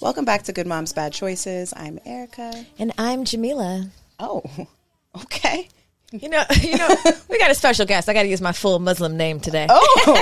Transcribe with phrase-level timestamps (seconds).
[0.00, 1.74] Welcome back to Good Moms Bad Choices.
[1.76, 2.64] I'm Erica.
[2.78, 3.86] And I'm Jamila.
[4.18, 4.42] Oh,
[5.22, 5.68] okay.
[6.12, 6.88] You know, you know,
[7.28, 8.08] we got a special guest.
[8.08, 9.66] I got to use my full Muslim name today.
[9.68, 9.96] Oh,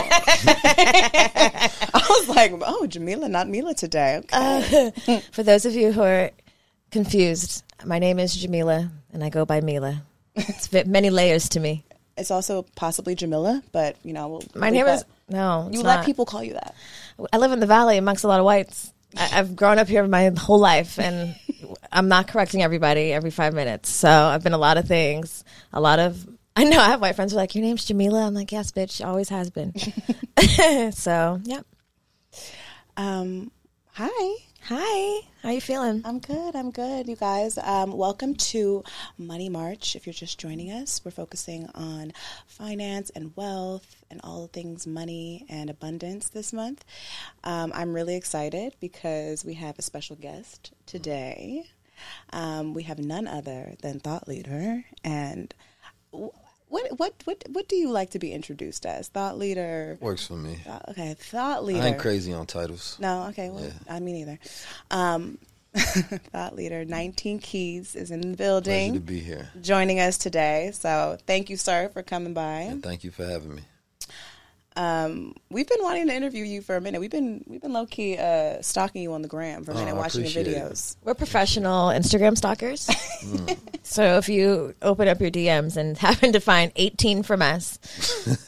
[0.45, 4.17] I was like, oh, Jamila, not Milah today.
[4.25, 4.93] Okay.
[5.07, 6.31] Uh, for those of you who are
[6.91, 10.03] confused, my name is Jamila, and I go by Milah.
[10.35, 11.85] It's bit- many layers to me.
[12.17, 15.69] it's also possibly Jamila, but you know, we'll My name that- is no.
[15.73, 16.07] You let not.
[16.07, 16.75] people call you that.
[17.33, 18.93] I live in the valley amongst a lot of whites.
[19.17, 21.35] I, I've grown up here my whole life, and
[21.93, 23.89] I'm not correcting everybody every five minutes.
[23.91, 25.45] So I've been a lot of things.
[25.73, 26.27] A lot of
[26.59, 28.73] I know I have white friends who are like, "Your name's Jamila." I'm like, "Yes,
[28.73, 29.73] bitch, always has been."
[30.93, 31.61] so, yeah.
[32.97, 33.53] Um,
[33.93, 34.35] hi.
[34.71, 36.03] Hi, how you feeling?
[36.05, 36.55] I'm good.
[36.55, 37.57] I'm good, you guys.
[37.57, 38.85] Um, welcome to
[39.17, 39.97] Money March.
[39.97, 42.13] If you're just joining us, we're focusing on
[42.47, 46.85] finance and wealth and all things money and abundance this month.
[47.45, 51.65] Um, I'm really excited because we have a special guest today.
[52.35, 55.55] Um, we have none other than Thought Leader and.
[56.69, 59.09] Wh- What what what what do you like to be introduced as?
[59.09, 59.99] Thought leader.
[60.01, 60.59] Works for me.
[60.91, 61.83] Okay, thought leader.
[61.83, 62.97] I ain't crazy on titles.
[63.01, 64.39] No, okay, well, I mean either.
[64.91, 65.39] Um,
[66.33, 69.49] thought leader, 19 Keys is in the Pleasure building to be here.
[69.61, 70.71] joining us today.
[70.73, 72.61] So thank you, sir, for coming by.
[72.63, 73.63] And thank you for having me.
[74.79, 77.01] Um, we've been wanting to interview you for a minute.
[77.01, 79.79] We've been we've been low key uh, stalking you on the gram for a Oh,
[79.79, 80.63] minute, I watching your appreciate it.
[80.73, 80.97] videos.
[81.03, 82.89] We're professional Instagram stalkers.
[83.83, 87.81] so if you open up your DMs and happen to find 18 from us,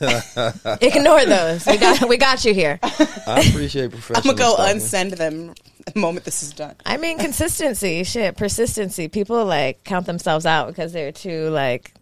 [0.80, 1.66] ignore those.
[1.66, 2.78] We got we got you here.
[2.82, 4.76] I appreciate I'm gonna go stalking.
[4.76, 5.54] unsend them
[5.92, 6.76] the moment this is done.
[6.86, 9.08] I mean consistency, shit, persistency.
[9.08, 11.92] People like count themselves out because they're too like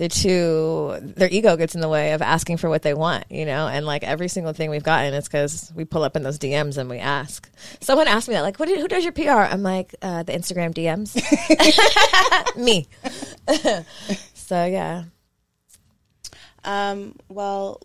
[0.00, 3.44] they're too their ego gets in the way of asking for what they want, you
[3.44, 3.68] know.
[3.68, 6.78] And like every single thing we've gotten, is because we pull up in those DMs
[6.78, 7.50] and we ask.
[7.82, 8.70] Someone asked me that, like, "What?
[8.70, 11.20] do- Who does your PR?" I'm like, uh, "The Instagram DMs."
[12.56, 12.88] me.
[14.32, 15.04] so yeah.
[16.64, 17.82] Um, well,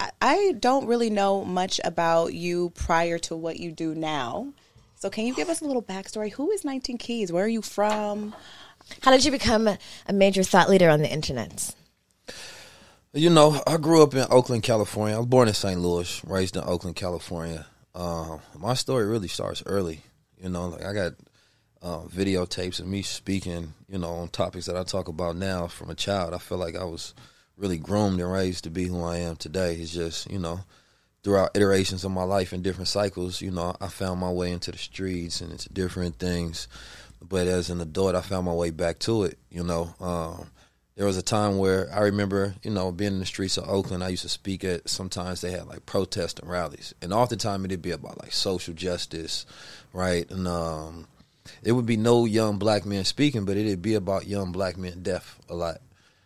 [0.00, 4.48] I, I don't really know much about you prior to what you do now.
[4.96, 6.32] So can you give us a little backstory?
[6.32, 7.30] Who is 19 Keys?
[7.30, 8.34] Where are you from?
[9.00, 11.74] How did you become a major thought leader on the internet?
[13.12, 15.14] You know, I grew up in Oakland, California.
[15.14, 15.80] I was born in St.
[15.80, 17.66] Louis, raised in Oakland, California.
[17.94, 20.00] Uh, my story really starts early.
[20.42, 21.12] You know, like I got
[21.80, 25.90] uh, videotapes of me speaking, you know, on topics that I talk about now from
[25.90, 26.34] a child.
[26.34, 27.14] I feel like I was
[27.56, 29.76] really groomed and raised to be who I am today.
[29.76, 30.60] It's just, you know,
[31.22, 34.72] throughout iterations of my life and different cycles, you know, I found my way into
[34.72, 36.68] the streets and into different things.
[37.22, 39.38] But as an adult, I found my way back to it.
[39.50, 40.50] You know, um,
[40.96, 44.04] there was a time where I remember, you know, being in the streets of Oakland.
[44.04, 44.88] I used to speak at.
[44.88, 49.46] Sometimes they had like protests and rallies, and oftentimes it'd be about like social justice,
[49.92, 50.30] right?
[50.30, 51.06] And um,
[51.62, 55.02] it would be no young black men speaking, but it'd be about young black men
[55.02, 55.80] deaf a lot.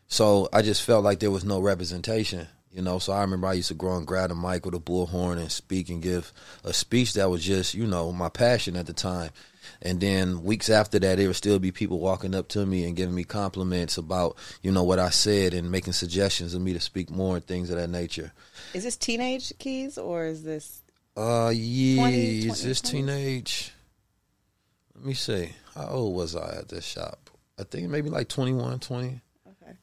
[0.09, 2.99] So I just felt like there was no representation, you know.
[2.99, 5.53] So I remember I used to go and grab the mic with a bullhorn and
[5.53, 6.33] speak and give
[6.65, 9.31] a speech that was just, you know, my passion at the time.
[9.83, 12.97] And then weeks after that, there would still be people walking up to me and
[12.97, 16.81] giving me compliments about, you know, what I said and making suggestions of me to
[16.81, 18.33] speak more and things of that nature.
[18.75, 20.83] Is this teenage Keys or is this?
[21.17, 22.91] Uh, yeah, 20, is this 20s?
[22.91, 23.73] teenage?
[24.95, 25.51] Let me see.
[25.75, 27.31] How old was I at this shop?
[27.59, 29.07] I think maybe like 21, 20.
[29.07, 29.21] Okay.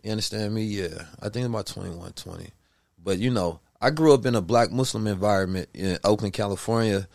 [0.04, 0.64] You understand me?
[0.64, 1.04] Yeah.
[1.22, 2.50] I think about 21, 20.
[3.04, 7.08] But, you know, I grew up in a black Muslim environment in Oakland, California.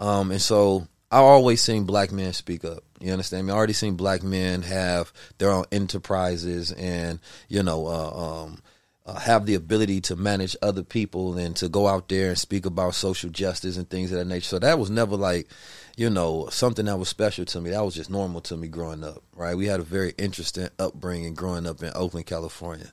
[0.00, 2.84] Um, and so I always seen black men speak up.
[3.00, 3.52] You understand me?
[3.52, 8.62] I already seen black men have their own enterprises and, you know, uh, um,
[9.06, 12.66] uh, have the ability to manage other people and to go out there and speak
[12.66, 14.44] about social justice and things of that nature.
[14.44, 15.48] So that was never like,
[15.96, 17.70] you know, something that was special to me.
[17.70, 19.56] That was just normal to me growing up, right?
[19.56, 22.92] We had a very interesting upbringing growing up in Oakland, California.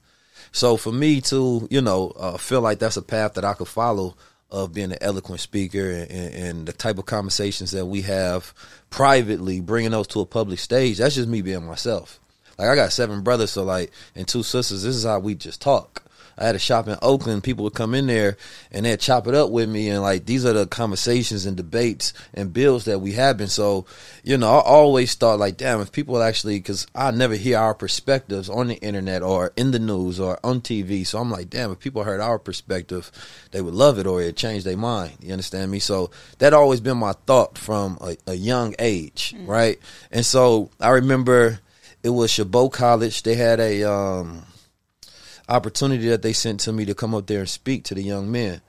[0.53, 3.67] So for me to, you know, uh, feel like that's a path that I could
[3.67, 4.15] follow
[4.51, 8.53] of being an eloquent speaker and, and, the type of conversations that we have
[8.89, 12.19] privately, bringing those to a public stage, that's just me being myself.
[12.57, 14.83] Like I got seven brothers, so like and two sisters.
[14.83, 16.03] This is how we just talk.
[16.37, 17.43] I had a shop in Oakland.
[17.43, 18.37] People would come in there
[18.71, 22.13] and they'd chop it up with me, and like these are the conversations and debates
[22.33, 23.47] and bills that we having.
[23.47, 23.85] So,
[24.23, 27.73] you know, I always thought like, damn, if people actually, because I never hear our
[27.73, 31.05] perspectives on the internet or in the news or on TV.
[31.05, 33.11] So I'm like, damn, if people heard our perspective,
[33.51, 35.13] they would love it or it changed their mind.
[35.21, 35.79] You understand me?
[35.79, 39.79] So that always been my thought from a, a young age, right?
[40.11, 41.59] And so I remember
[42.03, 43.23] it was Chabot College.
[43.23, 44.45] They had a um,
[45.47, 48.31] opportunity that they sent to me to come up there and speak to the young
[48.31, 48.61] men.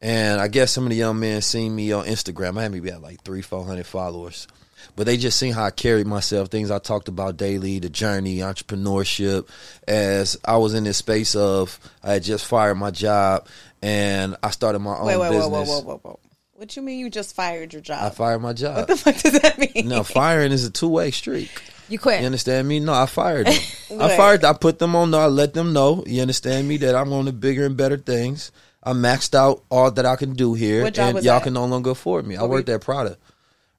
[0.00, 2.58] And I guess some of the young men seen me on Instagram.
[2.58, 4.48] I had maybe had like three, four hundred followers.
[4.96, 8.38] But they just seen how I carried myself, things I talked about daily, the journey,
[8.38, 9.48] entrepreneurship.
[9.86, 13.46] As I was in this space of, I had just fired my job
[13.80, 15.68] and I started my own Wait, wait, whoa, business.
[15.68, 16.20] whoa, whoa, whoa, whoa.
[16.62, 18.04] What you mean you just fired your job?
[18.04, 18.76] I fired my job.
[18.76, 19.88] what the fuck does that mean?
[19.88, 21.50] no, firing is a two way street.
[21.88, 22.20] You quit.
[22.20, 22.78] You understand me?
[22.78, 23.60] No, I fired them.
[24.00, 24.44] I fired.
[24.44, 25.10] I put them on.
[25.10, 26.04] No, I let them know.
[26.06, 28.52] You understand me that I'm on the bigger and better things.
[28.80, 31.42] I maxed out all that I can do here, What job and was y'all that?
[31.42, 32.36] can no longer afford me.
[32.36, 33.18] I What were worked at Prada,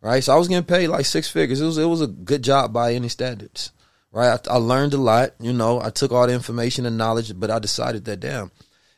[0.01, 0.21] right?
[0.21, 1.61] So I was getting paid like six figures.
[1.61, 3.71] It was it was a good job by any standards,
[4.11, 4.45] right?
[4.45, 5.35] I, I learned a lot.
[5.39, 8.51] You know, I took all the information and knowledge, but I decided that damn,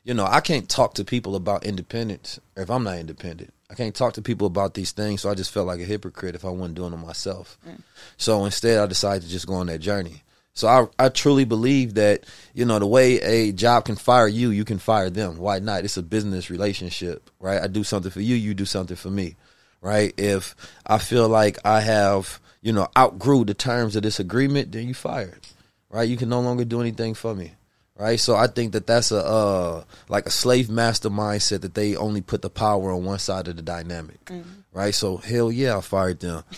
[0.03, 3.51] you know, I can't talk to people about independence if I'm not independent.
[3.69, 6.35] I can't talk to people about these things, so I just felt like a hypocrite
[6.35, 7.57] if I wasn't doing them myself.
[7.67, 7.81] Mm.
[8.17, 10.21] So instead, I decided to just go on that journey.
[10.55, 12.23] So I, I truly believe that
[12.53, 15.37] you know the way a job can fire you, you can fire them.
[15.37, 15.83] Why not?
[15.83, 17.61] It's a business relationship, right?
[17.61, 19.35] I do something for you, you do something for me,
[19.81, 20.13] right?
[20.17, 20.55] If
[20.87, 24.93] I feel like I have you know outgrew the terms of this agreement, then you
[24.93, 25.45] fired,
[25.89, 26.07] right?
[26.07, 27.53] You can no longer do anything for me,
[27.97, 28.19] right?
[28.19, 32.21] So I think that that's a uh, like a slave master mindset that they only
[32.21, 34.31] put the power on one side of the dynamic,
[34.73, 34.93] right?
[34.93, 36.43] So hell yeah, I fired them.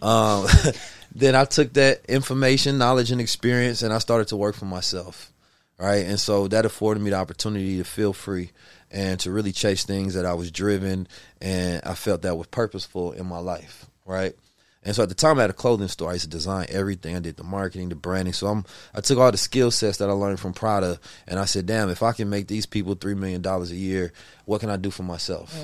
[0.00, 0.46] Um,
[1.14, 5.30] then I took that information, knowledge, and experience, and I started to work for myself,
[5.78, 6.06] right?
[6.06, 8.52] And so that afforded me the opportunity to feel free
[8.90, 11.08] and to really chase things that I was driven
[11.42, 14.34] and I felt that was purposeful in my life, right?
[14.84, 16.10] And so at the time I had a clothing store.
[16.10, 17.14] I used to design everything.
[17.14, 18.32] I did the marketing, the branding.
[18.32, 18.64] So I'm
[18.94, 20.98] I took all the skill sets that I learned from Prada
[21.28, 24.12] and I said, damn, if I can make these people three million dollars a year,
[24.44, 25.54] what can I do for myself?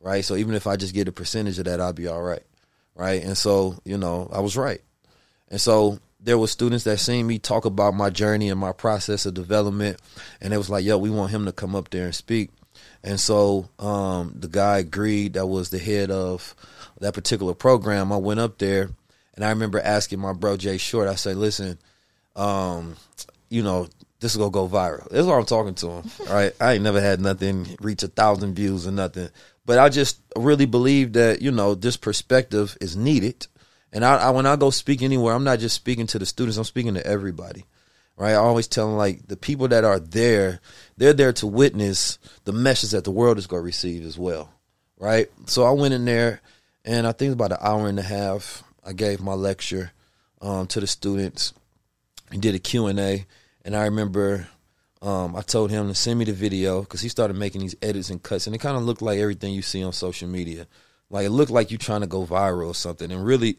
[0.00, 0.24] Right?
[0.24, 2.42] So even if I just get a percentage of that, I'll be all right.
[2.96, 3.22] Right.
[3.22, 4.80] And so, you know, I was right.
[5.48, 9.26] And so there were students that seen me talk about my journey and my process
[9.26, 10.00] of development,
[10.40, 12.50] and it was like, "Yo, we want him to come up there and speak."
[13.02, 15.34] And so um, the guy agreed.
[15.34, 16.54] That was the head of
[17.00, 18.12] that particular program.
[18.12, 18.90] I went up there,
[19.34, 21.08] and I remember asking my bro Jay Short.
[21.08, 21.78] I said, "Listen,
[22.36, 22.96] um,
[23.48, 23.88] you know,
[24.20, 26.10] this is gonna go viral." That's what I'm talking to him.
[26.28, 26.52] Right?
[26.60, 29.28] I ain't never had nothing reach a thousand views or nothing,
[29.66, 33.46] but I just really believe that you know this perspective is needed.
[33.94, 36.58] And I, I when I go speak anywhere, I'm not just speaking to the students.
[36.58, 37.64] I'm speaking to everybody,
[38.16, 38.32] right?
[38.32, 40.60] I always tell them like the people that are there,
[40.96, 44.52] they're there to witness the message that the world is going to receive as well,
[44.98, 45.28] right?
[45.46, 46.40] So I went in there,
[46.84, 48.62] and I think about an hour and a half.
[48.84, 49.92] I gave my lecture
[50.40, 51.52] um, to the students,
[52.30, 53.26] and did a Q and A,
[53.64, 54.48] and I remember.
[55.02, 58.08] Um, I told him to send me the video because he started making these edits
[58.08, 60.66] and cuts, and it kind of looked like everything you see on social media.
[61.10, 63.12] Like it looked like you trying to go viral or something.
[63.12, 63.58] And really,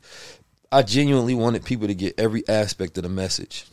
[0.72, 3.66] I genuinely wanted people to get every aspect of the message.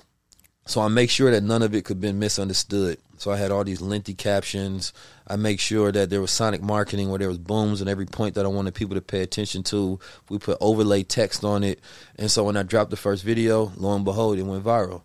[0.67, 2.99] So I make sure that none of it could be misunderstood.
[3.23, 4.93] So I had all these lengthy captions.
[5.29, 8.35] I make sure that there was sonic marketing where there was booms and every point
[8.35, 10.01] that I wanted people to pay attention to.
[10.29, 11.79] We put overlay text on it.
[12.17, 15.03] And so when I dropped the first video, lo and behold, it went viral.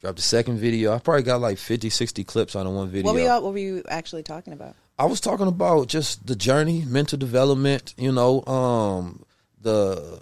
[0.00, 0.92] Dropped the second video.
[0.92, 3.04] I probably got like 50, 60 clips on the one video.
[3.04, 4.74] What were you what were you actually talking about?
[4.98, 9.24] I was talking about just the journey, mental development, you know, um,
[9.62, 10.20] the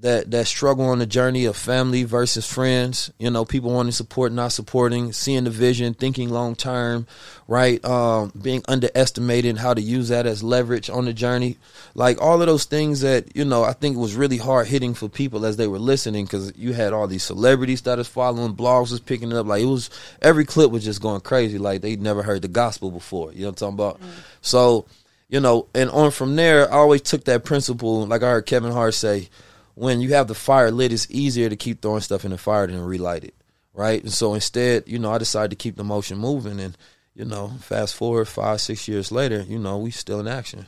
[0.00, 4.32] that that struggle on the journey of family versus friends, you know, people wanting support,
[4.32, 7.06] not supporting, seeing the vision, thinking long term,
[7.46, 7.84] right?
[7.84, 11.58] Um, being underestimated, how to use that as leverage on the journey,
[11.94, 15.08] like all of those things that you know, I think was really hard hitting for
[15.08, 18.90] people as they were listening because you had all these celebrities that was following, blogs
[18.92, 19.90] was picking it up, like it was
[20.22, 23.48] every clip was just going crazy, like they'd never heard the gospel before, you know
[23.48, 24.00] what I'm talking about?
[24.40, 24.86] So,
[25.28, 28.72] you know, and on from there, I always took that principle, like I heard Kevin
[28.72, 29.28] Hart say
[29.74, 32.66] when you have the fire lit, it's easier to keep throwing stuff in the fire
[32.66, 33.34] than relight it,
[33.74, 34.02] right?
[34.02, 36.76] And so instead, you know, I decided to keep the motion moving, and
[37.14, 40.66] you know, fast forward five, six years later, you know, we still in action.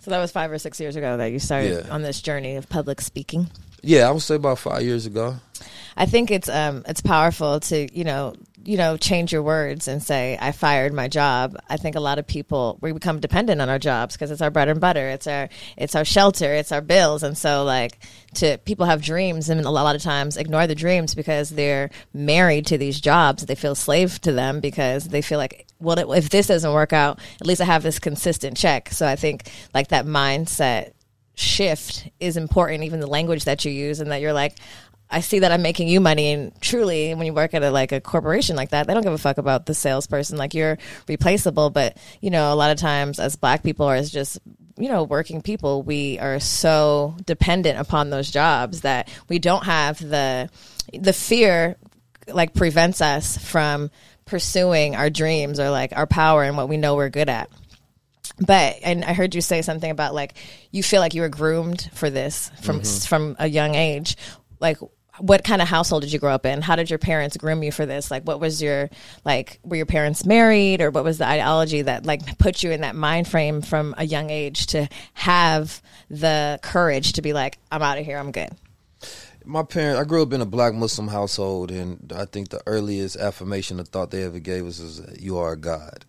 [0.00, 1.92] So that was five or six years ago that you started Yeah.
[1.92, 3.48] on this journey of public speaking.
[3.82, 5.36] Yeah, I would say about five years ago.
[5.96, 10.02] I think it's um it's powerful to you know you know change your words and
[10.02, 11.56] say I fired my job.
[11.68, 14.50] I think a lot of people we become dependent on our jobs because it's our
[14.50, 15.08] bread and butter.
[15.08, 16.52] It's our it's our shelter.
[16.54, 17.22] It's our bills.
[17.22, 17.98] And so like
[18.34, 22.66] to people have dreams and a lot of times ignore the dreams because they're married
[22.66, 23.46] to these jobs.
[23.46, 27.18] They feel slave to them because they feel like well if this doesn't work out,
[27.40, 28.90] at least I have this consistent check.
[28.90, 30.92] So I think like that mindset
[31.34, 34.58] shift is important even the language that you use and that you're like
[35.12, 37.92] I see that I'm making you money, and truly, when you work at a like
[37.92, 40.38] a corporation like that, they don't give a fuck about the salesperson.
[40.38, 44.10] Like you're replaceable, but you know, a lot of times as Black people or as
[44.10, 44.38] just
[44.78, 49.98] you know working people, we are so dependent upon those jobs that we don't have
[49.98, 50.48] the
[50.98, 51.76] the fear
[52.28, 53.90] like prevents us from
[54.24, 57.50] pursuing our dreams or like our power and what we know we're good at.
[58.38, 60.34] but and I heard you say something about like
[60.70, 63.08] you feel like you were groomed for this from Mm-hmm.
[63.08, 64.16] from a young age.
[64.60, 64.78] Like
[65.18, 66.62] what kind of household did you grow up in?
[66.62, 68.10] How did your parents groom you for this?
[68.10, 68.88] Like what was your
[69.24, 72.80] like were your parents married or what was the ideology that like put you in
[72.80, 77.82] that mind frame from a young age to have the courage to be like I'm
[77.82, 78.50] out of here, I'm good.
[79.44, 83.16] My parents, I grew up in a black Muslim household, and I think the earliest
[83.16, 86.04] affirmation of thought they ever gave us is you are a God,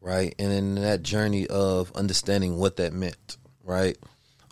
[0.00, 0.32] right?
[0.38, 3.98] And in that journey of understanding what that meant, right,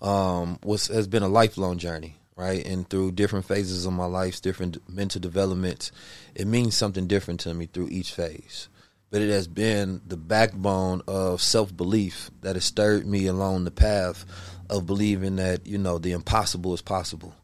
[0.02, 2.64] um, was has been a lifelong journey, right?
[2.66, 5.92] And through different phases of my life, different mental developments,
[6.34, 8.68] it means something different to me through each phase.
[9.10, 13.70] But it has been the backbone of self belief that has stirred me along the
[13.70, 14.24] path
[14.68, 17.34] of believing that you know the impossible is possible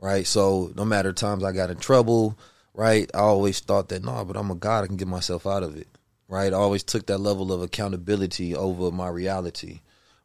[0.00, 0.26] right?
[0.26, 2.38] So no matter times I got in trouble,
[2.74, 5.62] right, I always thought that no, but I'm a God, I can get myself out
[5.62, 5.88] of it,
[6.28, 6.52] right?
[6.52, 9.80] I always took that level of accountability over my reality,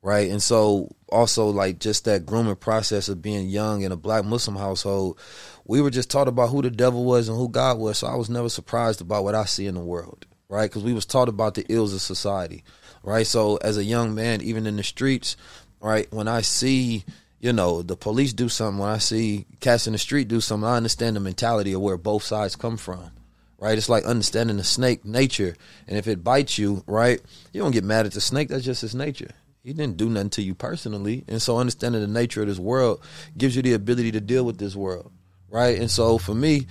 [0.05, 0.29] right?
[0.29, 4.55] And so also like just that grooming process of being young in a black Muslim
[4.55, 5.19] household,
[5.65, 7.97] we were just taught about who the devil was and who God was.
[7.97, 10.69] So I was never surprised about what I see in the world, right?
[10.69, 12.63] Because we was taught about the ills of society,
[13.01, 13.25] right?
[13.25, 15.37] So as a young man, even in the streets,
[15.81, 17.03] right, when I see
[17.39, 20.67] you know, the police do something, when I see cats in the street do something,
[20.67, 23.11] I understand the mentality of where both sides come from.
[23.57, 23.77] Right?
[23.77, 25.55] It's like understanding the snake nature.
[25.87, 27.19] And if it bites you, right,
[27.53, 29.31] you don't get mad at the snake, that's just its nature.
[29.65, 31.23] He didn't do nothing to you personally.
[31.27, 33.01] And so understanding the nature of this world
[33.35, 35.11] gives you the ability to deal with this world.
[35.49, 35.79] Right?
[35.79, 36.67] And so for me,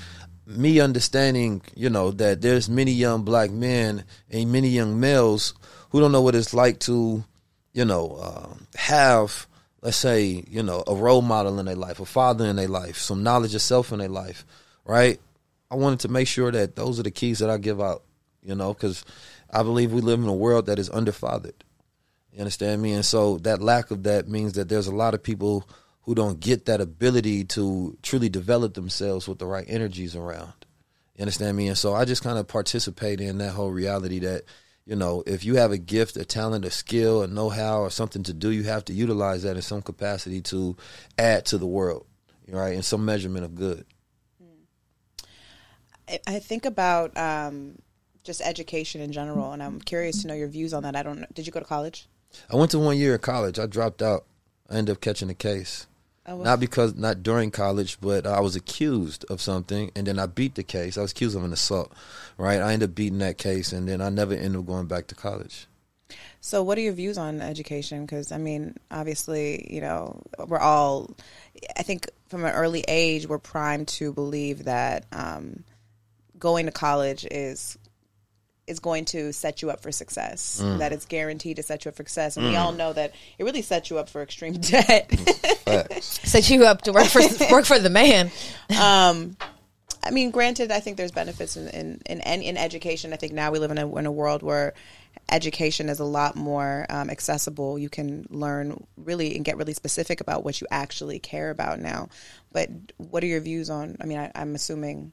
[0.47, 5.55] me understanding, you know, that there's many young black men and many young males
[5.91, 7.25] who don't know what it's like to,
[7.73, 9.49] you know, uh, have
[9.83, 12.97] let's say, you know, a role model in their life, a father in their life,
[12.97, 14.47] some knowledge of self in their life,
[14.85, 15.21] right?
[15.71, 18.03] I wanted to make sure that those are the keys that I give out,
[18.43, 19.05] you know, because
[19.51, 21.53] I believe we live in a world that is underfathered.
[22.35, 22.93] You understand me?
[22.93, 25.69] And so that lack of that means that there's a lot of people
[26.03, 30.53] who don't get that ability to truly develop themselves with the right energies around.
[31.17, 31.69] You understand me?
[31.69, 34.43] And so I just kind of participate in that whole reality that
[34.87, 37.91] you know, if you have a gift, a talent, a skill, a know how, or
[37.91, 40.76] something to do, you have to utilize that in some capacity to
[41.17, 42.07] add to the world,
[42.49, 42.75] right?
[42.75, 43.87] In some measurement of good.
[46.26, 47.79] I- think about um,
[48.25, 50.95] just education in general, and I'm curious to know your views on that.
[50.95, 51.21] I don't.
[51.21, 51.26] know.
[51.33, 52.07] Did you go to college?
[52.50, 53.59] I went to one year of college.
[53.59, 54.25] I dropped out.
[54.71, 55.87] I ended up catching a case.
[56.26, 60.25] Oh, Not because, not during college, but I was accused of something, and then I
[60.25, 60.97] beat the case.
[60.97, 61.93] I was accused of an assault,
[62.38, 62.61] right?
[62.61, 65.14] I ended up beating that case, and then I never ended up going back to
[65.14, 65.67] college.
[66.41, 68.07] So, what are your views on education?
[68.07, 71.14] Because I mean, obviously, you know, we're all.
[71.76, 75.64] I think from an early age, we're primed to believe that um,
[76.38, 77.79] going to college is
[78.66, 80.61] is going to set you up for success.
[80.62, 80.78] Mm.
[80.78, 82.61] That it's guaranteed to set you up for success, and we mm.
[82.61, 85.11] all know that it really sets you up for extreme debt.
[85.64, 86.21] Facts.
[86.28, 88.30] Set you up to work for work for the man.
[88.80, 89.37] Um,
[90.02, 93.12] I mean, granted, I think there's benefits in in, in, in, in education.
[93.12, 94.75] I think now we live in a, in a world where
[95.30, 97.78] education is a lot more um, accessible.
[97.78, 102.09] You can learn really and get really specific about what you actually care about now.
[102.52, 103.97] But what are your views on?
[104.00, 105.12] I mean, I, I'm assuming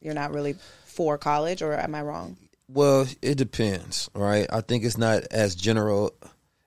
[0.00, 0.56] you're not really
[0.98, 2.36] for college, or am I wrong?
[2.66, 4.48] Well, it depends, right?
[4.52, 6.12] I think it's not as general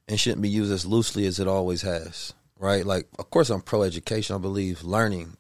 [0.08, 2.86] and shouldn't be used as loosely as it always has, right?
[2.86, 4.34] Like, of course, I'm pro education.
[4.34, 5.36] I believe learning,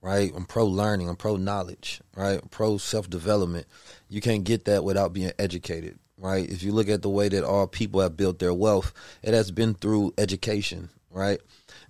[0.00, 0.32] right?
[0.34, 1.08] I'm pro learning.
[1.08, 2.40] I'm pro knowledge, right?
[2.50, 3.68] Pro self development.
[4.08, 6.50] You can't get that without being educated, right?
[6.50, 9.52] If you look at the way that all people have built their wealth, it has
[9.52, 11.40] been through education, right?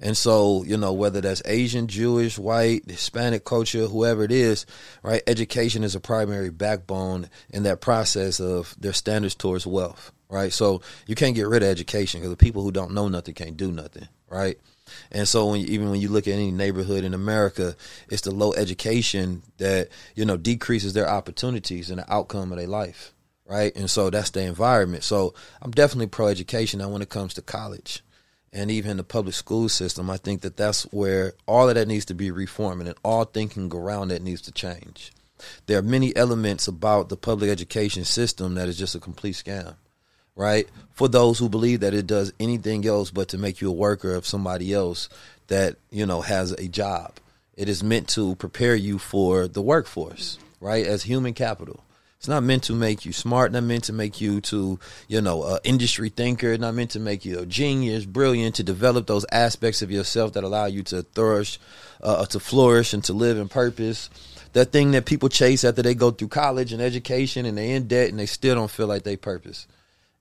[0.02, 4.66] And so, you know, whether that's Asian, Jewish, white, Hispanic culture, whoever it is,
[5.04, 5.22] right?
[5.28, 10.52] Education is a primary backbone in that process of their standards towards wealth, right?
[10.52, 13.56] So you can't get rid of education because the people who don't know nothing can't
[13.56, 14.58] do nothing, right?
[15.12, 17.76] And so when, even when you look at any neighborhood in America,
[18.10, 22.66] it's the low education that, you know, decreases their opportunities and the outcome of their
[22.66, 23.14] life,
[23.46, 23.74] right?
[23.76, 25.04] And so that's the environment.
[25.04, 25.32] So
[25.62, 28.02] I'm definitely pro education now when it comes to college
[28.52, 32.04] and even the public school system, I think that that's where all of that needs
[32.06, 35.12] to be reformed and all thinking around that needs to change.
[35.66, 39.74] There are many elements about the public education system that is just a complete scam,
[40.36, 40.68] right?
[40.92, 44.14] For those who believe that it does anything else but to make you a worker
[44.14, 45.08] of somebody else
[45.48, 47.14] that, you know, has a job.
[47.56, 50.86] It is meant to prepare you for the workforce, right?
[50.86, 51.82] As human capital.
[52.22, 55.42] It's not meant to make you smart, not meant to make you to, you know,
[55.42, 59.82] a industry thinker, not meant to make you a genius, brilliant, to develop those aspects
[59.82, 61.58] of yourself that allow you to flourish,
[62.00, 64.08] uh, to flourish and to live in purpose.
[64.52, 67.88] That thing that people chase after they go through college and education and they in
[67.88, 69.66] debt and they still don't feel like they purpose.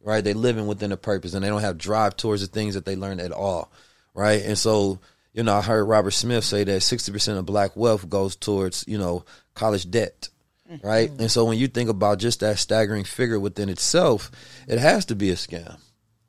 [0.03, 0.23] right?
[0.23, 2.95] They living within a purpose and they don't have drive towards the things that they
[2.95, 3.71] learned at all,
[4.15, 4.41] right?
[4.41, 4.97] And so,
[5.33, 8.97] you know, I heard Robert Smith say that 60% of black wealth goes towards, you
[8.97, 10.29] know, college debt,
[10.83, 11.09] right?
[11.09, 11.21] Mm-hmm.
[11.21, 14.31] And so when you think about just that staggering figure within itself,
[14.67, 15.79] it has to be a scam,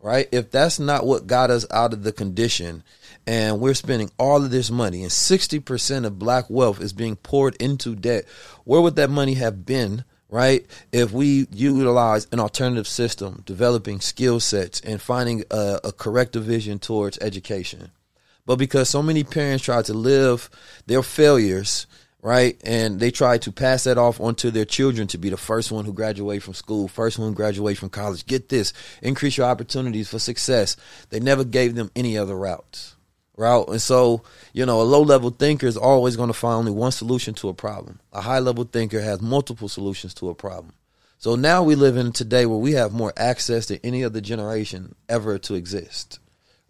[0.00, 0.28] right?
[0.32, 2.82] If that's not what got us out of the condition
[3.26, 7.54] and we're spending all of this money and 60% of black wealth is being poured
[7.56, 8.25] into debt,
[8.64, 10.04] where would that money have been?
[10.28, 16.44] Right, if we utilize an alternative system, developing skill sets and finding a, a corrective
[16.44, 17.90] vision towards education,
[18.46, 20.49] but because so many parents try to live
[20.87, 21.87] their failures
[22.23, 22.57] right?
[22.64, 25.85] And they try to pass that off onto their children to be the first one
[25.85, 28.25] who graduate from school, first one graduate from college.
[28.26, 30.76] Get this, increase your opportunities for success.
[31.11, 32.95] They never gave them any other routes.
[33.37, 33.69] Route.
[33.69, 36.93] And so, you know, a low level thinker is always going to find only one
[36.93, 37.99] solution to a problem.
[38.12, 40.75] A high level thinker has multiple solutions to a problem.
[41.19, 44.95] So now we live in today where we have more access to any other generation
[45.09, 46.19] ever to exist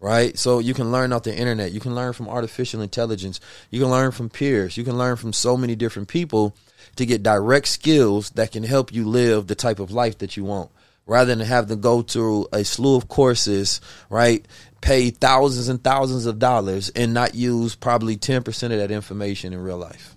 [0.03, 0.37] right?
[0.37, 1.71] So you can learn off the internet.
[1.71, 3.39] You can learn from artificial intelligence.
[3.71, 4.75] You can learn from peers.
[4.75, 6.57] You can learn from so many different people
[6.97, 10.43] to get direct skills that can help you live the type of life that you
[10.43, 10.69] want
[11.05, 13.79] rather than have to go through a slew of courses,
[14.09, 14.45] right?
[14.81, 19.63] Pay thousands and thousands of dollars and not use probably 10% of that information in
[19.63, 20.15] real life.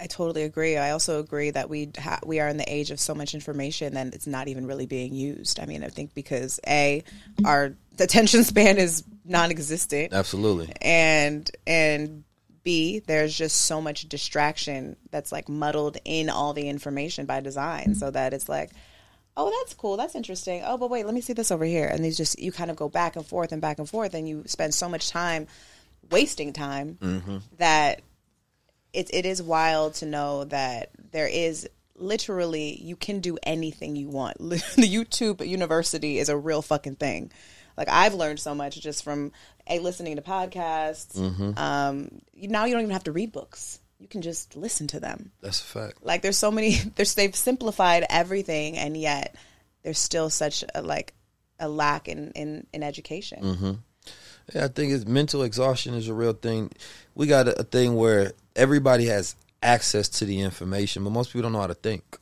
[0.00, 0.78] I totally agree.
[0.78, 3.94] I also agree that we ha- we are in the age of so much information
[3.94, 5.60] that it's not even really being used.
[5.60, 7.04] I mean, I think because a
[7.44, 10.72] our attention span is non-existent, Absolutely.
[10.80, 12.24] and and
[12.64, 17.94] b there's just so much distraction that's like muddled in all the information by design,
[17.94, 18.70] so that it's like.
[19.34, 19.96] Oh, that's cool.
[19.96, 20.62] That's interesting.
[20.62, 21.86] Oh, but wait, let me see this over here.
[21.86, 24.28] And these just you kind of go back and forth and back and forth, and
[24.28, 25.46] you spend so much time
[26.10, 27.38] wasting time mm-hmm.
[27.56, 28.02] that
[28.92, 34.08] it, it is wild to know that there is literally you can do anything you
[34.08, 34.38] want.
[34.38, 34.56] the
[34.88, 37.30] YouTube University is a real fucking thing.
[37.76, 39.32] Like I've learned so much just from
[39.66, 41.16] a listening to podcasts.
[41.58, 43.80] Um, now you don't even have to read books.
[43.98, 45.30] You can just listen to them.
[45.40, 46.04] That's a fact.
[46.04, 46.74] Like there's so many.
[46.96, 49.36] There's they've simplified everything, and yet
[49.84, 51.14] there's still such a like
[51.60, 53.42] a lack in in, in education.
[54.52, 56.72] Yeah, I think it's mental exhaustion is a real thing.
[57.14, 61.42] We got a, a thing where everybody has access to the information, but most people
[61.42, 62.18] don't know how to think.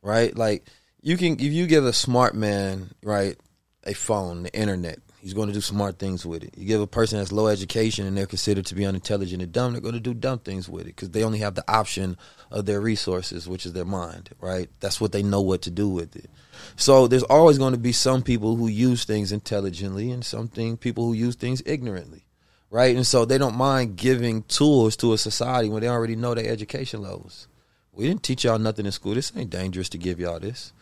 [0.00, 0.34] Right?
[0.34, 0.64] Like
[1.02, 3.36] you can if you give a smart man, right,
[3.86, 6.54] a phone, the internet, he's going to do smart things with it.
[6.56, 9.72] You give a person that's low education and they're considered to be unintelligent and dumb,
[9.72, 12.16] they're going to do dumb things with it because they only have the option
[12.50, 14.68] of their resources, which is their mind, right?
[14.80, 16.28] That's what they know what to do with it.
[16.76, 20.76] So there's always going to be some people who use things intelligently and some thing,
[20.76, 22.26] people who use things ignorantly,
[22.70, 22.94] right?
[22.94, 26.50] And so they don't mind giving tools to a society when they already know their
[26.50, 27.48] education levels.
[27.92, 29.14] We didn't teach y'all nothing in school.
[29.14, 30.72] This ain't dangerous to give y'all this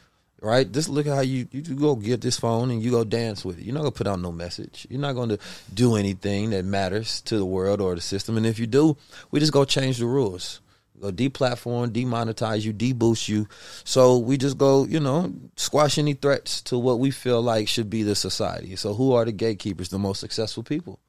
[0.43, 0.71] right?
[0.71, 3.59] Just look at how you you go get this phone and you go dance with
[3.59, 3.65] it.
[3.65, 4.87] You're not gonna put out no message.
[4.91, 5.39] You're not gonna
[5.73, 8.37] do anything that matters to the world or the system.
[8.37, 8.97] And if you do,
[9.31, 10.61] we just go change the rules.
[11.01, 13.49] Go deplatform, demonetize you, deboost you.
[13.83, 17.91] So we just go, you know, squash any threats to what we feel like should
[17.91, 18.77] be the society.
[18.77, 19.89] So who are the gatekeepers?
[19.89, 21.01] The most successful people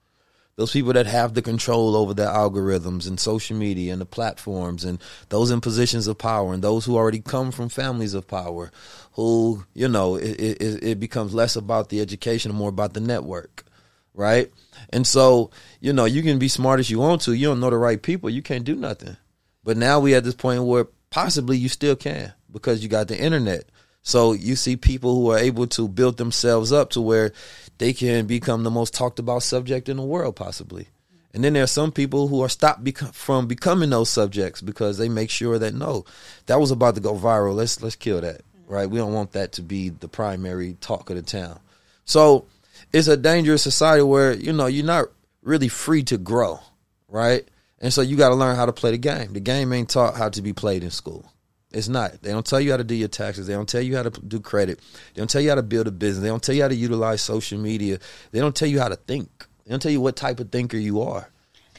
[0.55, 4.85] those people that have the control over the algorithms and social media and the platforms
[4.85, 8.71] and those in positions of power and those who already come from families of power
[9.13, 12.99] who you know it, it, it becomes less about the education and more about the
[12.99, 13.65] network
[14.13, 14.51] right?
[14.91, 17.33] And so you know you can be smart as you want to.
[17.33, 18.29] You don't know the right people.
[18.29, 19.17] You can't do nothing.
[19.63, 23.19] But now we at this point where possibly you still can because you got the
[23.19, 23.65] internet
[24.03, 27.31] so you see people who are able to build themselves up to where
[27.77, 30.89] they can become the most talked about subject in the world, possibly.
[31.33, 34.97] And then there are some people who are stopped beco- from becoming those subjects because
[34.97, 36.05] they make sure that no,
[36.45, 37.55] that was about to go viral.
[37.55, 38.89] Let's let's kill that, right?
[38.89, 41.59] We don't want that to be the primary talk of the town.
[42.05, 42.45] So
[42.91, 45.05] it's a dangerous society where you know you're not
[45.41, 46.59] really free to grow,
[47.07, 47.47] right?
[47.79, 49.33] And so you got to learn how to play the game.
[49.33, 51.32] The game ain't taught how to be played in school.
[51.73, 52.21] It's not.
[52.21, 53.47] They don't tell you how to do your taxes.
[53.47, 54.79] They don't tell you how to do credit.
[55.13, 56.21] They don't tell you how to build a business.
[56.21, 57.99] They don't tell you how to utilize social media.
[58.31, 59.29] They don't tell you how to think.
[59.65, 61.29] They don't tell you what type of thinker you are.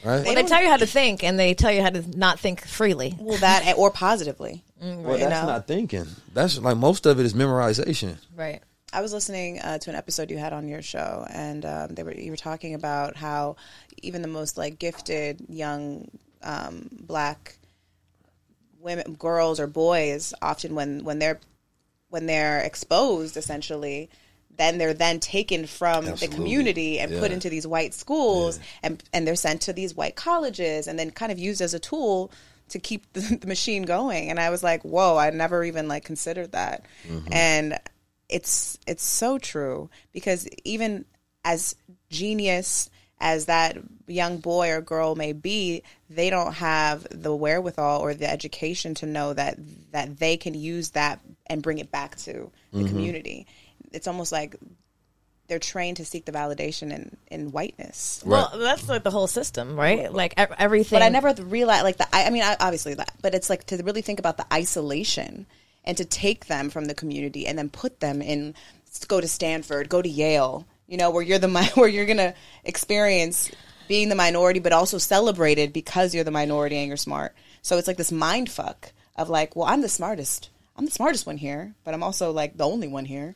[0.03, 0.23] Right?
[0.23, 2.65] Well, they tell you how to think, and they tell you how to not think
[2.65, 3.15] freely.
[3.19, 4.63] Well, that or positively.
[4.81, 5.53] well, you that's know?
[5.53, 6.05] not thinking.
[6.33, 8.17] That's like most of it is memorization.
[8.35, 8.61] Right.
[8.93, 12.03] I was listening uh, to an episode you had on your show, and um, they
[12.03, 13.55] were you were talking about how
[14.03, 16.09] even the most like gifted young
[16.43, 17.57] um, black
[18.85, 21.39] women, girls or boys, often when when they're
[22.09, 24.09] when they're exposed, essentially,
[24.55, 26.27] then they're then taken from Absolutely.
[26.27, 30.15] the community and put into these white schools, and and they're sent to these white
[30.15, 32.31] colleges, and then kind of used as a tool
[32.69, 34.29] to keep the, the machine going.
[34.29, 37.33] And I was like, whoa, I never even like considered that, Mm-hmm.
[37.33, 37.79] and
[38.29, 41.05] it's it's so true because even
[41.43, 41.75] as
[42.09, 48.13] genius as that young boy or girl may be, they don't have the wherewithal or
[48.13, 49.57] the education to know that
[49.91, 52.87] that they can use that and bring it back to the Mm-hmm.
[52.87, 53.47] community.
[53.93, 54.55] It's almost like
[55.47, 58.21] they're trained to seek the validation in, in whiteness.
[58.25, 60.11] Well, that's like the whole system, right?
[60.11, 60.95] Like e- everything.
[60.97, 62.07] But I never realized like the.
[62.13, 65.45] I, I mean, I, obviously that, but it's like to really think about the isolation
[65.85, 68.55] and to take them from the community and then put them in.
[69.07, 70.65] Go to Stanford, go to Yale.
[70.87, 73.51] You know, where you're the where you're gonna experience
[73.87, 77.35] being the minority, but also celebrated because you're the minority and you're smart.
[77.61, 80.49] So it's like this mind fuck of like, well, I'm the smartest.
[80.77, 83.35] I'm the smartest one here, but I'm also like the only one here.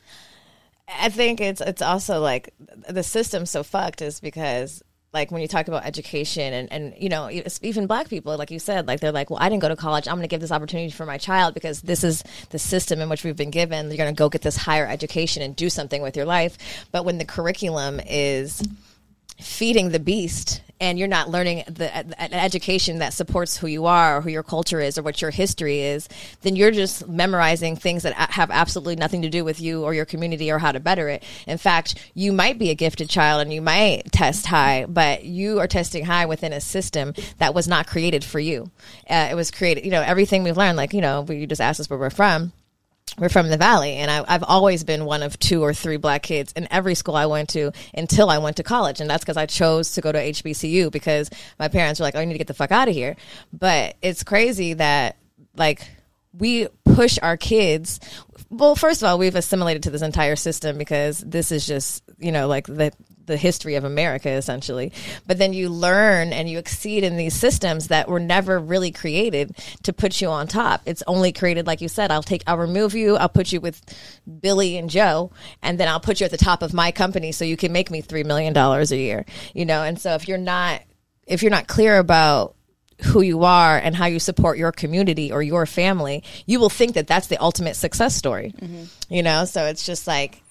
[0.88, 2.54] I think it's it's also like
[2.90, 7.10] the system's so fucked is because like when you talk about education and and you
[7.10, 7.30] know
[7.62, 10.08] even black people like you said like they're like well I didn't go to college.
[10.08, 13.10] I'm going to give this opportunity for my child because this is the system in
[13.10, 13.88] which we've been given.
[13.88, 16.58] You're going to go get this higher education and do something with your life.
[16.92, 18.62] But when the curriculum is
[19.40, 24.18] feeding the beast and you're not learning the an education that supports who you are
[24.18, 26.08] or who your culture is or what your history is
[26.42, 30.06] then you're just memorizing things that have absolutely nothing to do with you or your
[30.06, 31.24] community or how to better it.
[31.48, 35.60] In fact you might be a gifted child and you might test high but you
[35.60, 38.70] are testing high within a system that was not created for you.
[39.10, 41.80] Uh, it was created you know everything we've learned like you know we just asked
[41.80, 42.52] us where we're from
[43.18, 46.24] we're from the valley and I, i've always been one of two or three black
[46.24, 49.38] kids in every school i went to until i went to college and that's because
[49.38, 52.40] i chose to go to hbcu because my parents were like oh you need to
[52.40, 53.16] get the fuck out of here.
[53.54, 55.18] But it's crazy that
[55.56, 55.88] like
[56.38, 58.00] we push our kids
[58.50, 62.32] well first of all we've assimilated to this entire system because this is just you
[62.32, 62.92] know like the
[63.30, 64.92] the history of America essentially.
[65.26, 69.56] But then you learn and you exceed in these systems that were never really created
[69.84, 70.82] to put you on top.
[70.86, 73.82] It's only created like you said, I'll take I'll remove you, I'll put you with
[74.42, 75.32] Billy and Joe,
[75.64, 77.90] and then I'll put you at the top of my company so you can make
[77.90, 79.26] me 3 million dollars a year.
[79.54, 80.82] You know, and so if you're not
[81.26, 82.56] if you're not clear about
[83.02, 86.96] who you are and how you support your community or your family, you will think
[86.96, 88.54] that that's the ultimate success story.
[88.60, 89.14] Mm-hmm.
[89.14, 90.42] You know, so it's just like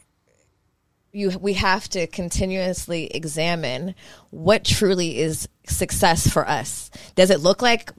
[1.19, 3.95] you we have to continuously examine
[4.31, 6.91] what truly is success for us.
[7.15, 7.93] Does it look like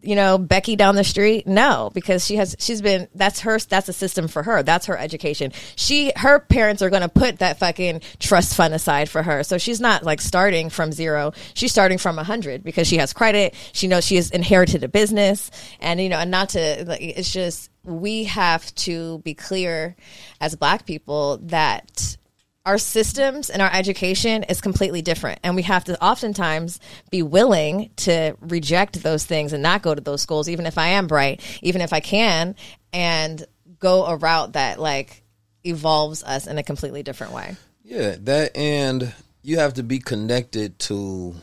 [0.00, 1.46] you know Becky down the street?
[1.46, 4.62] No, because she has she's been that's her that's a system for her.
[4.62, 5.52] That's her education.
[5.76, 9.44] She her parents are going to put that fucking trust fund aside for her.
[9.44, 11.32] So she's not like starting from zero.
[11.54, 13.54] She's starting from a 100 because she has credit.
[13.72, 17.30] She knows she has inherited a business and you know and not to like it's
[17.30, 19.94] just we have to be clear
[20.40, 22.16] as black people that
[22.64, 26.78] our systems and our education is completely different and we have to oftentimes
[27.10, 30.88] be willing to reject those things and not go to those schools even if i
[30.88, 32.54] am bright even if i can
[32.92, 33.44] and
[33.80, 35.22] go a route that like
[35.64, 40.78] evolves us in a completely different way Yeah, that and you have to be connected
[40.80, 41.34] to.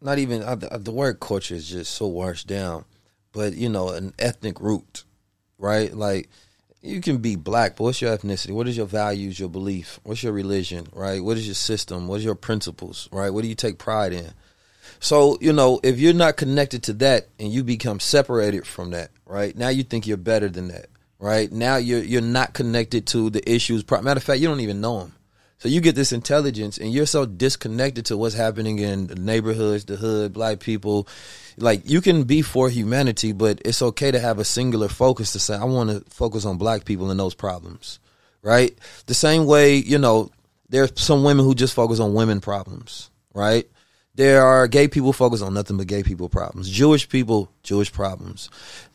[0.00, 2.84] Not even uh, the, the word culture is just so washed down,
[3.32, 5.04] but you know an ethnic root,
[5.58, 5.92] right?
[5.92, 6.28] Like
[6.86, 8.52] you can be black, but what's your ethnicity?
[8.52, 10.00] What is your values, your belief?
[10.04, 11.22] What's your religion, right?
[11.22, 12.08] What is your system?
[12.08, 13.30] What is your principles, right?
[13.30, 14.32] What do you take pride in?
[14.98, 19.10] So, you know, if you're not connected to that and you become separated from that,
[19.26, 19.56] right?
[19.56, 20.86] Now you think you're better than that,
[21.18, 21.50] right?
[21.50, 23.84] Now you're you're not connected to the issues.
[23.90, 25.15] Matter of fact, you don't even know them.
[25.58, 29.86] So you get this intelligence and you're so disconnected to what's happening in the neighborhoods,
[29.86, 31.08] the hood, black people.
[31.56, 35.38] Like you can be for humanity, but it's okay to have a singular focus to
[35.38, 38.00] say, I want to focus on black people and those problems.
[38.42, 38.78] Right?
[39.06, 40.30] The same way, you know,
[40.68, 43.68] there's some women who just focus on women problems, right?
[44.16, 46.70] There are gay people focus on nothing but gay people problems.
[46.70, 48.48] Jewish people, Jewish problems.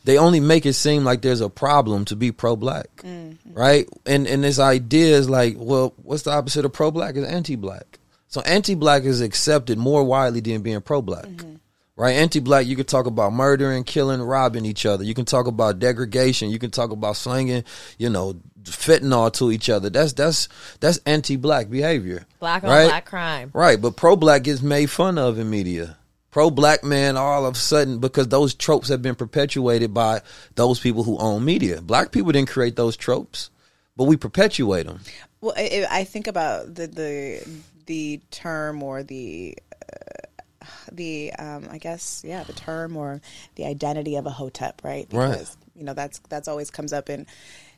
[0.04, 2.88] They only make it seem like there's a problem to be pro black.
[2.96, 3.54] Mm-hmm.
[3.54, 3.88] Right?
[4.04, 7.16] And and this idea is like, well, what's the opposite of pro black?
[7.16, 8.00] Is anti black.
[8.26, 11.26] So anti black is accepted more widely than being pro black.
[11.26, 11.54] Mm-hmm.
[11.94, 12.16] Right?
[12.16, 15.04] Anti black, you can talk about murdering, killing, robbing each other.
[15.04, 16.50] You can talk about degradation.
[16.50, 17.64] You can talk about slinging,
[17.98, 19.90] you know, fentanyl to each other.
[19.90, 20.48] That's that's
[20.80, 22.26] that's anti black behavior.
[22.38, 22.88] black on right?
[22.88, 25.96] black crime Right, but pro black gets made fun of in media.
[26.30, 30.22] Pro black man all of a sudden because those tropes have been perpetuated by
[30.54, 31.82] those people who own media.
[31.82, 33.50] Black people didn't create those tropes,
[33.96, 35.00] but we perpetuate them.
[35.42, 37.46] Well, I, I think about the the
[37.86, 39.58] the term or the
[39.92, 43.20] uh, the um, I guess yeah the term or
[43.56, 45.06] the identity of a hotep, right?
[45.12, 45.44] Right.
[45.74, 47.26] You know that's that's always comes up in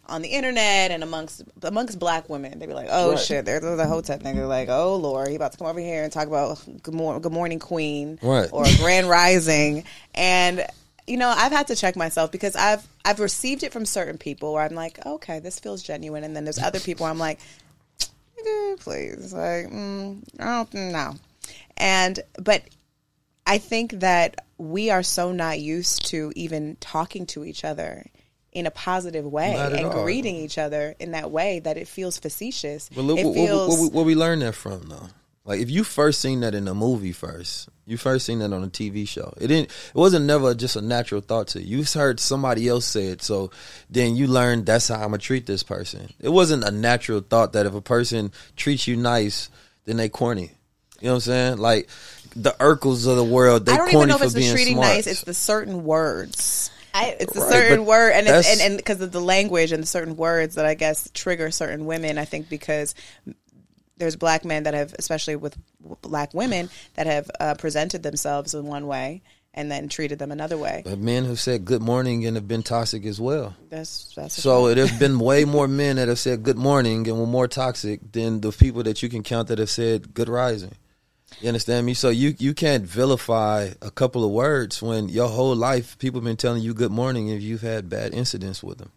[0.06, 2.58] on the internet and amongst amongst black women.
[2.58, 3.18] they'd be like, oh Right.
[3.18, 4.46] shit, there's the hotep nigga.
[4.48, 7.32] Like, oh lord, he about to come over here and talk about good, mor- good
[7.32, 8.48] morning queen Right.
[8.52, 10.66] or grand rising and.
[11.06, 14.54] you know, I've had to check myself because I've I've received it from certain people
[14.54, 17.40] where I'm like, okay, this feels genuine, and then there's other people where I'm like,
[18.80, 21.14] please, like, mm, I don't know.
[21.76, 22.62] And but
[23.46, 28.06] I think that we are so not used to even talking to each other
[28.54, 30.04] in a positive way and all.
[30.04, 32.88] greeting each other in that way that it feels facetious.
[32.94, 35.08] But look, it what, feels what, what, what we learned that from though.
[35.44, 38.64] Like if you first seen that in a movie first, you first seen that on
[38.64, 39.34] a TV show.
[39.36, 39.70] It didn't.
[39.70, 41.78] It wasn't never just a natural thought to you.
[41.78, 43.50] You heard somebody else say it, so
[43.90, 46.08] then you learned that's how I'm gonna treat this person.
[46.20, 49.50] It wasn't a natural thought that if a person treats you nice,
[49.84, 50.52] then they corny.
[51.00, 51.58] You know what I'm saying?
[51.58, 51.90] Like
[52.34, 54.74] the Urkels of the world, they don't corny even know if for it's the being
[54.74, 54.86] smart.
[54.86, 55.06] nice.
[55.06, 56.70] It's the certain words.
[56.94, 59.82] I, It's a Right, certain word, and it's, and and because of the language and
[59.82, 62.16] the certain words that I guess trigger certain women.
[62.18, 62.94] I think because
[63.96, 65.56] there's black men that have, especially with
[66.02, 69.22] black women, that have uh, presented themselves in one way
[69.56, 70.82] and then treated them another way.
[70.84, 73.54] but men who said good morning and have been toxic as well.
[73.70, 77.26] That's that's So there's been way more men that have said good morning and were
[77.26, 80.72] more toxic than the people that you can count that have said good rising.
[81.40, 81.94] You understand me?
[81.94, 86.24] So you you can't vilify a couple of words when your whole life people have
[86.24, 88.90] been telling you good morning if you've had bad incidents with them.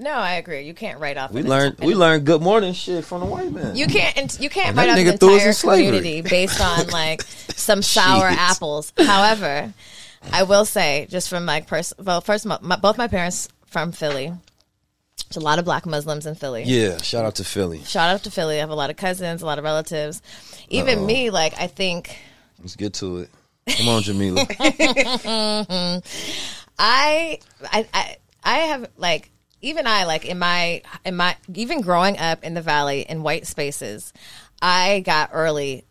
[0.00, 0.62] no, I agree.
[0.62, 1.30] You can't write off.
[1.32, 3.76] We learned we learned good morning shit from the white man.
[3.76, 4.40] You can't.
[4.40, 8.30] You can't write off nigga an us in entire community based on like some sour
[8.30, 8.38] Shit.
[8.38, 8.92] apples.
[8.96, 9.72] However,
[10.32, 13.92] I will say, just from like pers- well, first, my, my, both my parents from
[13.92, 14.32] Philly.
[15.34, 16.62] There's a lot of black Muslims in Philly.
[16.64, 17.82] yeah, shout out to Philly.
[17.82, 18.56] Shout out to Philly.
[18.56, 20.22] I have a lot of cousins, a lot of relatives.
[20.68, 21.06] Even Uh-oh.
[21.06, 22.16] me, like I think
[22.60, 23.30] Let's get to it.
[23.66, 24.46] Come on, Jamila.
[26.78, 32.16] I, I, I, I have like even I like in my in my even growing
[32.18, 34.12] up in the valley in white spaces,
[34.62, 35.84] I got early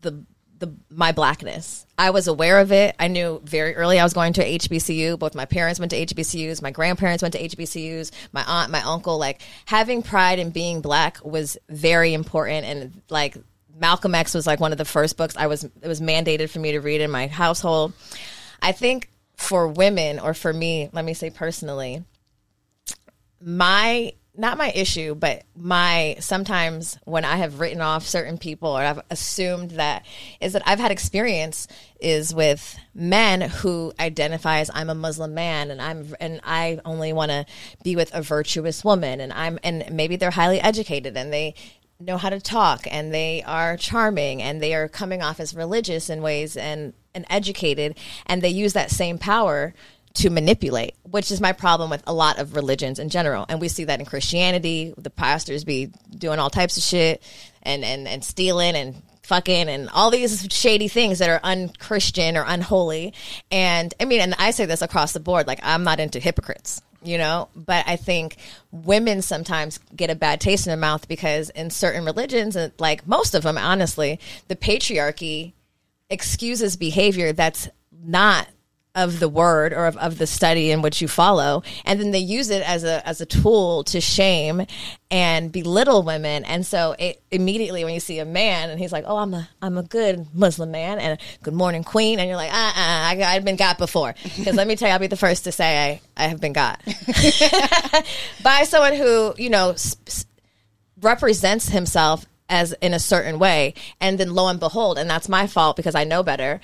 [0.00, 0.24] the
[0.58, 1.86] the my blackness.
[1.98, 2.94] I was aware of it.
[3.00, 5.18] I knew very early I was going to HBCU.
[5.18, 6.62] Both my parents went to HBCUs.
[6.62, 8.12] My grandparents went to HBCUs.
[8.32, 9.18] My aunt, my uncle.
[9.18, 12.66] Like having pride in being black was very important.
[12.66, 13.36] And like
[13.76, 15.64] Malcolm X was like one of the first books I was.
[15.64, 17.92] It was mandated for me to read in my household.
[18.62, 22.04] I think for women or for me, let me say personally,
[23.40, 28.80] my not my issue, but my sometimes when I have written off certain people or
[28.80, 30.06] I've assumed that
[30.40, 31.66] is that I've had experience
[32.00, 37.12] is with men who identify as I'm a Muslim man and I'm and I only
[37.12, 37.46] want to
[37.82, 41.54] be with a virtuous woman and I'm and maybe they're highly educated and they
[41.98, 46.08] know how to talk and they are charming and they are coming off as religious
[46.08, 49.74] in ways and and educated and they use that same power
[50.18, 53.46] to manipulate, which is my problem with a lot of religions in general.
[53.48, 57.22] And we see that in Christianity, the pastors be doing all types of shit
[57.62, 62.44] and and and stealing and fucking and all these shady things that are unchristian or
[62.46, 63.12] unholy.
[63.50, 66.82] And I mean, and I say this across the board, like I'm not into hypocrites
[67.00, 68.36] you know but i think
[68.72, 73.06] women sometimes get a bad taste in their mouth because in certain religions and like
[73.06, 75.52] most of them honestly the patriarchy
[76.10, 78.48] excuses behavior that's not
[78.98, 81.62] of the word or of, of the study in which you follow.
[81.84, 84.66] And then they use it as a as a tool to shame
[85.08, 86.44] and belittle women.
[86.44, 89.48] And so it immediately when you see a man and he's like oh i'm a
[89.62, 92.18] i'm a good muslim man and good morning queen.
[92.18, 94.14] And you're like uh uh I, i've been got before.
[94.36, 96.52] Because let me tell you i'll be the first to say i i have been
[96.52, 96.82] got.
[98.42, 99.76] By someone who you know
[101.00, 103.74] represents himself as in a certain way.
[104.00, 106.60] And then lo and behold and that's my fault because i know better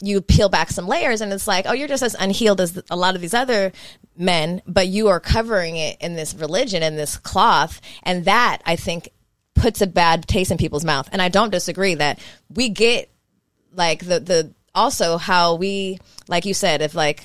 [0.00, 2.96] you peel back some layers and it's like oh you're just as unhealed as a
[2.96, 3.72] lot of these other
[4.16, 8.74] men but you are covering it in this religion in this cloth and that i
[8.74, 9.08] think
[9.54, 12.18] puts a bad taste in people's mouth and i don't disagree that
[12.52, 13.08] we get
[13.72, 17.24] like the the also how we like you said if like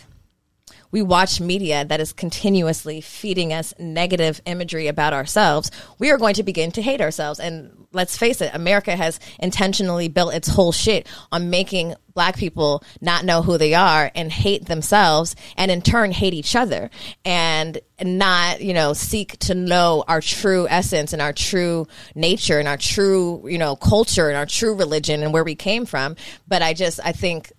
[0.91, 6.33] we watch media that is continuously feeding us negative imagery about ourselves, we are going
[6.35, 7.39] to begin to hate ourselves.
[7.39, 12.83] And let's face it, America has intentionally built its whole shit on making black people
[13.01, 16.89] not know who they are and hate themselves and in turn hate each other
[17.25, 22.67] and not, you know, seek to know our true essence and our true nature and
[22.67, 26.15] our true, you know, culture and our true religion and where we came from.
[26.47, 27.51] But I just, I think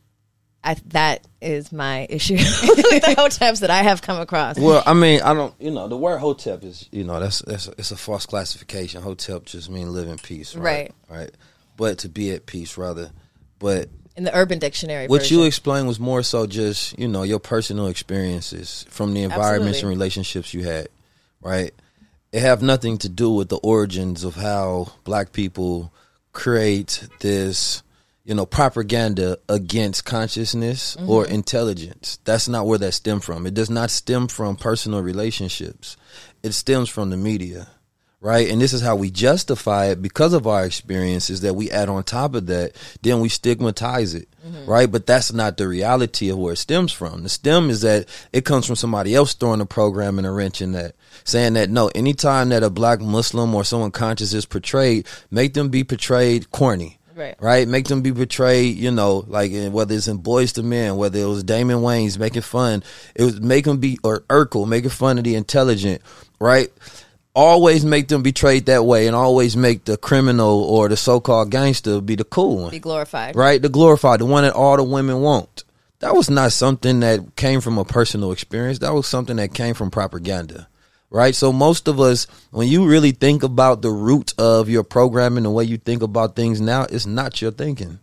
[0.62, 4.59] I, that is my issue with the hoteps that I have come across.
[4.59, 5.55] Well, I mean, I don't.
[5.59, 6.87] You know, the word hotep is.
[6.92, 9.03] You know, that's that's it's a false classification.
[9.03, 10.92] Hotep just mean live in peace, right?
[11.09, 11.31] Right.
[11.77, 13.11] But to be at peace, rather.
[13.59, 15.38] But In the Urban Dictionary, what version.
[15.38, 19.81] you explained was more so just you know your personal experiences from the environments Absolutely.
[19.81, 20.88] and relationships you had,
[21.40, 21.73] right?
[22.33, 25.92] It have nothing to do with the origins of how black people
[26.33, 27.83] create this
[28.31, 31.11] you know, propaganda against consciousness mm-hmm.
[31.11, 32.21] or intelligence.
[32.23, 33.45] That's not where that stem from.
[33.45, 35.97] It does not stem from personal relationships.
[36.40, 37.66] It stems from the media.
[38.21, 38.49] Right?
[38.49, 42.05] And this is how we justify it because of our experiences that we add on
[42.05, 44.29] top of that, then we stigmatize it.
[44.47, 44.71] Mm-hmm.
[44.71, 44.93] Right?
[44.93, 47.25] But that's not the reality of where it stems from.
[47.25, 50.62] The stem is that it comes from somebody else throwing a program and a wrench
[50.62, 50.95] in that.
[51.25, 55.69] Saying that no, anytime that a black Muslim or someone conscious is portrayed, make them
[55.69, 57.37] be portrayed corny Right.
[57.41, 57.69] right?
[57.69, 61.27] Make them be portrayed, you know, like whether it's in Boys to Men, whether it
[61.27, 62.83] was Damon Wayans making fun,
[63.15, 66.01] it was make them be or Urkel making fun of the intelligent,
[66.39, 66.71] right?
[67.35, 71.51] Always make them be portrayed that way, and always make the criminal or the so-called
[71.51, 73.37] gangster be the cool one, Be glorified.
[73.37, 73.61] right?
[73.63, 75.63] The glorified, the one that all the women want.
[76.01, 78.79] That was not something that came from a personal experience.
[78.79, 80.67] That was something that came from propaganda.
[81.11, 81.35] Right?
[81.35, 85.51] So most of us, when you really think about the root of your programming, the
[85.51, 87.99] way you think about things now, it's not your thinking.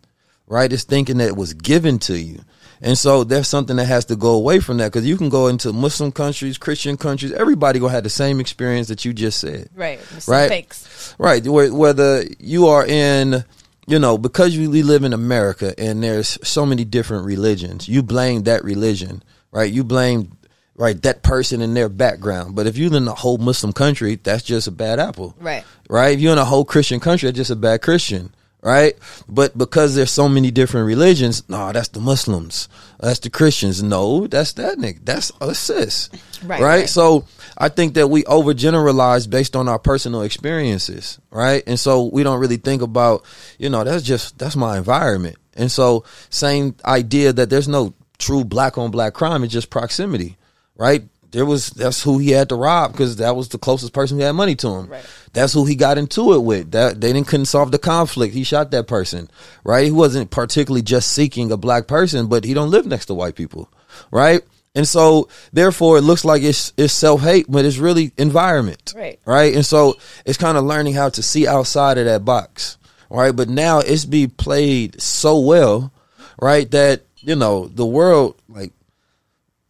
[0.46, 0.72] Right?
[0.72, 2.42] It's thinking that was given to you.
[2.82, 5.48] And so there's something that has to go away from that because you can go
[5.48, 9.70] into Muslim countries, Christian countries, everybody gonna have the same experience that you just said.
[9.74, 10.00] Right.
[10.28, 10.48] Right.
[10.48, 11.16] Fakes.
[11.18, 11.44] Right.
[11.48, 13.44] Whether you are in,
[13.88, 18.04] you know, because you we live in America and there's so many different religions, you
[18.04, 19.72] blame that religion, right?
[19.72, 20.37] You blame,
[20.78, 22.56] right, that person and their background.
[22.56, 25.36] But if you're in a whole Muslim country, that's just a bad apple.
[25.40, 25.64] Right.
[25.90, 26.14] Right.
[26.14, 28.34] If you're in a whole Christian country, that's just a bad Christian.
[28.62, 28.96] Right.
[29.30, 32.68] But because there's so many different religions, no, that's the Muslims.
[33.00, 33.82] That's the Christians.
[33.84, 35.00] No, that's that nigga.
[35.04, 36.10] That's us sis.
[36.44, 36.62] Right, Right.
[36.80, 36.90] right.
[36.90, 37.26] So
[37.58, 41.64] I think that we overgeneralize based on our personal experiences, right?
[41.68, 43.24] And so we don't really think about,
[43.58, 45.38] you know, that's just that's my environment.
[45.56, 50.37] And so same idea that there's no true black on black crime, it's just proximity,
[50.78, 51.04] right?
[51.32, 54.24] There was that's who he had to rob because that was the closest person who
[54.24, 54.88] had money to him.
[54.88, 55.06] Right.
[55.34, 56.72] That's who he got into it with.
[56.72, 58.34] That they didn't couldn't solve the conflict.
[58.34, 59.30] He shot that person,
[59.64, 59.86] right?
[59.86, 63.36] He wasn't particularly just seeking a black person, but he don't live next to white
[63.36, 63.70] people,
[64.10, 64.42] right?
[64.74, 68.94] And so therefore it looks like it's it's self hate, but it's really environment.
[68.96, 69.20] Right.
[69.26, 69.54] Right.
[69.54, 72.78] And so it's kind of learning how to see outside of that box.
[73.10, 73.36] Right.
[73.36, 75.92] But now it's be played so well,
[76.40, 78.72] right, that, you know, the world like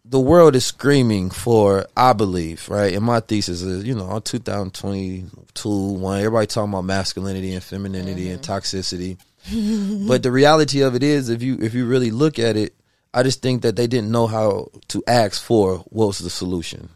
[0.09, 2.93] the world is screaming for, I believe, right?
[2.93, 8.41] And my thesis is, you know, 2022, one, everybody talking about masculinity and femininity and
[8.41, 8.51] mm-hmm.
[8.51, 9.17] toxicity.
[10.07, 12.75] but the reality of it is, if you if you really look at it,
[13.13, 16.89] I just think that they didn't know how to ask for what was the solution.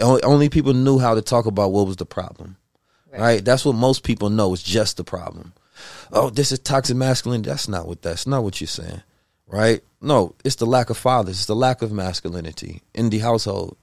[0.00, 2.56] Only, only people knew how to talk about what was the problem.
[3.12, 3.44] Right.
[3.44, 5.52] That's what most people know is just the problem.
[6.12, 7.50] Oh, this is toxic masculinity.
[7.50, 9.02] That's not what that's not what you're saying.
[9.50, 9.82] Right?
[10.00, 11.36] No, it's the lack of fathers.
[11.36, 13.76] It's the lack of masculinity in the household.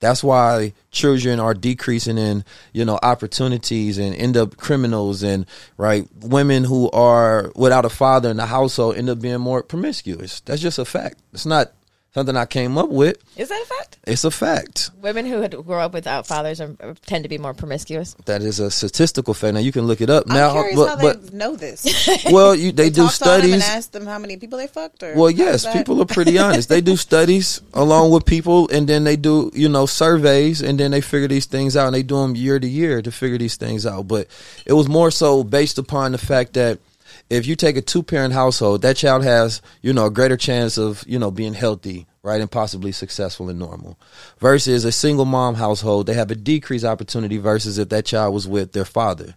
[0.00, 5.46] That's why children are decreasing in, you know, opportunities and end up criminals and
[5.78, 10.40] right women who are without a father in the household end up being more promiscuous.
[10.40, 11.20] That's just a fact.
[11.32, 11.72] It's not
[12.14, 13.18] something I came up with.
[13.36, 13.98] Is that a fact?
[14.06, 14.90] It's a fact.
[15.02, 18.14] Women who had grow up without fathers are, uh, tend to be more promiscuous.
[18.26, 19.54] That is a statistical fact.
[19.54, 20.24] Now you can look it up.
[20.28, 21.84] I'm now, curious but, how but they know this.
[22.30, 23.54] well, you, they, do talked to them studies.
[23.54, 25.02] and asked them how many people they fucked.
[25.02, 26.68] Or Well, yes, people are pretty honest.
[26.68, 30.92] They do studies along with people, and then they do, you know, surveys, and then
[30.92, 33.56] they figure these things out, and they do them year to year to figure these
[33.56, 34.06] things out.
[34.06, 34.28] But
[34.66, 36.78] it was more so based upon the fact that
[37.34, 40.78] if you take a two parent household, that child has, you know, a greater chance
[40.78, 43.98] of, you know, being healthy, right, and possibly successful and normal.
[44.38, 48.48] Versus a single mom household, they have a decreased opportunity versus if that child was
[48.48, 49.34] with their father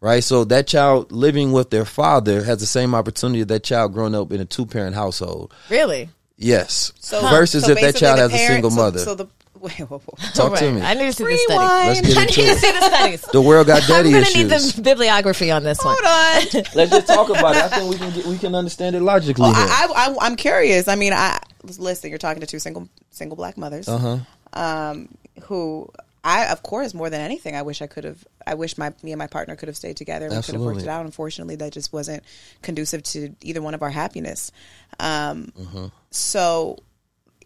[0.00, 0.24] right?
[0.24, 4.14] So that child living with their father has the same opportunity as that child growing
[4.14, 5.52] up in a two parent household.
[5.68, 6.08] Really?
[6.36, 6.92] Yes.
[7.00, 8.98] So, Versus so if that child has a single so- mother.
[9.00, 9.26] So the
[9.60, 10.30] wait, whoa, whoa.
[10.34, 10.80] Talk to me.
[10.80, 11.96] I need to see the Rewind.
[11.96, 11.96] studies.
[11.96, 12.58] Let's get I into need to it.
[12.58, 13.20] see the studies.
[13.22, 14.36] The world got I'm daddy gonna issues.
[14.36, 15.96] need the bibliography on this one.
[15.98, 16.64] Hold on.
[16.74, 17.62] Let's just talk about it.
[17.62, 19.42] I think we can get, we can understand it logically.
[19.42, 19.66] Well, here.
[19.68, 20.88] I, I, I'm curious.
[20.88, 21.38] I mean, I
[21.78, 22.10] listen.
[22.10, 24.18] You're talking to two single single black mothers, uh-huh.
[24.54, 25.08] um,
[25.44, 25.88] who
[26.22, 28.26] I, of course, more than anything, I wish I could have.
[28.46, 30.28] I wish my me and my partner could have stayed together.
[30.28, 31.04] We could have worked it out.
[31.06, 32.22] Unfortunately, that just wasn't
[32.62, 34.52] conducive to either one of our happiness.
[34.98, 35.86] Um, Mm-hmm.
[36.10, 36.76] So,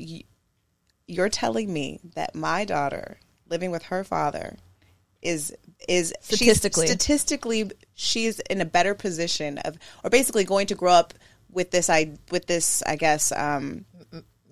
[0.00, 0.22] y-
[1.06, 4.56] you're telling me that my daughter living with her father
[5.22, 5.54] is
[5.88, 6.86] is Statistically.
[6.86, 11.14] statistically she's in a better position of or basically going to grow up
[11.50, 13.84] with this i with this i guess um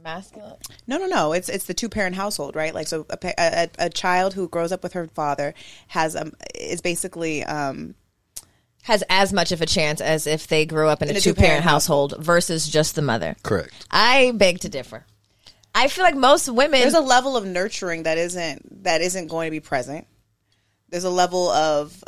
[0.03, 0.57] Masculine.
[0.88, 3.88] no no no it's it's the two parent household right like so a, a, a
[3.90, 5.55] child who grows up with her father
[5.88, 7.94] has um is basically um
[8.82, 11.20] Has as much of a chance as if they grew up in, In a a
[11.20, 13.36] two two-parent parent household versus just the mother.
[13.44, 13.72] Correct.
[13.92, 15.07] I beg to differ.
[15.74, 16.80] I feel like most women.
[16.80, 20.06] there's a level of nurturing that isn't that isn't going to be present.
[20.88, 22.02] There's a level of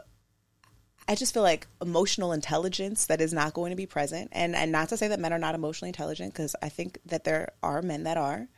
[1.07, 4.73] I, just feel like emotional intelligence that is not going to be present, and and
[4.73, 7.83] not to say that men are not emotionally intelligent, because I think that there are
[7.83, 8.49] men that are,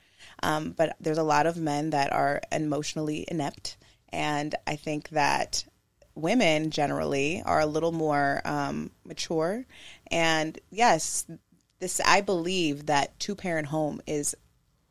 [0.42, 3.76] um, but there's a lot of men that are emotionally inept,
[4.10, 5.64] and I think that
[6.14, 9.64] women generally are a little more um, mature,
[10.10, 11.26] and yes,
[11.80, 14.34] this I believe that two parent home is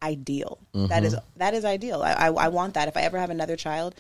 [0.06, 0.60] ideal.
[0.74, 2.02] That is that is ideal.
[2.04, 2.88] I, I I want that.
[2.88, 3.96] If I ever have another child,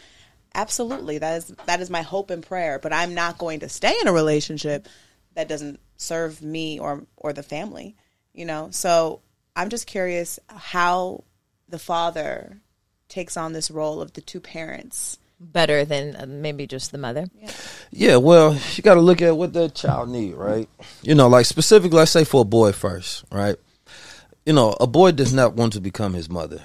[0.53, 2.79] absolutely that is that is my hope and prayer.
[2.79, 4.87] But I'm not going to stay in a relationship
[5.33, 7.95] that doesn't serve me or or the family.
[8.33, 8.69] You know.
[8.71, 9.21] So
[9.55, 11.23] I'm just curious how
[11.67, 12.61] the father
[13.07, 15.17] takes on this role of the two parents.
[15.39, 17.27] Better than uh, maybe just the mother.
[17.91, 20.69] Yeah, well, you got to look at what the child need, right?
[21.01, 23.57] You know, like specifically, let's say for a boy first, right?
[24.45, 26.63] You know, a boy does not want to become his mother,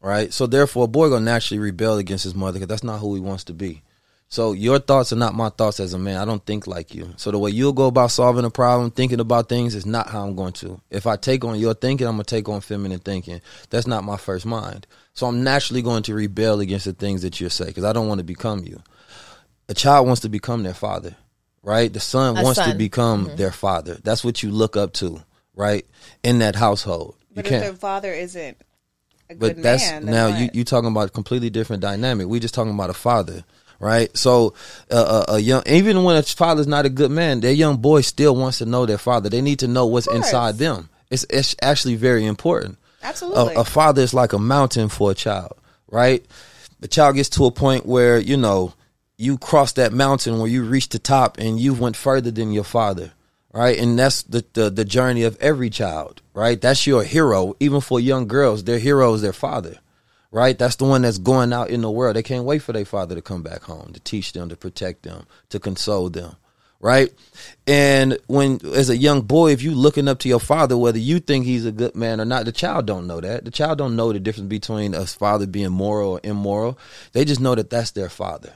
[0.00, 0.32] right?
[0.32, 3.20] So therefore, a boy gonna naturally rebel against his mother because that's not who he
[3.20, 3.82] wants to be.
[4.30, 6.16] So your thoughts are not my thoughts as a man.
[6.16, 7.12] I don't think like you.
[7.16, 10.26] So the way you'll go about solving a problem, thinking about things, is not how
[10.26, 10.80] I'm going to.
[10.90, 13.40] If I take on your thinking, I'm gonna take on feminine thinking.
[13.70, 14.86] That's not my first mind.
[15.12, 18.08] So I'm naturally going to rebel against the things that you say because I don't
[18.08, 18.82] want to become you.
[19.68, 21.14] A child wants to become their father,
[21.62, 21.92] right?
[21.92, 22.78] The son A wants to son.
[22.78, 23.36] become mm-hmm.
[23.36, 23.98] their father.
[24.02, 25.22] That's what you look up to,
[25.54, 25.86] right?
[26.22, 27.62] In that household, you But if can't.
[27.64, 28.56] their father isn't
[29.30, 30.38] a But good that's man, now what?
[30.40, 32.26] you you talking about a completely different dynamic.
[32.28, 33.44] We just talking about a father,
[33.80, 34.14] right?
[34.16, 34.54] So
[34.90, 38.02] uh, a, a young even when a father's not a good man, their young boy
[38.02, 39.28] still wants to know their father.
[39.28, 40.88] They need to know what's inside them.
[41.10, 42.78] It's it's actually very important.
[43.02, 43.54] absolutely.
[43.54, 45.56] A, a father is like a mountain for a child,
[45.90, 46.24] right?
[46.80, 48.74] The child gets to a point where you know
[49.16, 52.64] you cross that mountain where you reach the top and you went further than your
[52.64, 53.12] father,
[53.54, 53.78] right?
[53.78, 56.60] And that's the, the the journey of every child, right?
[56.60, 57.54] That's your hero.
[57.60, 59.78] Even for young girls, their hero is their father,
[60.32, 60.58] right?
[60.58, 62.16] That's the one that's going out in the world.
[62.16, 65.04] They can't wait for their father to come back home to teach them, to protect
[65.04, 66.34] them, to console them,
[66.80, 67.12] right?
[67.68, 71.20] And when as a young boy, if you looking up to your father, whether you
[71.20, 73.44] think he's a good man or not, the child don't know that.
[73.44, 76.76] The child don't know the difference between a father being moral or immoral.
[77.12, 78.52] They just know that that's their father,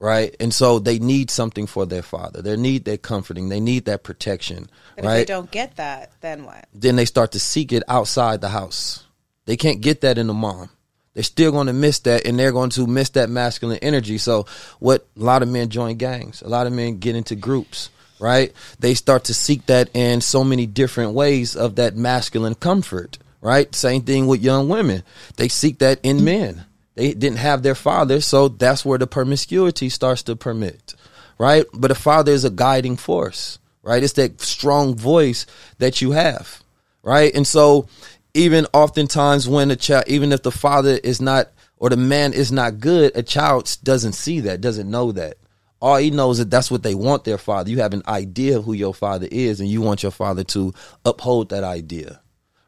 [0.00, 0.34] right?
[0.40, 2.42] And so they need something for their father.
[2.42, 3.48] They need that comforting.
[3.48, 5.16] They need that protection, but if right?
[5.18, 6.66] they don't get that, then what?
[6.72, 9.04] then they start to seek it outside the house.
[9.46, 10.70] They can't get that in the mom.
[11.14, 14.18] They're still going to miss that, and they're going to miss that masculine energy.
[14.18, 14.46] So,
[14.78, 17.90] what a lot of men join gangs, a lot of men get into groups,
[18.20, 18.52] right?
[18.78, 23.74] They start to seek that in so many different ways of that masculine comfort, right?
[23.74, 25.02] Same thing with young women.
[25.36, 26.64] They seek that in men.
[26.98, 30.96] They didn't have their father, so that's where the promiscuity starts to permit,
[31.38, 31.64] right?
[31.72, 34.02] But a father is a guiding force, right?
[34.02, 35.46] It's that strong voice
[35.78, 36.60] that you have,
[37.04, 37.32] right?
[37.32, 37.86] And so,
[38.34, 42.50] even oftentimes when a child, even if the father is not or the man is
[42.50, 45.36] not good, a child doesn't see that, doesn't know that.
[45.80, 47.70] All he knows is that that's what they want their father.
[47.70, 50.74] You have an idea of who your father is, and you want your father to
[51.04, 52.20] uphold that idea,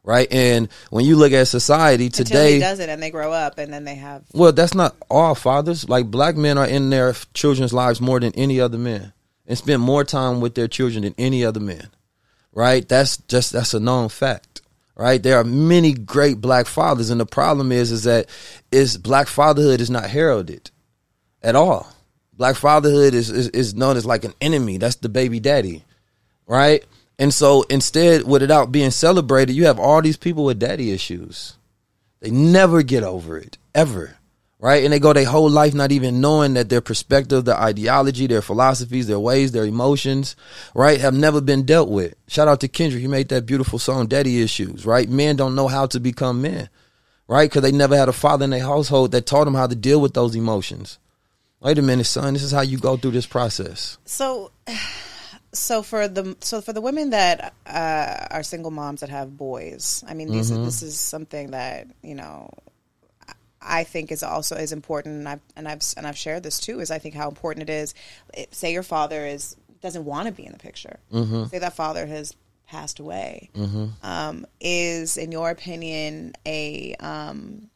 [0.02, 0.28] right?
[0.30, 3.58] And when you look at society Until today, he does it and they grow up
[3.58, 5.88] and then they have well, that's not all fathers.
[5.88, 9.12] Like black men are in their children's lives more than any other men,
[9.46, 11.88] and spend more time with their children than any other man.
[12.52, 12.88] Right?
[12.88, 14.62] That's just that's a known fact.
[14.96, 15.22] Right?
[15.22, 18.28] There are many great black fathers, and the problem is, is that
[18.70, 20.70] is black fatherhood is not heralded
[21.42, 21.90] at all.
[22.34, 24.78] Black fatherhood is, is is known as like an enemy.
[24.78, 25.84] That's the baby daddy,
[26.46, 26.84] right?
[27.20, 31.58] And so instead, without being celebrated, you have all these people with daddy issues.
[32.20, 34.16] They never get over it, ever.
[34.58, 34.84] Right?
[34.84, 38.40] And they go their whole life not even knowing that their perspective, their ideology, their
[38.40, 40.34] philosophies, their ways, their emotions,
[40.74, 42.14] right, have never been dealt with.
[42.26, 43.02] Shout out to Kendrick.
[43.02, 45.08] He made that beautiful song, Daddy Issues, right?
[45.08, 46.70] Men don't know how to become men,
[47.28, 47.50] right?
[47.50, 50.00] Because they never had a father in their household that taught them how to deal
[50.00, 50.98] with those emotions.
[51.60, 52.32] Wait a minute, son.
[52.32, 53.98] This is how you go through this process.
[54.06, 54.50] so
[55.52, 60.04] so for the so for the women that uh, are single moms that have boys
[60.06, 60.64] i mean these, Mm-hmm.
[60.64, 62.50] this is something that you know
[63.62, 66.80] I think is also is important, and I've and I've and I've shared this too.
[66.80, 67.94] Is I think how important it is.
[68.32, 70.98] It, say your father is doesn't want to be in the picture.
[71.12, 71.44] Mm-hmm.
[71.46, 72.34] Say that father has
[72.66, 73.50] passed away.
[74.02, 77.68] Um, is in your opinion a um,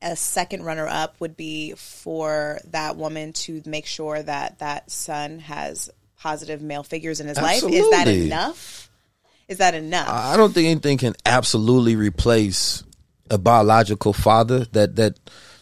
[0.00, 5.40] a second runner up would be for that woman to make sure that that son
[5.40, 7.62] has positive male figures in his life.
[7.64, 8.90] Is that enough?
[9.48, 10.08] Is that enough?
[10.08, 12.82] I don't think anything can absolutely replace
[13.30, 14.64] a biological father.
[14.72, 15.18] That that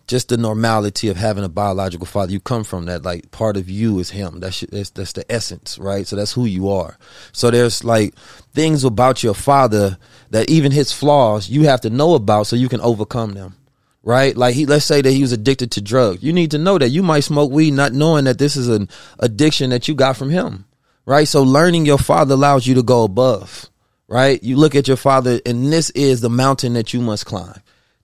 [0.06, 2.32] just the normality of having a biological father.
[2.32, 3.02] You come from that.
[3.02, 4.40] Like part of you is him.
[4.40, 6.06] That's that's, that's the essence, right?
[6.06, 6.98] So that's who you are.
[7.32, 8.14] So there's like
[8.54, 9.98] things about your father
[10.30, 13.56] that even his flaws you have to know about so you can overcome them.
[14.04, 14.36] Right?
[14.36, 16.22] Like he, let's say that he was addicted to drugs.
[16.22, 18.88] You need to know that you might smoke weed not knowing that this is an
[19.18, 20.66] addiction that you got from him,
[21.06, 21.26] right?
[21.26, 23.68] So learning your father allows you to go above,
[24.06, 24.42] right?
[24.42, 27.60] You look at your father and this is the mountain that you must climb.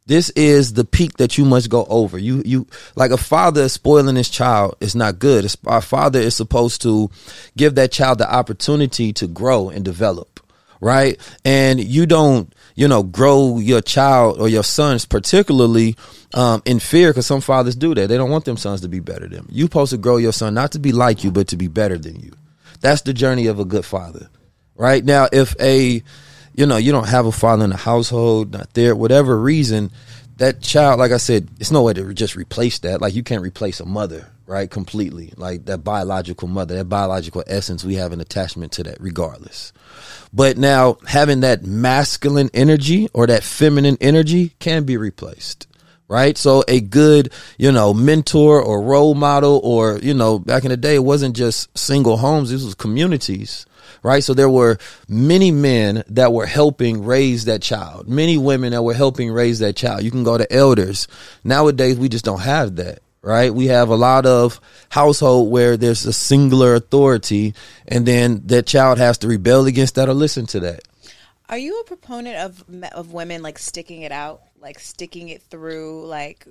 [0.07, 2.19] This is the peak that you must go over.
[2.19, 5.45] You, you, like a father spoiling his child is not good.
[5.45, 7.11] It's, our father is supposed to
[7.57, 10.41] give that child the opportunity to grow and develop,
[10.81, 11.19] right?
[11.45, 15.97] And you don't, you know, grow your child or your sons particularly
[16.35, 18.09] um, in fear because some fathers do that.
[18.09, 19.49] They don't want them sons to be better than them.
[19.51, 21.99] You're supposed to grow your son not to be like you, but to be better
[21.99, 22.33] than you.
[22.81, 24.31] That's the journey of a good father,
[24.77, 25.05] right?
[25.05, 26.03] Now, if a
[26.55, 29.91] you know, you don't have a father in the household, not there, whatever reason,
[30.39, 33.01] that child, like I said, it's no way to just replace that.
[33.01, 34.69] Like you can't replace a mother, right?
[34.69, 35.33] Completely.
[35.37, 39.73] Like that biological mother, that biological essence, we have an attachment to that regardless.
[40.33, 45.67] But now having that masculine energy or that feminine energy can be replaced
[46.09, 46.37] right?
[46.37, 50.77] So a good, you know, mentor or role model or, you know, back in the
[50.77, 52.51] day, it wasn't just single homes.
[52.51, 53.65] This was communities
[54.03, 54.25] right?
[54.25, 54.79] So there were
[55.09, 59.77] many men that were helping raise that child, many women that were helping raise that
[59.77, 60.03] child.
[60.03, 61.07] You can go to elders.
[61.45, 63.53] Nowadays, we just don't have that right?
[63.53, 67.55] We have a lot of household where there's a singular authority,
[67.87, 70.83] and then that child has to rebel against that or listen to that.
[71.49, 76.07] Are you a proponent of of women like sticking it out, like sticking it through,
[76.07, 76.47] like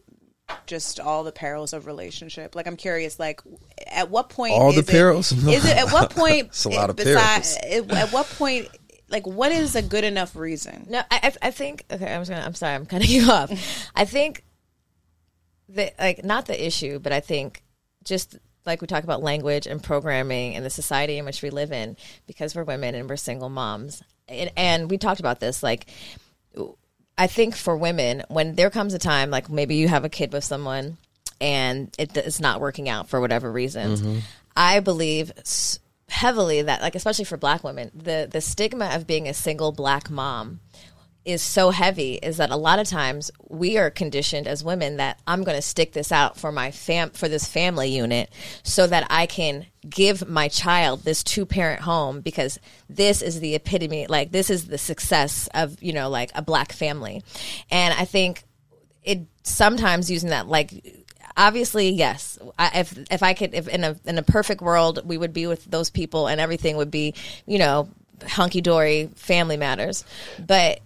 [0.65, 2.55] just all the perils of relationship.
[2.55, 3.41] Like I'm curious, like
[3.87, 6.89] at what point all the it, perils is it at what point it's a lot
[6.89, 7.91] of besides, perils.
[7.91, 8.67] At what point
[9.09, 10.87] like what is a good enough reason?
[10.89, 13.51] No, I I think okay, I'm just gonna I'm sorry, I'm cutting you off.
[13.95, 14.43] I think
[15.69, 17.63] that like not the issue, but I think
[18.03, 21.71] just like we talk about language and programming and the society in which we live
[21.71, 21.97] in
[22.27, 24.03] because we're women and we're single moms.
[24.27, 25.87] And, and we talked about this like
[27.17, 30.31] I think for women, when there comes a time, like maybe you have a kid
[30.31, 30.97] with someone
[31.41, 34.19] and it, it's not working out for whatever reasons, mm-hmm.
[34.55, 35.31] I believe
[36.09, 40.09] heavily that, like, especially for black women, the, the stigma of being a single black
[40.09, 40.59] mom
[41.25, 45.19] is so heavy is that a lot of times we are conditioned as women that
[45.27, 48.31] I'm going to stick this out for my fam for this family unit
[48.63, 52.59] so that I can give my child this two parent home because
[52.89, 56.71] this is the epitome like this is the success of you know like a black
[56.71, 57.23] family.
[57.69, 58.43] And I think
[59.03, 61.03] it sometimes using that like
[61.37, 65.17] obviously yes I, if if i could if in a in a perfect world we
[65.17, 67.13] would be with those people and everything would be
[67.45, 67.87] you know
[68.27, 70.03] hunky dory family matters.
[70.45, 70.81] But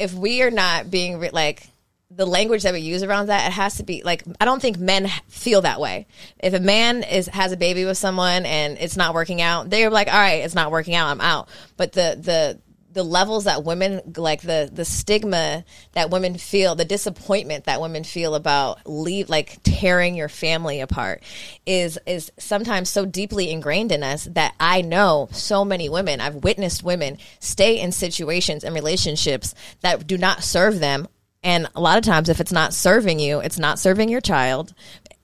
[0.00, 1.68] if we are not being re- like
[2.10, 4.78] the language that we use around that it has to be like i don't think
[4.78, 6.06] men feel that way.
[6.42, 9.90] If a man is has a baby with someone and it's not working out they're
[9.90, 11.48] like all right it's not working out i'm out.
[11.76, 12.60] But the the
[12.92, 18.04] the levels that women like the the stigma that women feel the disappointment that women
[18.04, 21.22] feel about leave like tearing your family apart
[21.66, 26.36] is is sometimes so deeply ingrained in us that I know so many women I've
[26.36, 31.08] witnessed women stay in situations and relationships that do not serve them.
[31.42, 34.74] And a lot of times if it's not serving you it's not serving your child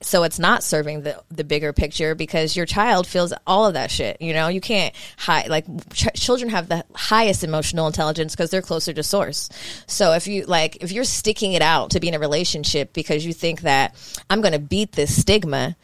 [0.01, 3.89] so it's not serving the the bigger picture because your child feels all of that
[3.89, 4.47] shit you know?
[4.47, 9.03] You can't hide like ch- children have the highest emotional intelligence because they're closer to
[9.03, 9.49] source.
[9.87, 13.25] So if you like if you're sticking it out to be in a relationship because
[13.25, 13.95] you think that
[14.29, 15.75] i'm going to beat this stigma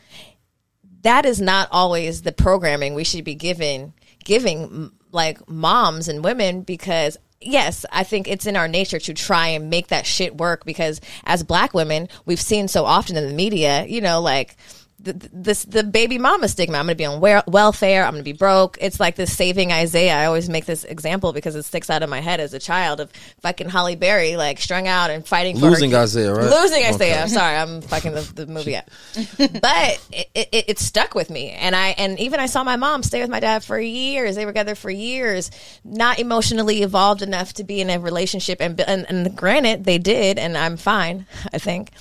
[1.02, 3.94] that is not always the programming we should be giving
[4.24, 9.48] giving like moms and women because yes, I think it's in our nature to try
[9.50, 13.34] and make that shit work because as black women, we've seen so often in the
[13.34, 14.56] media, you know, like
[15.04, 16.78] the, this the baby mama stigma.
[16.78, 18.06] I'm going to be on welfare.
[18.06, 18.78] I'm going to be broke.
[18.80, 20.16] It's like this saving Isaiah.
[20.16, 23.02] I always make this example because it sticks out of my head as a child
[23.02, 26.50] of fucking Halle Berry like strung out and fighting for losing Isaiah, right?
[26.50, 27.24] Losing Isaiah.
[27.24, 27.28] Okay.
[27.28, 28.90] Sorry, I'm fucking the, the movie up.
[29.38, 33.04] but it, it, it, stuck with me, and I and even I saw my mom
[33.04, 34.36] stay with my dad for years.
[34.36, 35.52] They were together for years,
[35.84, 38.62] not emotionally evolved enough to be in a relationship.
[38.62, 41.26] And and, and granted, they did, and I'm fine.
[41.54, 41.92] I think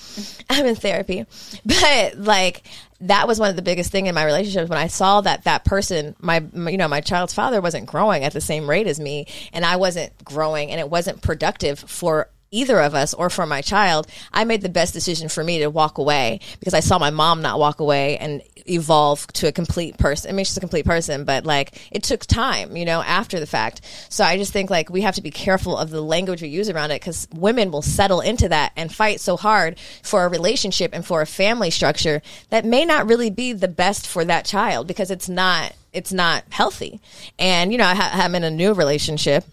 [0.48, 1.26] I'm in therapy,
[1.64, 2.62] but like
[3.02, 5.64] that was one of the biggest thing in my relationships when I saw that that
[5.64, 9.26] person, my, you know, my child's father wasn't growing at the same rate as me,
[9.52, 13.60] and I wasn't growing, and it wasn't productive for either of us or for my
[13.60, 17.10] child, I made the best decision for me to walk away because I saw my
[17.10, 20.30] mom not walk away and evolve to a complete person.
[20.30, 23.46] I mean, she's a complete person, but like it took time, you know, after the
[23.46, 23.80] fact.
[24.08, 26.70] So I just think like we have to be careful of the language we use
[26.70, 30.90] around it because women will settle into that and fight so hard for a relationship
[30.94, 34.86] and for a family structure that may not really be the best for that child
[34.86, 37.00] because it's not it's not healthy.
[37.38, 39.44] And you know, I ha- I'm in a new relationship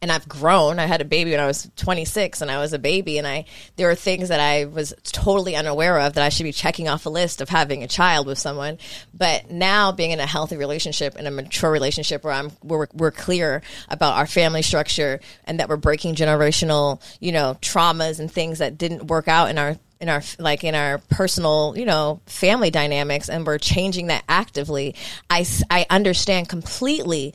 [0.00, 0.78] and I've grown.
[0.78, 3.46] I had a baby when I was 26 and I was a baby and I
[3.76, 7.06] there were things that I was totally unaware of that I should be checking off
[7.06, 8.78] a list of having a child with someone.
[9.14, 13.10] But now being in a healthy relationship and a mature relationship where I'm we're, we're
[13.10, 18.58] clear about our family structure and that we're breaking generational, you know, traumas and things
[18.58, 22.70] that didn't work out in our in our like in our personal you know family
[22.70, 24.94] dynamics and we're changing that actively
[25.30, 27.32] i i understand completely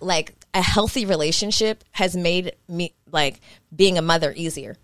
[0.00, 3.40] like a healthy relationship has made me like
[3.74, 4.76] being a mother easier.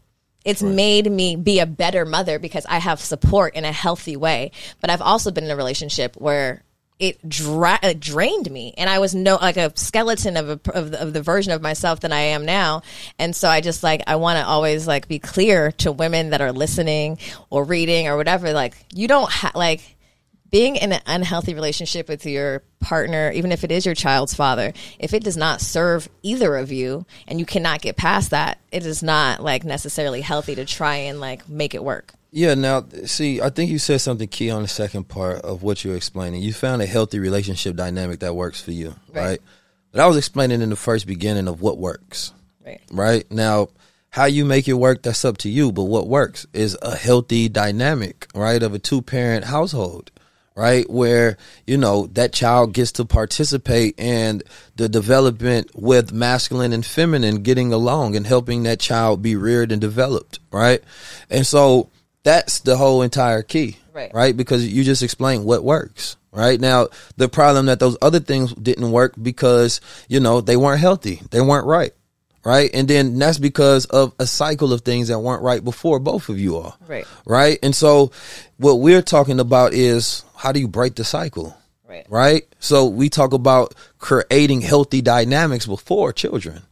[0.45, 0.75] It's right.
[0.75, 4.53] made me be a better mother because I have support in a healthy way.
[4.81, 6.63] But I've also been in a relationship where
[6.99, 10.93] it, dra- it drained me, and I was no like a skeleton of a, of
[10.93, 12.83] the, of the version of myself than I am now.
[13.19, 16.41] And so I just like I want to always like be clear to women that
[16.41, 17.19] are listening
[17.51, 18.53] or reading or whatever.
[18.53, 19.96] Like you don't have like
[20.51, 24.73] being in an unhealthy relationship with your partner, even if it is your child's father,
[24.99, 28.87] if it does not serve either of you and you cannot get past that, it
[28.87, 32.13] is not like necessarily healthy to try and like make it work.
[32.31, 35.85] Yeah, now see, I think you said something key on the second part of what
[35.85, 36.43] you're explaining.
[36.43, 39.25] You found a healthy relationship dynamic that works for you, right?
[39.25, 39.41] right?
[39.93, 42.33] But I was explaining in the first beginning of what works.
[42.65, 42.81] Right.
[42.91, 43.31] Right?
[43.31, 43.69] Now,
[44.11, 47.49] how you make it work, that's up to you, but what works is a healthy
[47.49, 50.11] dynamic, right, of a two-parent household
[50.57, 50.89] right?
[50.91, 51.37] Where,
[51.67, 54.43] you know, that child gets to participate in
[54.75, 59.81] the development with masculine and feminine getting along and helping that child be reared and
[59.81, 60.83] developed, right?
[61.31, 61.91] And so
[62.25, 64.13] that's the whole entire key, right?
[64.13, 64.37] right?
[64.37, 66.17] Because you just explained what works.
[66.33, 70.81] Right now, the problem that those other things didn't work because, you know, they weren't
[70.81, 71.23] healthy.
[71.31, 71.93] They weren't right
[72.47, 72.71] right?
[72.73, 76.39] And then that's because of a cycle of things that weren't right before both of
[76.39, 76.75] you are.
[76.87, 77.05] Right.
[77.27, 77.59] Right?
[77.61, 78.13] And so
[78.59, 81.57] what we're talking about is how do you break the cycle?
[81.89, 82.07] Right.
[82.09, 82.45] Right?
[82.61, 86.63] So we talk about creating healthy dynamics before children.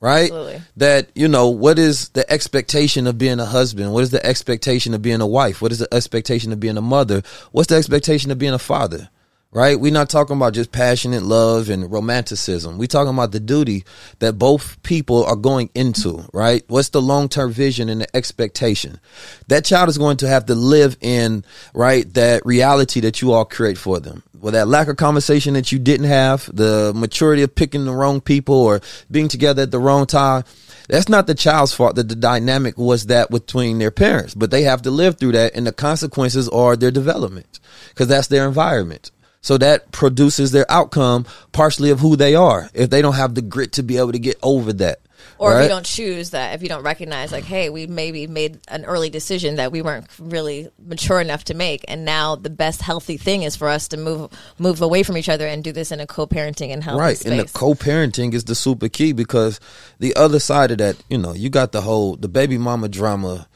[0.00, 0.32] Right?
[0.32, 0.62] Absolutely.
[0.78, 3.92] That, you know, what is the expectation of being a husband?
[3.92, 5.62] What is the expectation of being a wife?
[5.62, 7.22] What is the expectation of being a mother?
[7.52, 9.10] What's the expectation of being a father?
[9.52, 9.78] Right?
[9.80, 12.78] We're not talking about just passionate love and romanticism.
[12.78, 13.84] We're talking about the duty
[14.20, 16.62] that both people are going into, right?
[16.68, 19.00] What's the long term vision and the expectation?
[19.48, 21.44] That child is going to have to live in,
[21.74, 24.22] right, that reality that you all create for them.
[24.38, 28.20] Well, that lack of conversation that you didn't have, the maturity of picking the wrong
[28.20, 28.80] people or
[29.10, 30.44] being together at the wrong time.
[30.88, 34.62] That's not the child's fault that the dynamic was that between their parents, but they
[34.62, 39.10] have to live through that and the consequences are their development because that's their environment.
[39.42, 42.68] So that produces their outcome partially of who they are.
[42.74, 45.00] If they don't have the grit to be able to get over that.
[45.38, 45.60] Or right?
[45.60, 48.84] if you don't choose that, if you don't recognize, like, hey, we maybe made an
[48.84, 53.16] early decision that we weren't really mature enough to make, and now the best healthy
[53.16, 56.00] thing is for us to move move away from each other and do this in
[56.00, 57.16] a co-parenting and healthy right.
[57.16, 57.30] Space.
[57.30, 59.60] And the co-parenting is the super key because
[59.98, 63.48] the other side of that, you know, you got the whole the baby mama drama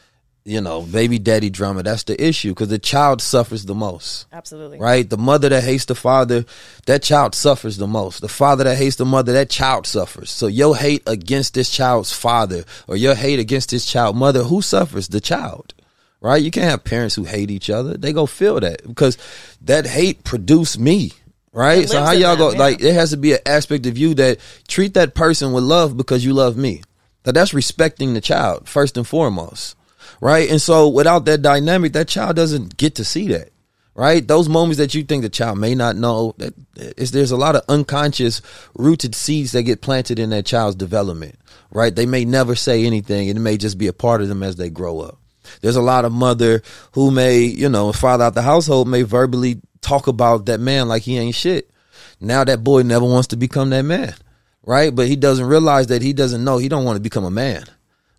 [0.44, 1.82] you know, baby daddy drama.
[1.82, 4.26] That's the issue because the child suffers the most.
[4.30, 4.78] Absolutely.
[4.78, 5.08] Right?
[5.08, 6.44] The mother that hates the father,
[6.86, 8.20] that child suffers the most.
[8.20, 10.30] The father that hates the mother, that child suffers.
[10.30, 14.60] So your hate against this child's father or your hate against this child mother, who
[14.60, 15.08] suffers?
[15.08, 15.72] The child.
[16.20, 16.42] Right?
[16.42, 17.96] You can't have parents who hate each other.
[17.96, 19.16] They go feel that because
[19.62, 21.12] that hate produced me.
[21.52, 21.88] Right?
[21.88, 22.58] So how y'all go yeah.
[22.58, 25.96] like it has to be an aspect of you that treat that person with love
[25.96, 26.82] because you love me.
[27.24, 29.76] Now that's respecting the child first and foremost
[30.24, 30.48] right?
[30.48, 33.50] And so without that dynamic, that child doesn't get to see that,
[33.94, 34.26] right?
[34.26, 37.56] Those moments that you think the child may not know, that is there's a lot
[37.56, 38.40] of unconscious
[38.74, 41.38] rooted seeds that get planted in that child's development,
[41.70, 41.94] right?
[41.94, 44.56] They may never say anything, and it may just be a part of them as
[44.56, 45.18] they grow up.
[45.60, 46.62] There's a lot of mother
[46.92, 51.02] who may, you know, father out the household may verbally talk about that man like
[51.02, 51.70] he ain't shit.
[52.18, 54.14] Now that boy never wants to become that man,
[54.62, 54.94] right?
[54.94, 57.64] But he doesn't realize that he doesn't know he don't want to become a man,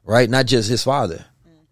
[0.03, 0.29] right?
[0.29, 1.25] Not just his father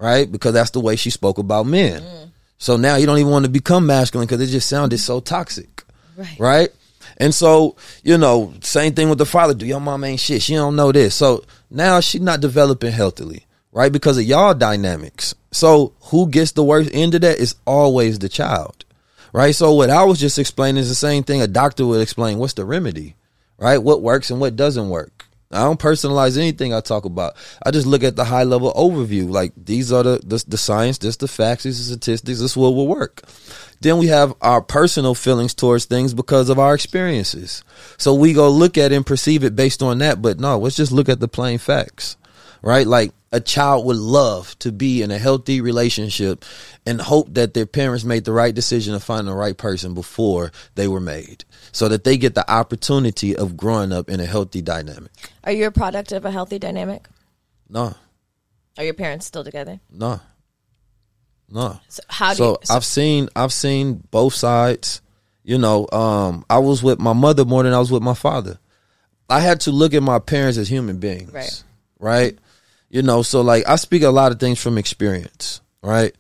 [0.04, 0.30] right?
[0.30, 2.02] Because that's the way she spoke about men.
[2.02, 2.32] Mm.
[2.58, 5.86] So now you don't even want to become masculine because it just sounded so toxic,
[6.18, 6.36] right.
[6.38, 6.70] right?
[7.18, 9.54] And so, you know, same thing with the father.
[9.54, 10.42] Do your mom ain't shit.
[10.42, 11.16] She don't know this.
[11.16, 13.94] So now she's not developing healthily, right?
[13.94, 15.36] Because of y'all dynamics.
[15.52, 18.84] So who gets the worst end of that is always the child,
[19.32, 19.56] right?
[19.56, 22.40] So what I was just explaining is the same thing a doctor would explain.
[22.40, 23.16] What's the remedy,
[23.58, 23.78] right?
[23.78, 25.13] What works and what doesn't work.
[25.54, 27.36] I don't personalize anything I talk about.
[27.66, 29.30] I just look at the high level overview.
[29.30, 32.40] Like these are the the, the science, this the facts, these the statistics.
[32.40, 33.24] This what will work.
[33.82, 37.64] Then we have our personal feelings towards things because of our experiences.
[37.98, 40.22] So we go look at and perceive it based on that.
[40.22, 42.16] But no, let's just look at the plain facts,
[42.62, 42.88] right?
[42.88, 46.46] Like a child would love to be in a healthy relationship
[46.86, 50.52] and hope that their parents made the right decision to find the right person before
[50.76, 51.44] they were made
[51.74, 55.12] so that they get the opportunity of growing up in a healthy dynamic.
[55.44, 57.08] Are you a product of a healthy dynamic?
[57.68, 57.94] No,
[58.78, 59.80] Are your parents still together?
[59.92, 60.22] no,
[61.50, 61.80] no.
[61.90, 62.58] So how do so you?
[62.64, 65.02] So, I've seen I've seen both sides.
[65.44, 68.60] You know, um, I was with my mother more than I was with my father.
[69.30, 71.34] I had to look at my parents as human beings.
[71.34, 71.64] Right.
[72.00, 72.38] Right.
[72.90, 76.14] You know, so like I speak a lot of things from experience, right?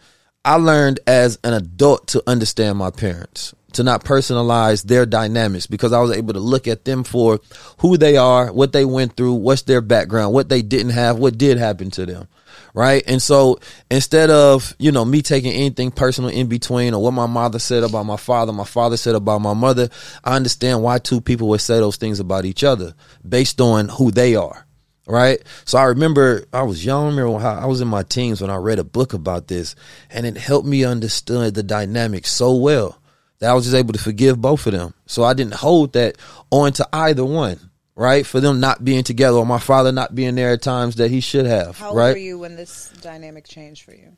[0.43, 5.93] I learned as an adult to understand my parents, to not personalize their dynamics because
[5.93, 7.39] I was able to look at them for
[7.79, 11.37] who they are, what they went through, what's their background, what they didn't have, what
[11.37, 12.27] did happen to them.
[12.75, 13.03] Right.
[13.05, 13.59] And so
[13.91, 17.83] instead of, you know, me taking anything personal in between or what my mother said
[17.83, 19.89] about my father, my father said about my mother,
[20.23, 22.95] I understand why two people would say those things about each other
[23.27, 24.65] based on who they are
[25.07, 25.43] right?
[25.65, 27.05] So I remember I was young.
[27.05, 29.75] I remember how I was in my teens when I read a book about this,
[30.09, 32.99] and it helped me understand the dynamic so well
[33.43, 34.93] that I was just able to forgive both of them.
[35.05, 36.17] So I didn't hold that
[36.49, 37.59] on to either one,
[37.93, 38.25] right?
[38.25, 41.19] For them not being together or my father not being there at times that he
[41.19, 42.11] should have, How old right?
[42.13, 44.15] were you when this dynamic changed for you?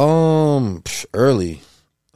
[0.00, 1.60] Um, early.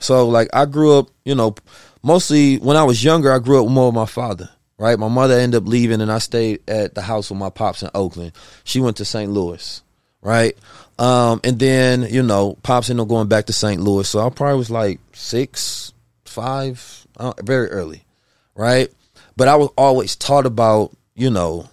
[0.01, 1.57] So like I grew up, you know,
[2.03, 4.49] mostly when I was younger, I grew up more with my father.
[4.79, 7.83] Right, my mother ended up leaving, and I stayed at the house with my pops
[7.83, 8.33] in Oakland.
[8.65, 9.31] She went to St.
[9.31, 9.83] Louis,
[10.21, 10.55] right?
[10.99, 13.81] Um, and then you know, pops ended up going back to St.
[13.81, 14.07] Louis.
[14.07, 15.95] So I probably was like six,
[16.37, 18.05] five, uh, very early,
[18.55, 18.93] right?
[19.37, 21.69] But I was always taught about you know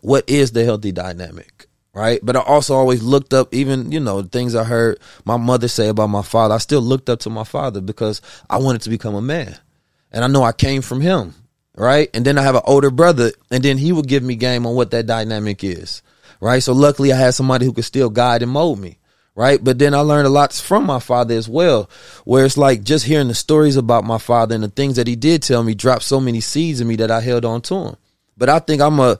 [0.00, 2.18] what is the healthy dynamic, right?
[2.22, 5.88] But I also always looked up, even you know, things I heard my mother say
[5.88, 6.54] about my father.
[6.54, 9.54] I still looked up to my father because I wanted to become a man,
[10.10, 11.34] and I know I came from him,
[11.76, 12.08] right?
[12.14, 14.74] And then I have an older brother, and then he would give me game on
[14.74, 16.00] what that dynamic is,
[16.40, 16.62] right?
[16.62, 18.98] So luckily, I had somebody who could still guide and mold me.
[19.36, 19.62] Right.
[19.62, 21.90] But then I learned a lot from my father as well,
[22.24, 25.14] where it's like just hearing the stories about my father and the things that he
[25.14, 27.96] did tell me dropped so many seeds in me that I held on to him.
[28.38, 29.18] But I think I'm a,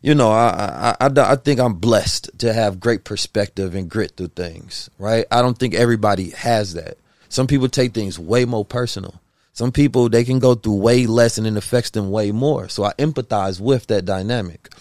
[0.00, 4.12] you know, I, I, I, I think I'm blessed to have great perspective and grit
[4.16, 5.26] through things, right?
[5.30, 6.96] I don't think everybody has that.
[7.28, 9.20] Some people take things way more personal.
[9.52, 12.70] Some people, they can go through way less and it affects them way more.
[12.70, 14.72] So I empathize with that dynamic.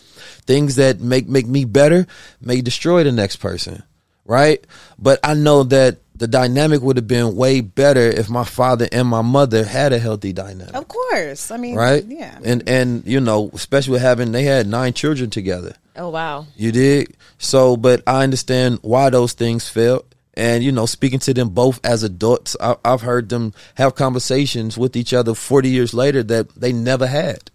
[0.46, 2.08] Things that make, make me better
[2.40, 3.84] may destroy the next person,
[4.26, 4.66] right?
[5.00, 9.08] But I know that the dynamic would have been way better if my father and
[9.08, 11.50] my mother had a healthy dynamic Of course.
[11.50, 12.06] I mean, right?
[12.06, 12.38] Yeah.
[12.44, 15.74] And and you know, especially with having they had nine children together.
[15.96, 16.46] oh wow.
[16.56, 20.06] You did so, but I understand why those things failed.
[20.36, 24.78] And you know, speaking to them both as adults, I, I've heard them have conversations
[24.78, 27.50] with each other forty years later that they never had.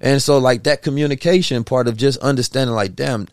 [0.00, 3.28] And so, like that communication part of just understanding, like, damn,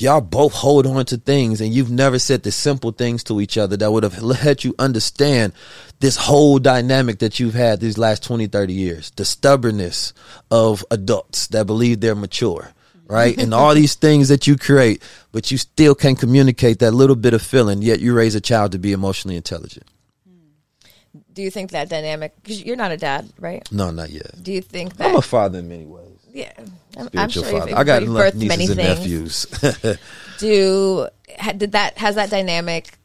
[0.00, 3.58] y'all both hold on to things and you've never said the simple things to each
[3.58, 5.52] other that would have let you understand
[6.00, 9.10] this whole dynamic that you've had these last 20 30 years.
[9.12, 10.12] The stubbornness
[10.50, 12.72] of adults that believe they're mature
[13.06, 13.36] right?
[13.38, 17.34] And all these things that you create but you still can't communicate that little bit
[17.34, 19.86] of feeling yet you raise a child to be emotionally intelligent.
[20.24, 21.18] Hmm.
[21.32, 22.34] Do you think that dynamic?
[22.36, 23.66] Because you're not a dad, right?
[23.72, 24.30] no not yet.
[24.42, 26.52] Do you think that i'm a father in many ways yeah,
[26.96, 29.62] I'm, I'm sure father i got birthed many nieces and things.
[29.62, 29.98] nephews
[30.38, 31.08] Do
[31.56, 32.98] did that has that dynamic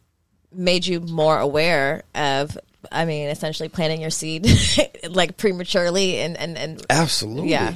[0.51, 2.57] made you more aware of?
[2.91, 4.47] I mean, essentially planting your seed
[5.09, 7.49] like prematurely and and and Absolutely.
[7.49, 7.73] Yeah.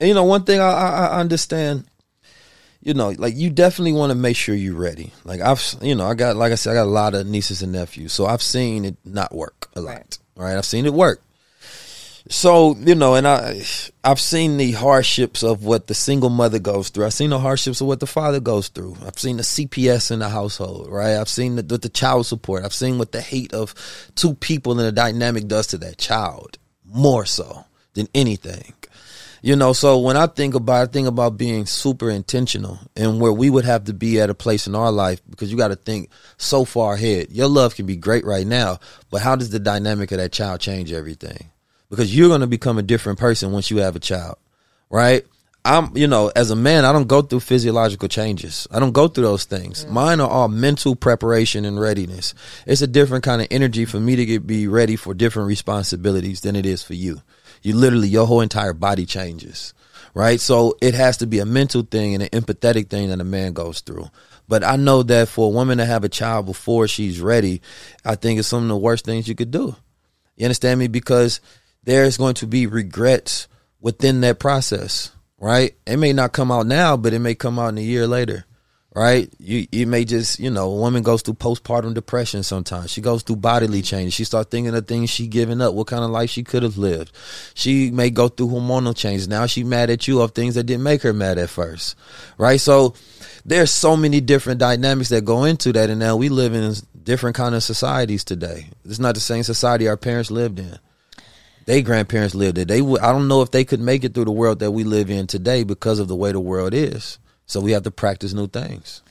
[0.00, 1.84] And, you know, one thing I, I, I understand,
[2.80, 5.12] you know, like you definitely want to make sure you're ready.
[5.24, 7.62] Like I've, you know, I got, like I said, I got a lot of nieces
[7.62, 9.94] and nephews, so I've seen it not work a lot.
[9.94, 10.18] Right.
[10.36, 10.56] Right.
[10.56, 11.22] I've seen it work.
[12.30, 13.62] So you know, and I,
[14.04, 17.06] I've seen the hardships of what the single mother goes through.
[17.06, 18.96] I've seen the hardships of what the father goes through.
[19.06, 21.16] I've seen the CPS in the household, right?
[21.16, 22.64] I've seen the, the, the child support.
[22.64, 23.74] I've seen what the hate of
[24.14, 27.64] two people in a dynamic does to that child, more so
[27.94, 28.74] than anything.
[29.40, 33.32] You know, so when I think about, I think about being super intentional and where
[33.32, 35.76] we would have to be at a place in our life because you got to
[35.76, 37.28] think so far ahead.
[37.30, 40.60] Your love can be great right now, but how does the dynamic of that child
[40.60, 41.50] change everything?
[41.90, 44.36] Because you're going to become a different person once you have a child,
[44.90, 45.24] right?
[45.64, 48.66] I'm, you know, as a man, I don't go through physiological changes.
[48.70, 49.86] I don't go through those things.
[49.86, 52.34] Mine are all mental preparation and readiness.
[52.66, 56.40] It's a different kind of energy for me to get be ready for different responsibilities
[56.40, 57.20] than it is for you.
[57.62, 59.74] You literally, your whole entire body changes,
[60.14, 60.40] right?
[60.40, 63.52] So it has to be a mental thing and an empathetic thing that a man
[63.52, 64.08] goes through.
[64.46, 67.60] But I know that for a woman to have a child before she's ready,
[68.04, 69.76] I think it's some of the worst things you could do.
[70.36, 70.86] You understand me?
[70.86, 71.40] Because
[71.84, 73.48] there's going to be regrets
[73.80, 75.74] within that process, right?
[75.86, 78.44] It may not come out now, but it may come out in a year later.
[78.94, 79.32] right?
[79.38, 82.90] You you may just you know a woman goes through postpartum depression sometimes.
[82.90, 84.14] She goes through bodily changes.
[84.14, 86.78] She starts thinking of things she given up, what kind of life she could have
[86.78, 87.12] lived.
[87.54, 89.28] She may go through hormonal changes.
[89.28, 91.96] Now she mad at you of things that didn't make her mad at first,
[92.38, 92.60] right?
[92.60, 92.94] So
[93.44, 97.36] there's so many different dynamics that go into that, and now we live in different
[97.36, 98.66] kind of societies today.
[98.84, 100.78] It's not the same society our parents lived in.
[101.68, 102.66] They grandparents lived it.
[102.66, 103.02] They would.
[103.02, 105.26] I don't know if they could make it through the world that we live in
[105.26, 107.18] today because of the way the world is.
[107.44, 109.02] So we have to practice new things.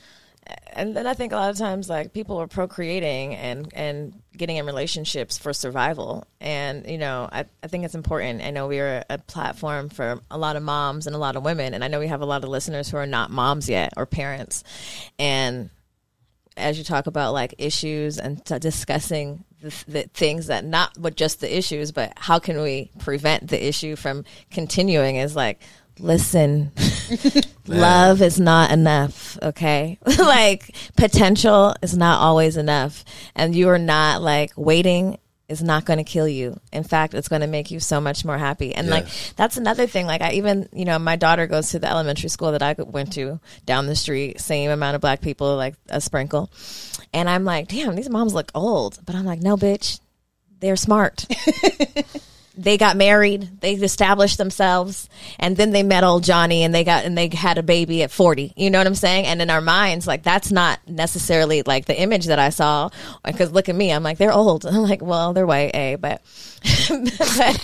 [0.74, 4.58] and then I think a lot of times like people are procreating and and getting
[4.58, 6.26] in relationships for survival.
[6.42, 8.42] And you know, I, I think it's important.
[8.42, 11.44] I know we are a platform for a lot of moms and a lot of
[11.44, 13.94] women, and I know we have a lot of listeners who are not moms yet
[13.98, 14.64] or parents.
[15.20, 15.70] And
[16.58, 21.16] as you talk about like issues and t- discussing the, the things that not what
[21.16, 25.16] just the issues, but how can we prevent the issue from continuing?
[25.16, 25.62] Is like
[26.00, 26.72] listen
[27.68, 29.98] love is not enough okay?
[30.18, 33.04] Like potential is not always enough.
[33.36, 36.60] And you are not like waiting is not going to kill you.
[36.74, 38.76] In fact it's going to make you so much more happy.
[38.76, 40.06] And like that's another thing.
[40.06, 43.14] Like i even you know my daughter goes to the elementary school that i went
[43.14, 46.52] to down the street same amount of black people like a sprinkle
[47.18, 50.00] and i'm like damn these moms look old but i'm like no bitch
[50.60, 51.26] they're smart
[52.58, 55.08] they got married, they established themselves,
[55.38, 58.10] and then they met old Johnny and they got and they had a baby at
[58.10, 58.54] 40.
[58.56, 59.26] You know what I'm saying?
[59.26, 62.90] And in our minds, like that's not necessarily like the image that I saw.
[63.24, 64.66] Because look at me, I'm like, they're old.
[64.68, 66.22] I'm like, well, they're white, A, but
[66.90, 67.62] but,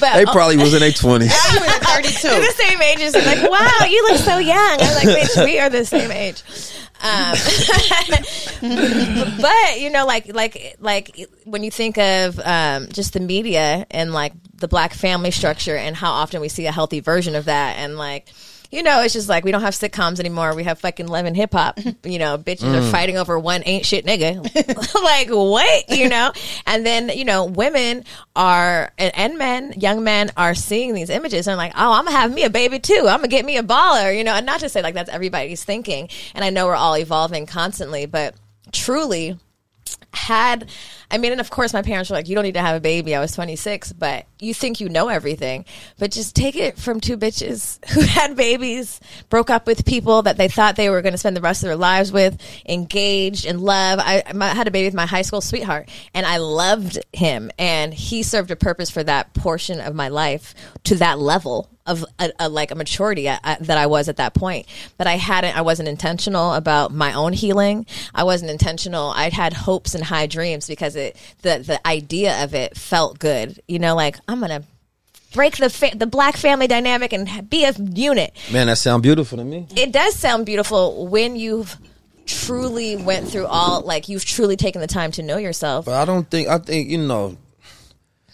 [0.00, 1.32] but They probably was in their twenties.
[1.32, 4.76] Thirty they're the same age as like, wow, you look so young.
[4.80, 6.42] I'm like, bitch, we are the same age.
[7.00, 7.36] Um,
[9.40, 14.12] but you know, like like like when you think of um, just the media and
[14.12, 17.76] like the black family structure and how often we see a healthy version of that,
[17.78, 18.28] and like.
[18.70, 20.54] You know, it's just like we don't have sitcoms anymore.
[20.54, 21.78] We have fucking love and hip hop.
[22.04, 22.90] You know, bitches are mm.
[22.90, 24.38] fighting over one ain't shit nigga.
[25.02, 25.90] like what?
[25.90, 26.32] You know,
[26.66, 28.04] and then you know, women
[28.36, 32.16] are and, and men, young men are seeing these images and like, oh, I'm gonna
[32.16, 33.06] have me a baby too.
[33.08, 34.16] I'm gonna get me a baller.
[34.16, 36.08] You know, and not to say like that's everybody's thinking.
[36.34, 38.34] And I know we're all evolving constantly, but
[38.72, 39.38] truly
[40.12, 40.68] had
[41.10, 42.80] I mean, and of course, my parents were like, "You don't need to have a
[42.80, 45.64] baby." I was 26, but you think you know everything,
[45.98, 49.00] but just take it from two bitches who had babies,
[49.30, 51.68] broke up with people that they thought they were going to spend the rest of
[51.68, 52.38] their lives with,
[52.68, 54.00] engaged in love.
[54.02, 57.94] I, I had a baby with my high school sweetheart, and I loved him, and
[57.94, 60.54] he served a purpose for that portion of my life
[60.84, 64.18] to that level of a, a, like a maturity I, I, that I was at
[64.18, 64.66] that point.
[64.96, 67.86] But I hadn't, I wasn't intentional about my own healing.
[68.14, 69.10] I wasn't intentional.
[69.10, 73.60] I had hopes and high dreams because it, the, the idea of it felt good.
[73.66, 74.64] You know, like I'm going to
[75.32, 78.36] break the, fa- the black family dynamic and be a unit.
[78.52, 79.66] Man, that sound beautiful to me.
[79.76, 81.76] It does sound beautiful when you've
[82.26, 85.86] truly went through all, like you've truly taken the time to know yourself.
[85.86, 87.36] But I don't think I think you know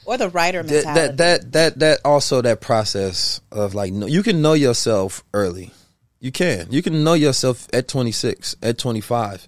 [0.07, 1.17] or the writer that mentality.
[1.17, 5.73] that that that, that also that process of like you can know yourself early.
[6.21, 6.69] You can.
[6.71, 9.47] You can know yourself at 26, at 25.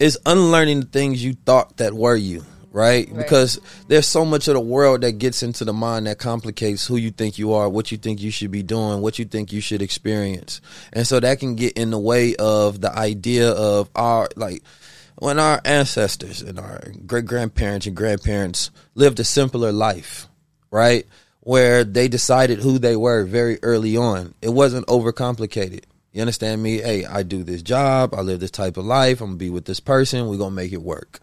[0.00, 3.08] It's unlearning the things you thought that were you, right?
[3.14, 6.96] Because there's so much of the world that gets into the mind that complicates who
[6.96, 9.60] you think you are, what you think you should be doing, what you think you
[9.60, 10.60] should experience.
[10.92, 14.64] And so that can get in the way of the idea of our like
[15.18, 20.28] when our ancestors and our great grandparents and grandparents lived a simpler life,
[20.70, 21.06] right?
[21.40, 24.34] Where they decided who they were very early on.
[24.42, 25.84] It wasn't overcomplicated.
[26.12, 26.78] You understand me?
[26.78, 29.64] Hey, I do this job, I live this type of life, I'm gonna be with
[29.64, 31.20] this person, we're gonna make it work.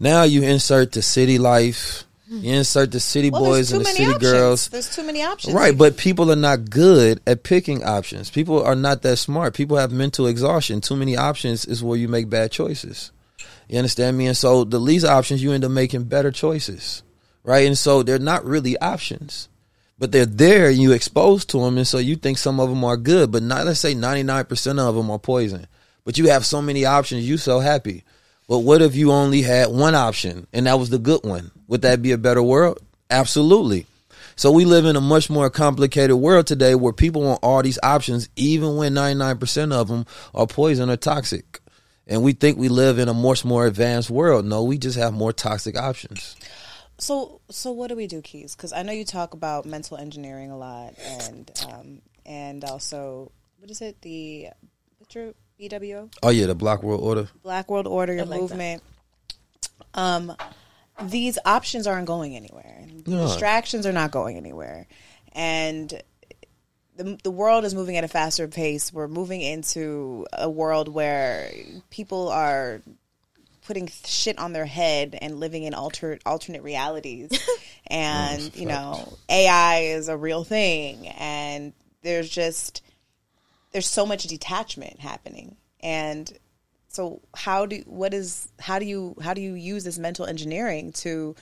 [0.00, 4.06] Now you insert the city life, you insert the city well, boys and the city
[4.06, 4.22] options.
[4.22, 4.68] girls.
[4.68, 5.54] There's too many options.
[5.54, 8.30] Right, but people are not good at picking options.
[8.30, 9.54] People are not that smart.
[9.54, 10.80] People have mental exhaustion.
[10.80, 13.12] Too many options is where you make bad choices.
[13.68, 14.26] You understand me?
[14.26, 17.02] And so the least options, you end up making better choices,
[17.42, 17.66] right?
[17.66, 19.48] And so they're not really options,
[19.98, 21.76] but they're there and you exposed to them.
[21.76, 24.94] And so you think some of them are good, but not, let's say 99% of
[24.94, 25.66] them are poison.
[26.04, 28.04] But you have so many options, you so happy.
[28.48, 31.50] But what if you only had one option and that was the good one?
[31.66, 32.78] Would that be a better world?
[33.10, 33.86] Absolutely.
[34.36, 37.78] So we live in a much more complicated world today where people want all these
[37.82, 40.04] options, even when 99% of them
[40.34, 41.60] are poison or toxic.
[42.06, 44.44] And we think we live in a much more advanced world.
[44.44, 46.36] No, we just have more toxic options.
[46.98, 48.54] So, so what do we do, Keys?
[48.54, 53.70] Because I know you talk about mental engineering a lot, and um, and also what
[53.70, 54.00] is it?
[54.02, 54.48] The
[54.98, 56.10] what's your BWO?
[56.22, 57.28] Oh yeah, the Black World Order.
[57.42, 58.40] Black World Order, your like that.
[58.40, 58.82] movement.
[59.94, 60.34] Um,
[61.02, 62.84] these options aren't going anywhere.
[63.04, 63.26] The No.
[63.26, 64.86] Distractions are not going anywhere,
[65.32, 66.00] and
[66.96, 68.92] the, the world is moving at a faster pace.
[68.92, 71.50] We're moving into a world where
[71.90, 72.80] people are
[73.66, 77.30] putting shit on their head and living in alter, alternate realities.
[77.88, 81.08] and, you know, AI is a real thing.
[81.08, 81.72] And
[82.02, 82.82] there's just,
[83.72, 85.56] there's so much detachment happening.
[85.80, 86.32] And
[86.88, 90.92] so how do, what is, how do you, how do you use this mental engineering
[90.92, 91.34] to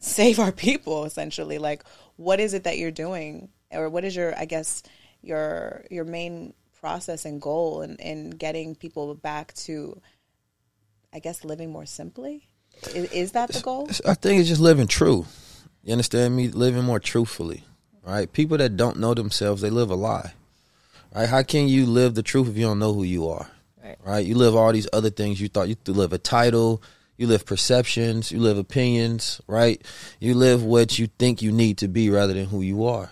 [0.00, 1.58] save our people essentially?
[1.58, 1.84] Like,
[2.16, 3.48] what is it that you're doing?
[3.70, 4.82] Or what is your, I guess,
[5.22, 10.00] your, your main process and goal in, in getting people back to,
[11.12, 12.48] I guess, living more simply?
[12.94, 13.88] Is, is that the goal?
[14.06, 15.26] I think it's just living true.
[15.82, 16.48] You understand me?
[16.48, 17.64] Living more truthfully,
[18.04, 18.32] right?
[18.32, 20.32] People that don't know themselves, they live a lie,
[21.14, 21.28] right?
[21.28, 23.50] How can you live the truth if you don't know who you are,
[23.82, 23.98] Right.
[24.04, 24.24] right?
[24.26, 26.82] You live all these other things you thought you live a title,
[27.16, 29.80] you live perceptions, you live opinions, right?
[30.20, 33.10] You live what you think you need to be rather than who you are.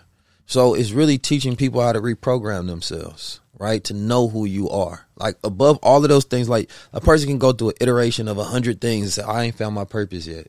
[0.53, 3.83] So it's really teaching people how to reprogram themselves, right?
[3.85, 5.07] To know who you are.
[5.17, 8.37] Like above all of those things, like a person can go through an iteration of
[8.37, 10.49] a hundred things and say, I ain't found my purpose yet.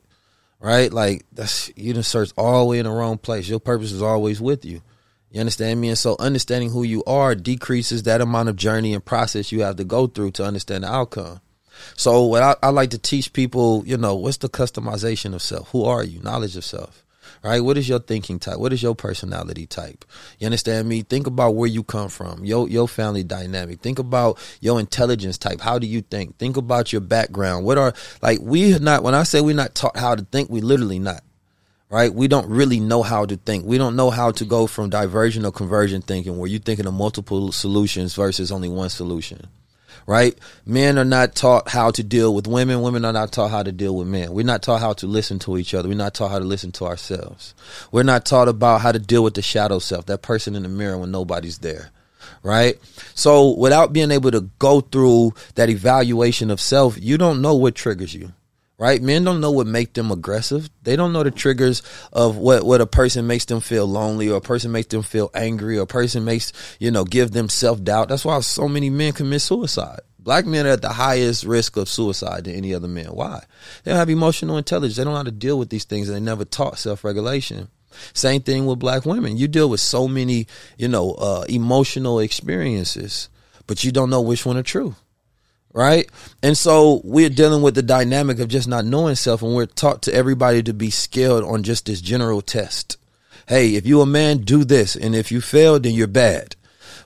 [0.60, 0.92] Right?
[0.92, 3.48] Like that's you done search all the way in the wrong place.
[3.48, 4.82] Your purpose is always with you.
[5.30, 5.88] You understand me?
[5.88, 9.76] And so understanding who you are decreases that amount of journey and process you have
[9.76, 11.40] to go through to understand the outcome.
[11.96, 15.70] So what I, I like to teach people, you know, what's the customization of self?
[15.70, 16.20] Who are you?
[16.20, 17.03] Knowledge of self.
[17.44, 17.60] Right?
[17.60, 18.56] What is your thinking type?
[18.56, 20.06] What is your personality type?
[20.38, 21.02] You understand me?
[21.02, 23.80] Think about where you come from, your your family dynamic.
[23.80, 25.60] Think about your intelligence type.
[25.60, 26.38] How do you think?
[26.38, 27.66] Think about your background.
[27.66, 27.92] What are
[28.22, 31.22] like we not when I say we're not taught how to think, we literally not
[31.90, 32.12] right?
[32.12, 33.64] We don't really know how to think.
[33.66, 36.94] We don't know how to go from diversion or conversion thinking, where you're thinking of
[36.94, 39.46] multiple solutions versus only one solution,
[40.06, 40.36] right?
[40.66, 42.82] Men are not taught how to deal with women.
[42.82, 44.32] Women are not taught how to deal with men.
[44.32, 45.88] We're not taught how to listen to each other.
[45.88, 47.54] We're not taught how to listen to ourselves.
[47.92, 50.68] We're not taught about how to deal with the shadow self, that person in the
[50.68, 51.90] mirror when nobody's there.
[52.42, 52.78] Right.
[53.14, 57.74] So without being able to go through that evaluation of self, you don't know what
[57.74, 58.32] triggers you
[58.78, 59.00] right?
[59.00, 60.68] Men don't know what make them aggressive.
[60.82, 64.36] They don't know the triggers of what what a person makes them feel lonely, or
[64.36, 67.82] a person makes them feel angry, or a person makes you know give them self
[67.82, 68.08] doubt.
[68.08, 70.00] That's why so many men commit suicide.
[70.18, 73.06] Black men are at the highest risk of suicide than any other men.
[73.06, 73.44] Why?
[73.82, 74.96] They don't have emotional intelligence.
[74.96, 77.68] They don't know how to deal with these things, and they never taught self regulation.
[78.12, 79.36] Same thing with black women.
[79.36, 83.28] You deal with so many, you know, uh, emotional experiences,
[83.68, 84.96] but you don't know which one are true
[85.74, 86.08] right?
[86.42, 90.02] And so we're dealing with the dynamic of just not knowing self, and we're taught
[90.02, 92.96] to everybody to be skilled on just this general test.
[93.46, 96.56] Hey, if you a man, do this, and if you fail, then you're bad.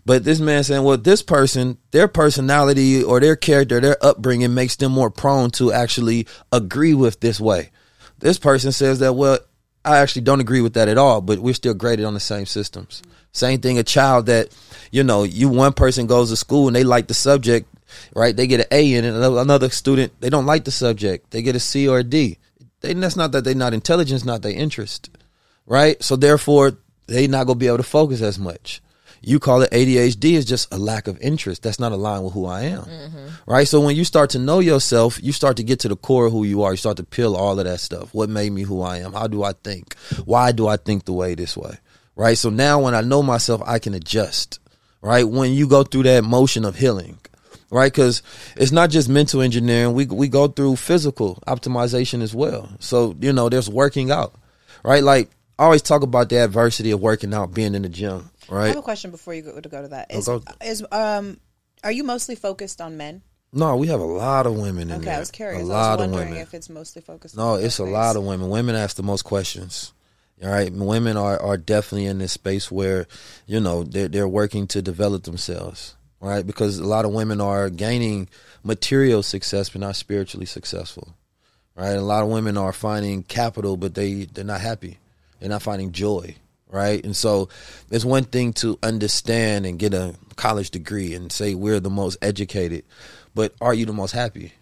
[0.05, 4.77] But this man saying, well, this person, their personality or their character, their upbringing makes
[4.77, 7.71] them more prone to actually agree with this way.
[8.19, 9.39] This person says that, well,
[9.85, 12.47] I actually don't agree with that at all, but we're still graded on the same
[12.47, 13.03] systems.
[13.33, 14.55] Same thing, a child that,
[14.91, 17.69] you know, you one person goes to school and they like the subject,
[18.15, 18.37] right?
[18.37, 19.15] They get an A in it.
[19.15, 21.31] Another student, they don't like the subject.
[21.31, 22.39] They get a C or a D.
[22.81, 25.11] They, that's not that they're not intelligent, it's not their interest,
[25.67, 26.03] right?
[26.03, 28.81] So therefore, they not gonna be able to focus as much.
[29.21, 31.63] You call it ADHD is just a lack of interest.
[31.63, 33.27] That's not aligned with who I am, mm-hmm.
[33.47, 33.67] right?
[33.67, 36.33] So when you start to know yourself, you start to get to the core of
[36.33, 36.73] who you are.
[36.73, 38.15] You start to peel all of that stuff.
[38.15, 39.13] What made me who I am?
[39.13, 39.97] How do I think?
[40.25, 41.79] Why do I think the way this way?
[42.15, 42.39] Right?
[42.39, 44.61] So now when I know myself, I can adjust.
[45.01, 45.25] Right?
[45.25, 47.19] When you go through that motion of healing,
[47.71, 47.93] right?
[47.93, 48.23] Because
[48.57, 49.95] it's not just mental engineering.
[49.95, 52.69] We we go through physical optimization as well.
[52.81, 54.35] So you know, there's working out,
[54.85, 55.03] right?
[55.03, 58.65] Like I always talk about the adversity of working out, being in the gym, right?
[58.65, 60.13] I have a question before you go to go to that.
[60.13, 60.43] Is, go.
[60.65, 61.39] is um,
[61.85, 63.23] are you mostly focused on men?
[63.53, 65.17] No, we have a lot of women in Okay, there.
[65.17, 65.63] I was curious.
[65.69, 66.35] A I lot of women.
[66.37, 67.37] if it's mostly focused.
[67.37, 68.51] No, it's a lot of women.
[68.51, 69.95] Women ask the most questions.
[70.43, 73.09] All right, women are, are definitely in this space where,
[73.47, 75.97] you know, they're they're working to develop themselves.
[76.21, 78.29] Right, because a lot of women are gaining
[78.65, 81.15] material success but not spiritually successful.
[81.77, 84.99] Right, a lot of women are finding capital but they they're not happy.
[85.39, 86.35] They're not finding joy.
[86.71, 87.49] Right, and so
[87.91, 92.19] it's one thing to understand and get a college degree and say we're the most
[92.21, 92.85] educated,
[93.35, 94.53] but are you the most happy?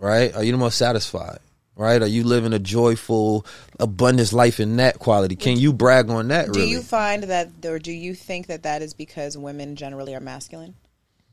[0.00, 0.34] right?
[0.34, 1.38] Are you the most satisfied?
[1.80, 2.02] Right?
[2.02, 3.46] Are you living a joyful,
[3.78, 5.34] abundance life in that quality?
[5.34, 6.52] Can you brag on that?
[6.52, 6.72] Do really?
[6.72, 10.74] you find that, or do you think that that is because women generally are masculine,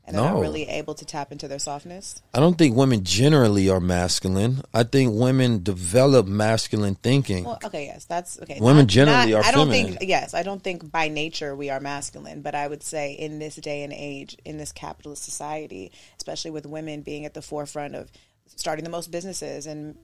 [0.06, 2.22] and they're not really able to tap into their softness?
[2.32, 4.62] I don't think women generally are masculine.
[4.72, 7.44] I think women develop masculine thinking.
[7.44, 8.58] Well, okay, yes, that's okay.
[8.58, 9.98] Women generally are I don't feminine.
[9.98, 10.08] think.
[10.08, 13.56] Yes, I don't think by nature we are masculine, but I would say in this
[13.56, 18.10] day and age, in this capitalist society, especially with women being at the forefront of
[18.56, 19.94] starting the most businesses and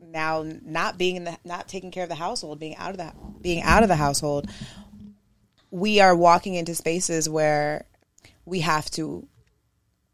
[0.00, 3.12] now not being in the not taking care of the household, being out of the
[3.40, 4.48] being out of the household.
[5.70, 7.84] we are walking into spaces where
[8.44, 9.26] we have to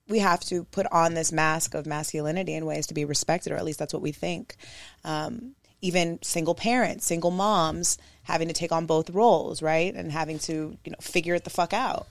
[0.08, 3.56] we have to put on this mask of masculinity in ways to be respected, or
[3.56, 4.56] at least that's what we think.
[5.02, 10.38] Um, even single parents, single moms, having to take on both roles, right, and having
[10.40, 12.08] to you know figure it the fuck out.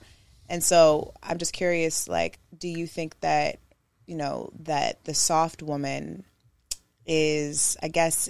[0.48, 3.58] And so I'm just curious, like, do you think that
[4.06, 6.24] you know that the soft woman
[7.06, 8.28] is, I guess,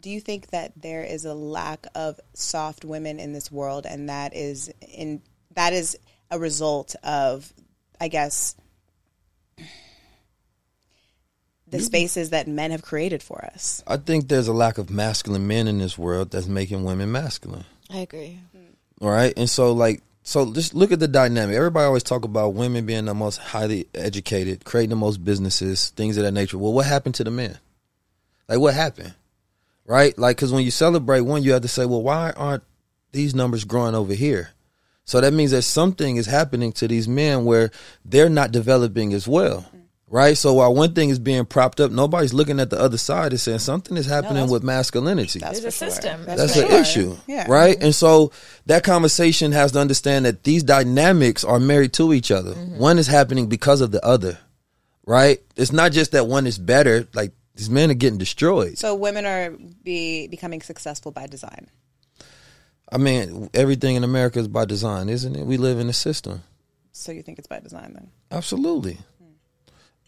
[0.00, 4.08] do you think that there is a lack of soft women in this world, and
[4.08, 5.22] that is in
[5.54, 5.96] that is
[6.30, 7.52] a result of,
[8.00, 8.54] I guess,
[9.56, 11.80] the mm-hmm.
[11.80, 13.82] spaces that men have created for us?
[13.86, 17.64] I think there's a lack of masculine men in this world that's making women masculine.
[17.90, 18.40] I agree.
[18.52, 19.04] Hmm.
[19.04, 21.54] All right, and so like so just look at the dynamic.
[21.54, 26.16] Everybody always talk about women being the most highly educated, creating the most businesses, things
[26.16, 26.56] of that nature.
[26.56, 27.58] Well, what happened to the men?
[28.48, 29.14] Like what happened?
[29.86, 30.18] Right?
[30.18, 32.62] Like cuz when you celebrate one, you have to say, "Well, why aren't
[33.12, 34.50] these numbers growing over here?"
[35.04, 37.70] So that means that something is happening to these men where
[38.02, 39.66] they're not developing as well.
[40.14, 40.38] Right?
[40.38, 43.40] So while one thing is being propped up, nobody's looking at the other side and
[43.40, 45.40] saying something is happening that's- with masculinity.
[45.40, 45.94] That's There's for a sure.
[45.96, 46.24] system.
[46.24, 46.80] That's, That's an sure.
[46.80, 47.50] issue, Yeah.
[47.50, 47.76] right?
[47.82, 48.30] And so
[48.66, 52.52] that conversation has to understand that these dynamics are married to each other.
[52.54, 52.78] Mm-hmm.
[52.78, 54.38] One is happening because of the other,
[55.04, 55.42] right?
[55.56, 57.08] It's not just that one is better.
[57.12, 58.78] Like these men are getting destroyed.
[58.78, 59.50] So women are
[59.82, 61.66] be becoming successful by design.
[62.92, 65.44] I mean, everything in America is by design, isn't it?
[65.44, 66.44] We live in a system.
[66.92, 68.10] So you think it's by design then?
[68.30, 68.98] Absolutely.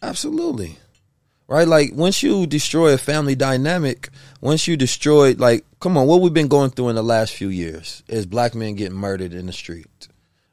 [0.01, 0.77] Absolutely.
[1.47, 1.67] Right?
[1.67, 4.09] Like once you destroy a family dynamic,
[4.41, 7.49] once you destroy like come on, what we've been going through in the last few
[7.49, 10.07] years is black men getting murdered in the street.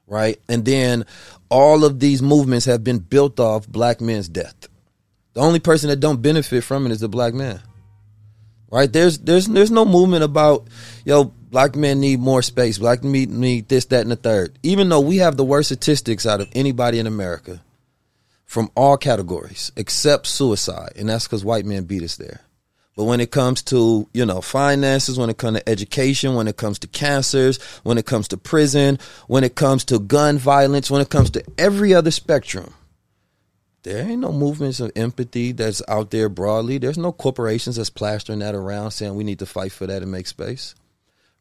[0.06, 0.40] Right?
[0.48, 1.04] And then
[1.48, 4.68] all of these movements have been built off black men's death.
[5.32, 7.60] The only person that don't benefit from it is the black man.
[8.70, 8.92] Right?
[8.92, 10.68] There's there's there's no movement about
[11.04, 12.78] yo black men need more space.
[12.78, 14.56] Black men need this, that, and the third.
[14.62, 17.60] Even though we have the worst statistics out of anybody in America
[18.54, 22.40] from all categories except suicide, and that's because white men beat us there.
[22.96, 26.56] But when it comes to you know finances, when it comes to education, when it
[26.56, 31.00] comes to cancers, when it comes to prison, when it comes to gun violence, when
[31.00, 32.72] it comes to every other spectrum,
[33.82, 36.78] there ain't no movements of empathy that's out there broadly.
[36.78, 40.12] There's no corporations that's plastering that around saying we need to fight for that and
[40.12, 40.76] make space.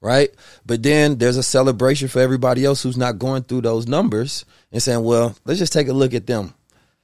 [0.01, 0.32] Right?
[0.66, 4.82] But then there's a celebration for everybody else who's not going through those numbers and
[4.82, 6.55] saying, well, let's just take a look at them.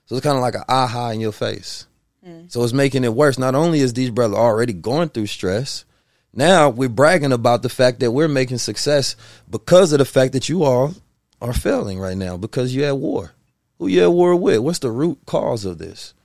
[0.09, 1.85] So it's kind of like an aha in your face.
[2.25, 2.51] Mm.
[2.51, 3.37] So it's making it worse.
[3.37, 5.85] Not only is these brothers already going through stress,
[6.33, 9.15] now we're bragging about the fact that we're making success
[9.47, 10.95] because of the fact that you all
[11.39, 13.33] are failing right now because you're at war.
[13.77, 14.59] Who you at war with?
[14.59, 16.15] What's the root cause of this?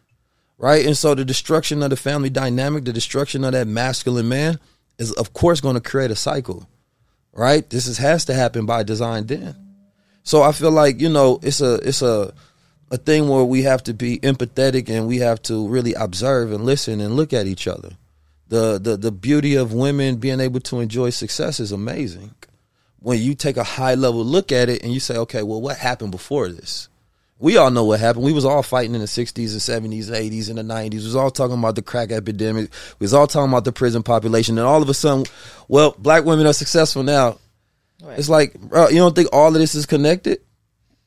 [0.57, 0.87] Right?
[0.87, 4.61] And so the destruction of the family dynamic, the destruction of that masculine man
[4.99, 6.67] is of course going to create a cycle.
[7.35, 7.69] Right?
[7.69, 9.57] This is, has to happen by design then.
[10.23, 12.33] So I feel like, you know, it's a it's a
[12.95, 16.65] a thing where we have to be empathetic and we have to really observe and
[16.65, 17.91] listen and look at each other.
[18.49, 22.33] The the the beauty of women being able to enjoy success is amazing.
[23.01, 25.77] When you take a high level look at it and you say, okay, well, what
[25.77, 26.89] happened before this?
[27.41, 28.25] We all know what happened.
[28.25, 30.91] We was all fighting in the 60s and 70s, 80s, and the 90s.
[30.93, 32.71] We was all talking about the crack epidemic.
[33.01, 34.57] We was all talking about the prison population.
[34.57, 35.27] And all of a sudden,
[35.67, 37.39] well, black women are successful now.
[38.03, 38.19] Right.
[38.19, 40.41] It's like, bro, you don't think all of this is connected?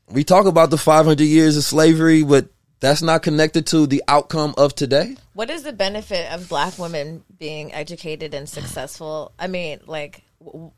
[0.10, 2.50] We talk about the 500 years of slavery, but
[2.80, 5.18] that's not connected to the outcome of today.
[5.34, 9.34] What is the benefit of black women being educated and successful?
[9.40, 10.72] I mean, like w-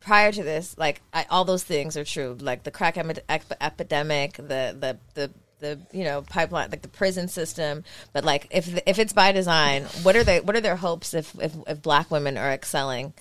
[0.00, 2.36] prior to this, like I, all those things are true.
[2.40, 6.88] Like the crack emi- ep- epidemic, the the the the you know pipeline, like the
[6.88, 7.84] prison system.
[8.12, 10.40] But like if if it's by design, what are they?
[10.40, 13.12] What are their hopes if if, if black women are excelling,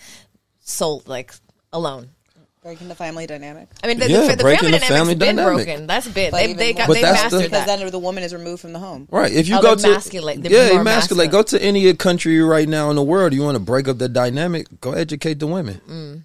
[0.60, 1.34] soul like
[1.74, 2.12] alone?
[2.64, 3.70] Breaking the family dynamic.
[3.84, 5.66] I mean, the, Yeah, the, the breaking family the dynamic's family been dynamic.
[5.66, 5.88] broken.
[5.88, 7.80] That's been But they even they got more- they But that's the- mastered Because that.
[7.80, 9.08] then the woman is removed from the home.
[9.10, 9.32] Right.
[9.32, 10.84] If you Oh, go to masculate- yeah, more emasculate.
[10.84, 11.30] masculine.
[11.30, 13.34] Go to any country right now in the world.
[13.34, 14.68] You want to break up the dynamic?
[14.82, 15.80] Go educate the women.
[15.88, 16.24] Mm.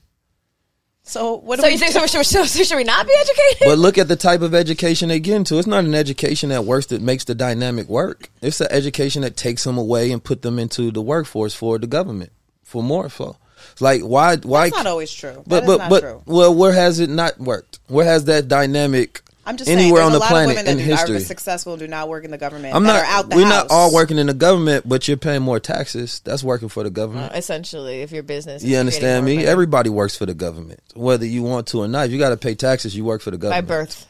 [1.04, 3.12] So what do So we you think so, so, so, so should we not be
[3.20, 3.58] educated?
[3.66, 5.58] But look at the type of education they get into.
[5.58, 8.30] It's not an education that works that makes the dynamic work.
[8.40, 11.88] It's an education that takes them away and put them into the workforce for the
[11.88, 12.30] government
[12.62, 13.10] for more.
[13.10, 13.38] So, it's
[13.80, 14.70] like why why?
[14.70, 15.42] That's not always true.
[15.46, 16.22] but that but not but true.
[16.26, 17.78] well, where has it not worked?
[17.88, 19.20] Where has that dynamic?
[19.44, 21.16] I'm just anywhere saying, on there's the lot planet of women that in do, history.
[21.16, 22.76] are successful and do not work in the government.
[22.76, 23.02] I'm that not.
[23.02, 23.50] Are out the we're house.
[23.50, 26.20] not all working in the government, but you're paying more taxes.
[26.24, 27.32] That's working for the government.
[27.32, 29.34] Uh, essentially, if your business, is You understand me?
[29.36, 29.46] money.
[29.48, 32.06] Everybody works for the government, whether you want to or not.
[32.06, 32.94] If you got to pay taxes.
[32.96, 34.06] You work for the government by birth.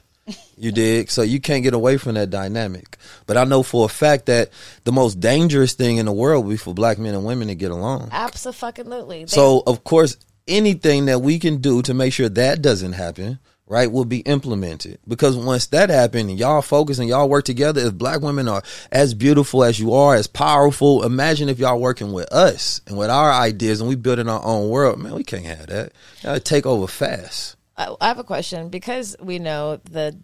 [0.57, 1.11] You dig?
[1.11, 2.97] So you can't get away from that dynamic.
[3.27, 4.51] But I know for a fact that
[4.85, 7.55] the most dangerous thing in the world would be for black men and women to
[7.55, 8.11] get along.
[8.13, 9.27] Absolutely.
[9.27, 10.17] So of course,
[10.47, 14.99] anything that we can do to make sure that doesn't happen, right, will be implemented.
[15.09, 18.63] Because once that happens and y'all focus and y'all work together, if black women are
[18.93, 23.11] as beautiful as you are, as powerful, imagine if y'all working with us and with
[23.11, 25.01] our ideas and we building our own world.
[25.01, 25.93] Man, we can't have that.
[26.23, 27.57] Gotta take over fast.
[27.77, 30.19] I I have a question because we know the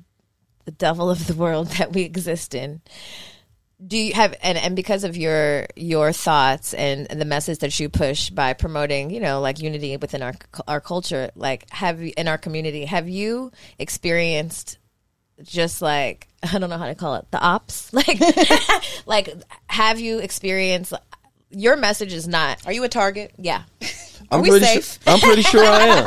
[0.65, 2.83] the devil of the world that we exist in.
[3.87, 7.79] Do you have and, and because of your your thoughts and, and the message that
[7.79, 10.35] you push by promoting, you know, like unity within our
[10.67, 14.79] our culture, like have you in our community, have you experienced
[15.45, 17.93] just like I don't know how to call it, the ops?
[17.95, 18.19] Like
[19.07, 19.29] like
[19.69, 20.93] have you experienced
[21.51, 23.33] your message is not Are you a target?
[23.39, 23.63] yeah.
[24.31, 24.99] I'm we pretty safe?
[25.03, 26.05] Sure, I'm pretty sure I am.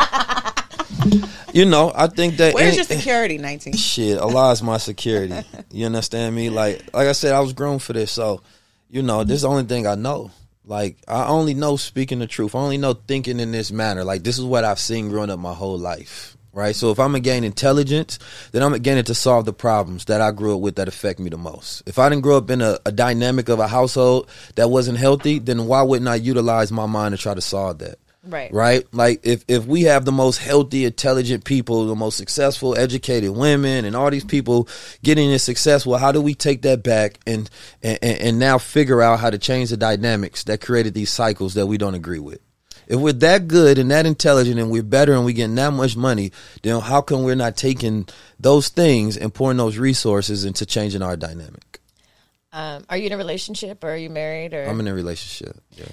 [1.54, 3.74] you know, I think that Where's your security, 19?
[3.78, 5.36] shit, Allah is my security.
[5.72, 6.50] You understand me?
[6.50, 8.42] Like like I said, I was grown for this, so
[8.90, 10.32] you know, this is the only thing I know.
[10.66, 12.56] Like I only know speaking the truth.
[12.56, 14.04] I only know thinking in this manner.
[14.04, 16.38] Like this is what I've seen growing up my whole life.
[16.54, 16.76] Right?
[16.76, 18.20] So if I'm gonna gain intelligence,
[18.52, 20.90] then I'm gonna gain it to solve the problems that I grew up with that
[20.90, 21.84] affect me the most.
[21.86, 25.40] If I didn't grow up in a, a dynamic of a household that wasn't healthy,
[25.40, 28.00] then why wouldn't I utilize my mind to try to solve that?
[28.24, 28.54] Right.
[28.54, 28.86] right?
[28.94, 33.84] Like if if we have the most healthy intelligent people the most successful educated women
[33.84, 34.68] and all these people
[35.02, 37.50] getting this successful how do we take that back and
[37.82, 41.66] and, and now figure out how to change the dynamics that created these cycles that
[41.66, 42.40] we don't agree with?
[42.88, 45.98] If we're that good and that intelligent and we're better and we're getting that much
[45.98, 46.32] money
[46.62, 48.08] then how come we're not taking
[48.40, 51.80] those things and pouring those resources into changing our dynamic?
[52.54, 54.66] Um, are you in a relationship or are you married or?
[54.66, 55.86] I'm in a relationship yeah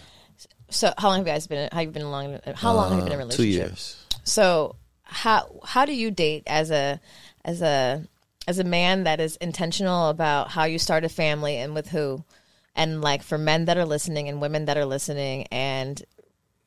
[0.70, 3.04] so how long have you guys been how you been along how long have you
[3.04, 7.00] been in a Uh, two years So how how do you date as a
[7.44, 8.04] as a
[8.46, 12.24] as a man that is intentional about how you start a family and with who?
[12.74, 16.02] And like for men that are listening and women that are listening and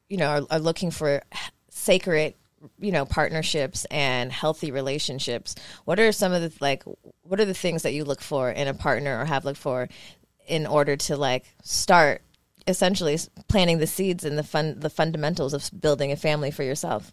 [0.09, 1.21] you know are, are looking for
[1.69, 2.33] sacred
[2.79, 5.55] you know partnerships and healthy relationships
[5.85, 6.83] what are some of the like
[7.23, 9.87] what are the things that you look for in a partner or have looked for
[10.47, 12.21] in order to like start
[12.67, 13.17] essentially
[13.47, 17.11] planting the seeds and the fun the fundamentals of building a family for yourself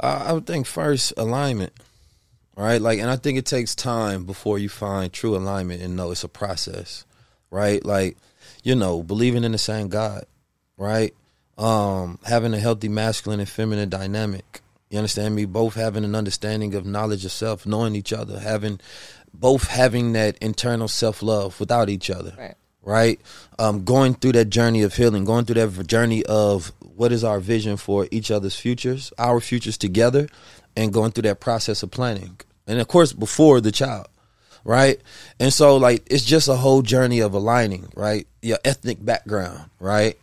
[0.00, 1.72] I I would think first alignment,
[2.56, 2.80] right?
[2.80, 6.24] Like, and I think it takes time before you find true alignment and know it's
[6.24, 7.04] a process,
[7.50, 7.84] right?
[7.84, 8.16] Like,
[8.62, 10.24] you know, believing in the same God,
[10.76, 11.14] right?
[11.56, 14.60] Um, having a healthy masculine and feminine dynamic.
[14.90, 15.44] You understand me?
[15.44, 18.80] Both having an understanding of knowledge of self, knowing each other, having
[19.34, 22.54] both having that internal self love without each other right
[22.88, 23.20] right?
[23.58, 27.38] Um, going through that journey of healing, going through that journey of what is our
[27.38, 30.26] vision for each other's futures, our futures together,
[30.74, 32.40] and going through that process of planning.
[32.66, 34.08] And of course, before the child,
[34.64, 34.98] right?
[35.38, 38.26] And so, like, it's just a whole journey of aligning, right?
[38.40, 40.18] Your ethnic background, right?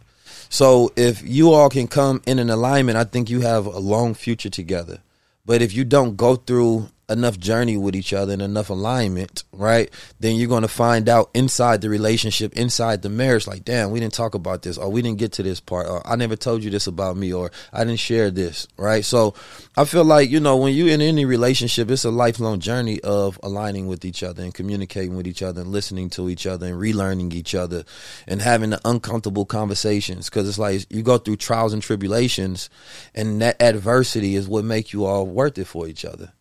[0.50, 4.16] So, if you all can come in an alignment, I think you have a long
[4.16, 5.00] future together.
[5.46, 9.90] But if you don't go through enough journey with each other and enough alignment, right?
[10.20, 14.00] Then you're going to find out inside the relationship, inside the marriage, like, damn, we
[14.00, 16.64] didn't talk about this, or we didn't get to this part, or I never told
[16.64, 19.06] you this about me, or I didn't share this, right?
[19.06, 19.36] So
[19.78, 23.40] I feel like, you know, when you're in any relationship, it's a lifelong journey of
[23.44, 26.76] aligning with each other and communicating with each other and listening to each other and
[26.76, 27.84] relearning each other
[28.28, 30.30] and having the uncomfortable conversations.
[30.30, 32.70] Cause it's like you go through trials and tribulations
[33.14, 36.32] and that adversity is what make you all worth it for each other.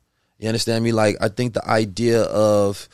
[0.45, 0.93] You understand me?
[0.93, 2.87] Like I think the idea of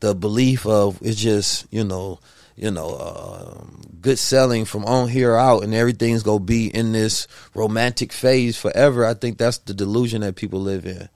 [0.00, 2.20] the belief of it's just you know
[2.56, 7.26] you know um, good selling from on here out and everything's gonna be in this
[7.54, 9.06] romantic phase forever.
[9.06, 11.08] I think that's the delusion that people live in.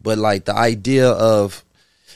[0.00, 1.64] But like the idea of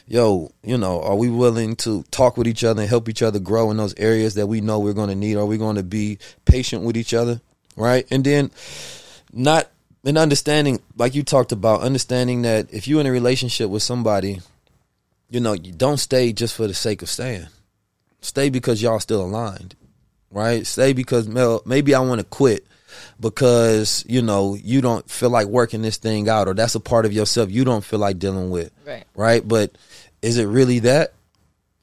[0.07, 3.41] yo, you know, are we willing to talk with each other and help each other
[3.41, 5.37] grow in those areas that we know we're going to need?
[5.37, 7.41] Are we going to be patient with each other,
[7.75, 8.07] right?
[8.13, 8.53] And then
[9.33, 9.69] not
[10.05, 14.41] and understanding, like you talked about, understanding that if you're in a relationship with somebody,
[15.31, 17.47] you know, you don't stay just for the sake of staying.
[18.21, 19.75] Stay because y'all still aligned,
[20.31, 20.67] right?
[20.67, 22.67] Stay because Mel, maybe I want to quit
[23.21, 27.07] because you know you don't feel like working this thing out, or that's a part
[27.07, 29.47] of yourself you don't feel like dealing with, right right?
[29.47, 29.77] But
[30.23, 31.13] is it really that,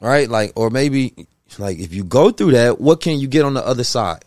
[0.02, 0.30] right?
[0.30, 1.28] Like, or maybe
[1.58, 4.26] like if you go through that, what can you get on the other side?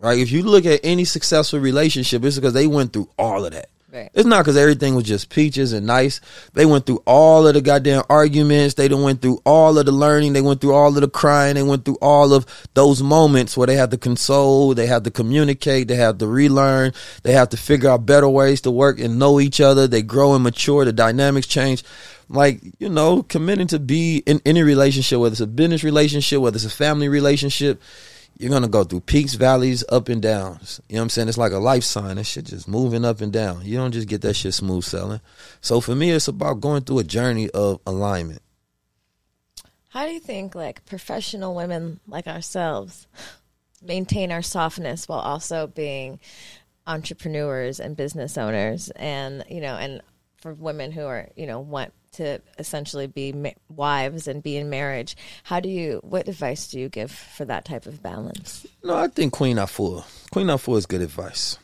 [0.00, 0.18] Right?
[0.18, 3.68] If you look at any successful relationship, it's because they went through all of that.
[3.92, 6.22] right It's not because everything was just peaches and nice.
[6.54, 8.74] They went through all of the goddamn arguments.
[8.74, 10.32] They done went through all of the learning.
[10.32, 11.56] They went through all of the crying.
[11.56, 14.74] They went through all of those moments where they had to console.
[14.74, 15.88] They had to communicate.
[15.88, 16.94] They had to relearn.
[17.22, 19.86] They have to figure out better ways to work and know each other.
[19.86, 20.86] They grow and mature.
[20.86, 21.84] The dynamics change.
[22.30, 26.56] Like, you know, committing to be in any relationship, whether it's a business relationship, whether
[26.56, 27.82] it's a family relationship,
[28.40, 30.80] you're gonna go through peaks, valleys, up and downs.
[30.88, 31.28] You know what I'm saying?
[31.28, 32.16] It's like a life sign.
[32.16, 33.66] That shit just moving up and down.
[33.66, 35.20] You don't just get that shit smooth selling.
[35.60, 38.40] So for me, it's about going through a journey of alignment.
[39.90, 43.06] How do you think like professional women like ourselves
[43.82, 46.18] maintain our softness while also being
[46.86, 50.00] entrepreneurs and business owners and you know and
[50.38, 54.68] for women who are you know want to essentially be ma- wives and be in
[54.70, 58.96] marriage how do you what advice do you give for that type of balance No,
[58.96, 60.04] I think Queen Afua.
[60.30, 61.58] Queen Afua is good advice.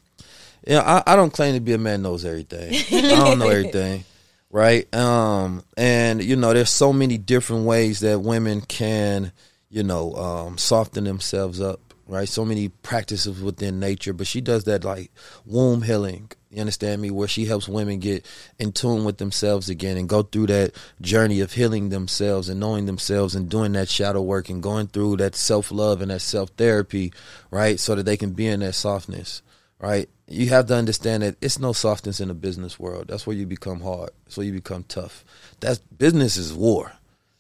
[0.66, 2.74] Yeah, I, I don't claim to be a man knows everything.
[2.74, 4.04] I don't know everything,
[4.50, 4.92] right?
[4.94, 9.32] Um, and you know, there's so many different ways that women can,
[9.70, 12.28] you know, um, soften themselves up, right?
[12.28, 15.10] So many practices within nature, but she does that like
[15.44, 16.30] womb healing.
[16.50, 17.10] You understand me?
[17.10, 18.24] Where she helps women get
[18.58, 22.86] in tune with themselves again and go through that journey of healing themselves and knowing
[22.86, 26.50] themselves and doing that shadow work and going through that self love and that self
[26.50, 27.12] therapy,
[27.50, 27.78] right?
[27.80, 29.42] So that they can be in that softness,
[29.80, 30.08] right?
[30.28, 33.08] You have to understand that it's no softness in the business world.
[33.08, 34.10] That's where you become hard.
[34.34, 35.24] Where you become tough.
[35.60, 36.92] That's business is war.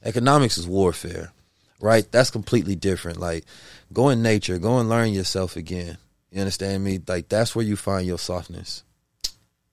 [0.04, 1.32] Economics is warfare,
[1.80, 2.10] right?
[2.12, 3.18] That's completely different.
[3.18, 3.44] Like
[3.92, 5.98] go in nature, go and learn yourself again.
[6.30, 7.00] You understand me?
[7.06, 8.82] Like that's where you find your softness.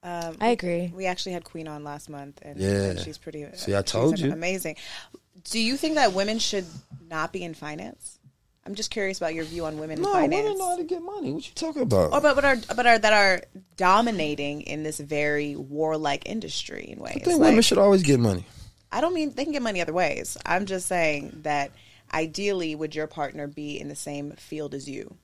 [0.06, 2.95] Um, i agree we actually had Queen on last month, and, Yeah.
[3.02, 3.45] she's pretty.
[3.53, 4.31] See, I told you.
[4.34, 4.76] amazing.
[5.45, 6.65] Do you think that women should
[7.10, 8.19] not be in finance?
[8.65, 10.44] I'm just curious about your view on women No, in finance.
[10.44, 11.34] women know how to get money.
[11.34, 12.14] What you talking about?
[12.14, 13.41] or but but are but are that are
[13.77, 17.14] dominating in this very warlike industry in ways.
[17.18, 18.45] I think Like, women should always get money.
[18.91, 20.38] I don't mean they can get money other ways.
[20.45, 21.72] I'm just saying that
[22.14, 25.18] ideally, would your partner be in the same field as you?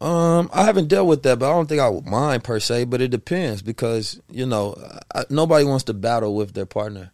[0.00, 2.84] Um, I haven't dealt with that, but I don't think I would mind per se.
[2.84, 4.74] But it depends because you know
[5.14, 7.12] I, nobody wants to battle with their partner.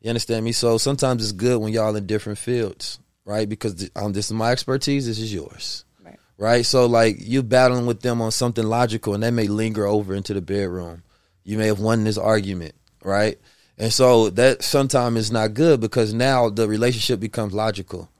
[0.00, 0.52] You understand me?
[0.52, 3.48] So sometimes it's good when y'all in different fields, right?
[3.48, 5.06] Because um, this is my expertise.
[5.06, 6.18] This is yours, Right.
[6.36, 6.66] right?
[6.66, 10.34] So like you battling with them on something logical, and they may linger over into
[10.34, 11.02] the bedroom.
[11.44, 13.38] You may have won this argument, right?
[13.78, 18.10] And so that sometimes is not good because now the relationship becomes logical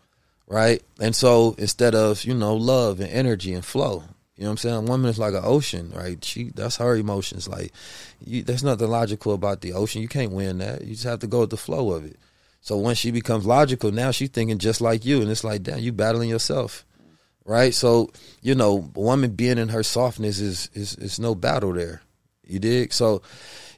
[0.48, 0.82] right?
[0.98, 4.02] And so instead of you know love and energy and flow,
[4.36, 4.74] you know what I'm saying?
[4.76, 6.22] A woman is like an ocean, right?
[6.24, 7.48] She that's her emotions.
[7.48, 7.72] Like,
[8.24, 10.00] you, there's nothing logical about the ocean.
[10.00, 10.82] You can't win that.
[10.82, 12.16] You just have to go with the flow of it.
[12.60, 15.78] So once she becomes logical, now she's thinking just like you, and it's like, damn,
[15.78, 16.84] you battling yourself,
[17.44, 17.74] right?
[17.74, 18.10] So
[18.40, 22.02] you know, a woman being in her softness is is is no battle there.
[22.48, 22.92] You dig?
[22.94, 23.20] So,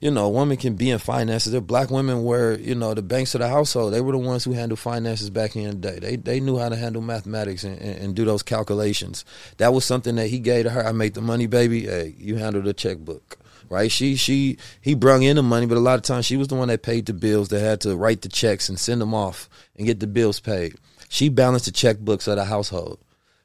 [0.00, 1.52] you know, a woman can be in finances.
[1.52, 3.92] There, black women were, you know, the banks of the household.
[3.92, 5.98] They were the ones who handled finances back in the day.
[5.98, 9.24] They they knew how to handle mathematics and, and, and do those calculations.
[9.58, 10.86] That was something that he gave to her.
[10.86, 11.86] I make the money, baby.
[11.86, 13.36] Hey, you handle the checkbook.
[13.68, 13.90] Right?
[13.90, 16.56] She she he brung in the money, but a lot of times she was the
[16.56, 17.48] one that paid the bills.
[17.48, 20.76] That had to write the checks and send them off and get the bills paid.
[21.08, 22.98] She balanced the checkbooks of the household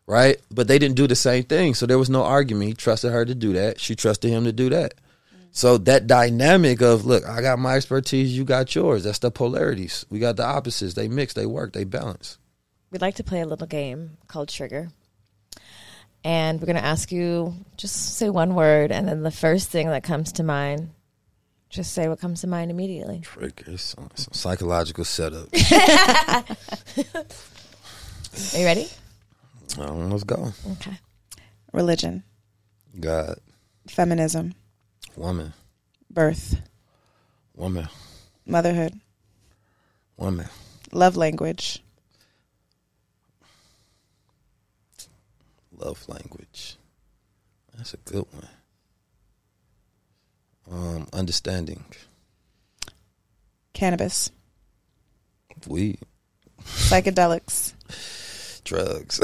[0.08, 0.40] right?
[0.52, 2.68] But they didn't do the same thing, so there was no argument.
[2.68, 3.80] He trusted her to do that.
[3.80, 4.94] She trusted him to do that.
[5.56, 9.06] So that dynamic of look, I got my expertise, you got yours.
[9.06, 10.06] That's the polarities.
[10.10, 10.96] We got the opposites.
[10.96, 12.38] They mix, they work, they balance.
[12.92, 14.90] we'd like to play a little game called Trigger.
[16.26, 19.88] And we're going to ask you just say one word, and then the first thing
[19.88, 20.90] that comes to mind,
[21.70, 23.22] just say what comes to mind immediately.
[23.22, 25.48] Triggers, some, some psychological setup.
[25.54, 25.58] Are
[28.58, 28.90] you ready?
[29.80, 30.52] Um, let's go.
[30.74, 31.00] Okay.
[31.72, 32.24] Religion,
[33.00, 33.38] God,
[33.88, 34.54] feminism,
[35.18, 35.54] woman,
[36.10, 36.62] birth,
[37.56, 37.88] woman,
[38.46, 39.00] motherhood,
[40.18, 40.48] woman,
[40.92, 41.84] love language,
[45.78, 46.78] love language.
[47.78, 48.48] That's a good one.
[50.72, 51.84] Um, understanding,
[53.74, 54.32] cannabis,
[55.68, 56.00] weed,
[56.62, 57.74] psychedelics,
[58.64, 59.20] drugs.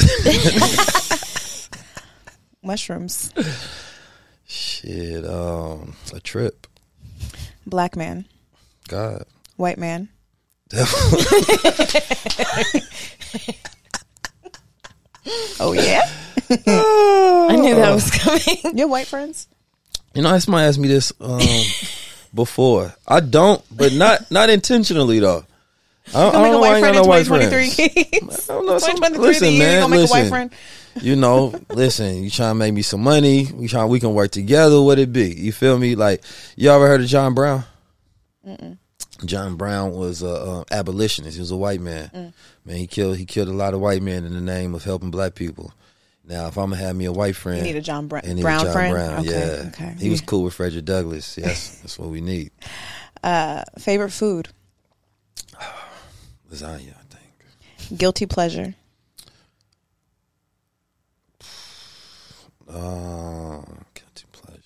[2.63, 3.33] mushrooms,
[4.53, 6.67] Shit, um, a trip.
[7.65, 8.25] black man,
[8.89, 9.23] God.
[9.55, 10.09] white man,
[15.57, 16.01] oh yeah,
[16.49, 18.77] I knew that was coming.
[18.77, 19.47] your white friends.
[20.13, 21.39] You know, somebody asked me this um,
[22.35, 22.93] before.
[23.07, 25.45] I don't, but not not intentionally though.
[26.13, 28.19] I, I Gonna make don't know why I white ain't got no white 2023.
[28.19, 28.49] friends.
[28.49, 28.77] I don't know.
[28.79, 29.81] Some, 2023 listen, you man.
[29.81, 30.29] gonna make a white Listen.
[30.29, 30.51] friend.
[31.01, 32.23] You know, listen.
[32.23, 33.47] You trying to make me some money?
[33.53, 33.87] We trying.
[33.89, 34.81] We can work together.
[34.81, 35.33] What it be?
[35.33, 35.95] You feel me?
[35.95, 36.23] Like
[36.57, 37.63] you ever heard of John Brown?
[39.25, 41.35] John Brown was a, uh abolitionist.
[41.35, 42.09] He was a white man.
[42.13, 42.33] Mm.
[42.65, 43.17] Man, he killed.
[43.17, 45.71] He killed a lot of white men in the name of helping black people.
[46.25, 48.27] Now, if I'm gonna have me a white friend, You need a John Bra- I
[48.33, 48.93] need a Brown John friend.
[48.93, 49.29] Brown, okay,
[49.63, 49.69] yeah.
[49.69, 49.95] okay.
[49.99, 51.37] He was cool with Frederick Douglass.
[51.37, 52.51] Yes, that's what we need.
[53.23, 54.49] Uh, favorite food,
[56.51, 57.97] Lasagna, I think.
[57.99, 58.75] guilty pleasure,
[62.69, 63.61] Uh,
[63.93, 64.61] guilty pleasure.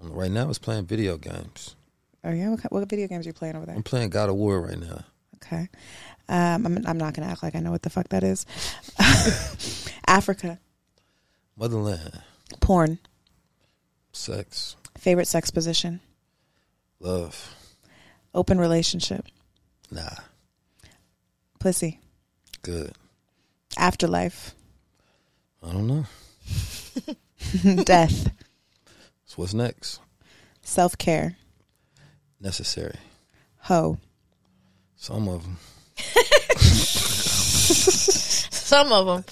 [0.00, 1.76] Right now, it's playing video games.
[2.24, 3.74] Oh yeah, what, what video games are you playing over there?
[3.76, 5.04] I'm playing God of War right now.
[5.36, 5.68] Okay,
[6.28, 8.46] um, I'm I'm not gonna act like I know what the fuck that is.
[10.06, 10.58] Africa,
[11.56, 12.22] Motherland,
[12.60, 12.98] porn,
[14.12, 16.00] sex, favorite sex position,
[17.00, 17.54] love.
[18.34, 19.26] open relationship,
[19.90, 20.10] Nah,
[21.62, 22.00] pussy,
[22.62, 22.92] good.
[23.78, 24.52] afterlife,
[25.62, 26.04] I don't know.
[27.84, 28.30] death,
[29.26, 30.00] So what's next?
[30.62, 31.36] self care,
[32.40, 32.96] Necessary.
[33.60, 33.98] Ho.
[34.96, 35.56] Some of them.
[38.62, 39.24] Some of them.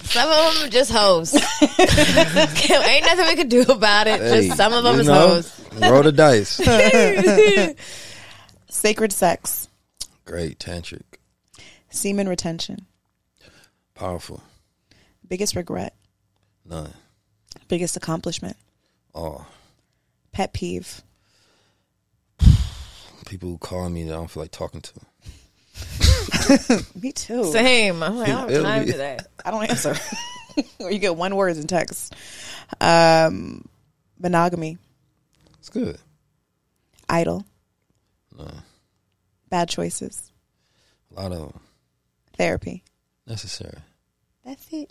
[0.00, 1.34] some of them just hoes.
[1.62, 4.20] Ain't nothing we could do about it.
[4.20, 5.60] Hey, just some of them is know, hoes.
[5.80, 6.60] Roll the dice.
[8.70, 9.61] sacred sex,
[10.24, 10.58] Great.
[10.58, 11.02] Tantric.
[11.90, 12.86] semen retention,
[13.94, 14.42] Powerful.
[15.28, 15.94] biggest regret,
[16.64, 16.92] None.
[17.68, 18.56] biggest accomplishment,
[19.14, 19.46] Oh.
[20.32, 21.02] pet peeve,
[23.26, 24.92] People who call me that I don't feel like talking to.
[27.00, 27.44] me too.
[27.52, 28.02] Same.
[28.02, 29.18] I'm like, I don't It'll have time be- today.
[29.44, 29.94] I don't answer.
[30.80, 32.14] or you get one word in text.
[32.80, 33.64] Um,
[34.18, 34.76] monogamy,
[35.58, 35.98] It's good.
[37.08, 37.44] idle,
[38.36, 38.50] No.
[39.52, 40.32] Bad choices,
[41.14, 41.60] A lot of them.
[42.36, 42.82] therapy.
[43.26, 43.78] Necessary.
[44.44, 44.90] That's it.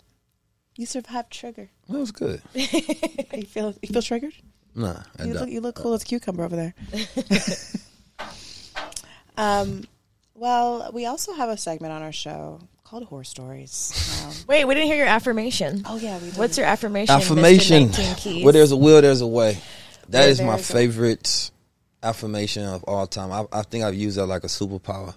[0.76, 1.68] You survived trigger.
[1.88, 2.40] That was good.
[2.54, 4.34] You feel you feel triggered?
[4.74, 5.42] Nah, I You don't.
[5.42, 6.74] look you look cool as a cucumber over there.
[9.36, 9.84] um,
[10.34, 14.22] well, we also have a segment on our show called Horror Stories.
[14.24, 15.82] Um, Wait, we didn't hear your affirmation.
[15.86, 16.38] oh yeah, we did.
[16.38, 17.14] What's your affirmation?
[17.14, 17.20] Mr.
[17.20, 17.90] affirmation.
[17.90, 19.58] 19 Where there's a will, there's a way.
[20.08, 21.50] That Where is my there's a- favorite
[22.02, 23.30] affirmation of all time.
[23.32, 25.14] I, I think I've used that like a superpower.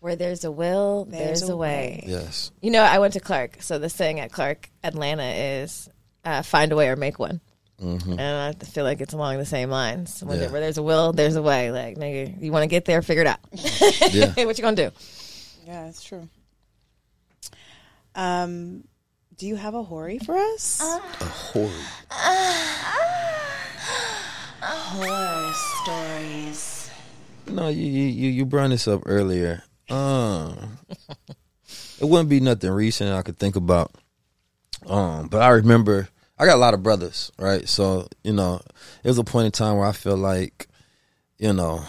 [0.00, 2.04] Where there's a will, there's, a way.
[2.06, 2.50] Yes.
[2.60, 5.88] You know, I went to Clark, so the saying at Clark Atlanta is
[6.26, 7.40] uh, "find a way or make one,"
[7.80, 10.22] hmm and I feel like it's along the same lines.
[10.22, 10.40] When Yeah.
[10.44, 11.70] there- where there's a will, there's a way.
[11.72, 13.40] Like, nigga, you want to get there, figure it out.
[14.12, 14.34] Yeah.
[14.44, 14.90] what you gonna do?
[15.66, 16.28] Yeah, it's true.
[18.14, 18.84] Um,
[19.38, 20.80] do you have a hori for us?
[20.82, 21.70] A horror.
[24.64, 26.90] Horror stories.
[27.46, 29.62] No, you you you, brought this up earlier.
[29.90, 30.78] Um,
[32.00, 33.92] it wouldn't be nothing recent I could think about.
[34.86, 36.08] Um, but I remember
[36.38, 37.68] I got a lot of brothers, right?
[37.68, 38.60] So you know,
[39.02, 40.66] it was a point in time where I feel like,
[41.38, 41.84] you know,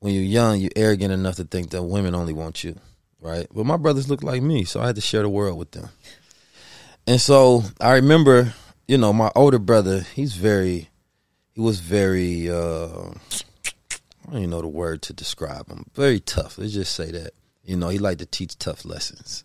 [0.00, 2.76] when you're young, you're arrogant enough to think that women only want you,
[3.22, 3.46] right?
[3.54, 5.88] But my brothers look like me, so I had to share the world with them.
[7.06, 8.52] And so I remember,
[8.86, 10.89] you know, my older brother, he's very,
[11.54, 12.50] he was very.
[12.50, 13.12] uh
[14.26, 15.86] I don't even know the word to describe him.
[15.94, 16.58] Very tough.
[16.58, 17.32] Let's just say that.
[17.64, 19.44] You know, he liked to teach tough lessons.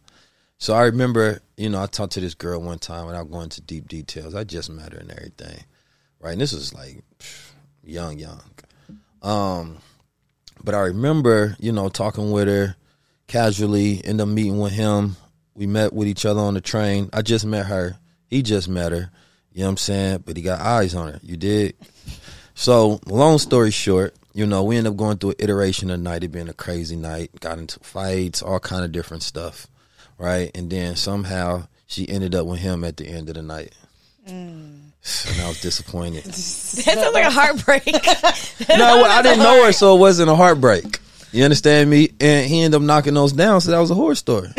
[0.58, 3.62] So I remember, you know, I talked to this girl one time without going into
[3.62, 4.36] deep details.
[4.36, 5.64] I just met her and everything.
[6.20, 6.32] Right.
[6.32, 7.04] And this was like
[7.84, 8.42] young, young.
[9.22, 9.78] Um,
[10.64, 12.76] but I remember, you know, talking with her
[13.28, 15.18] casually, end up meeting with him.
[15.56, 17.10] We met with each other on the train.
[17.14, 17.98] I just met her.
[18.28, 19.12] He just met her.
[19.52, 20.24] You know what I'm saying?
[20.26, 21.20] But he got eyes on her.
[21.24, 21.76] You did?
[22.56, 26.24] So, long story short, you know, we ended up going through an iteration of night.
[26.24, 27.32] It being a crazy night.
[27.40, 29.68] Got into fights, all kind of different stuff,
[30.18, 30.52] right?
[30.56, 33.74] And then somehow she ended up with him at the end of the night.
[34.28, 34.82] Mm.
[35.30, 36.24] And I was disappointed.
[36.26, 37.86] That sounds like a heartbreak.
[38.78, 41.00] no, I didn't know her, so it wasn't a heartbreak.
[41.32, 42.10] You understand me?
[42.20, 44.50] And he ended up knocking those down, so that was a horror story.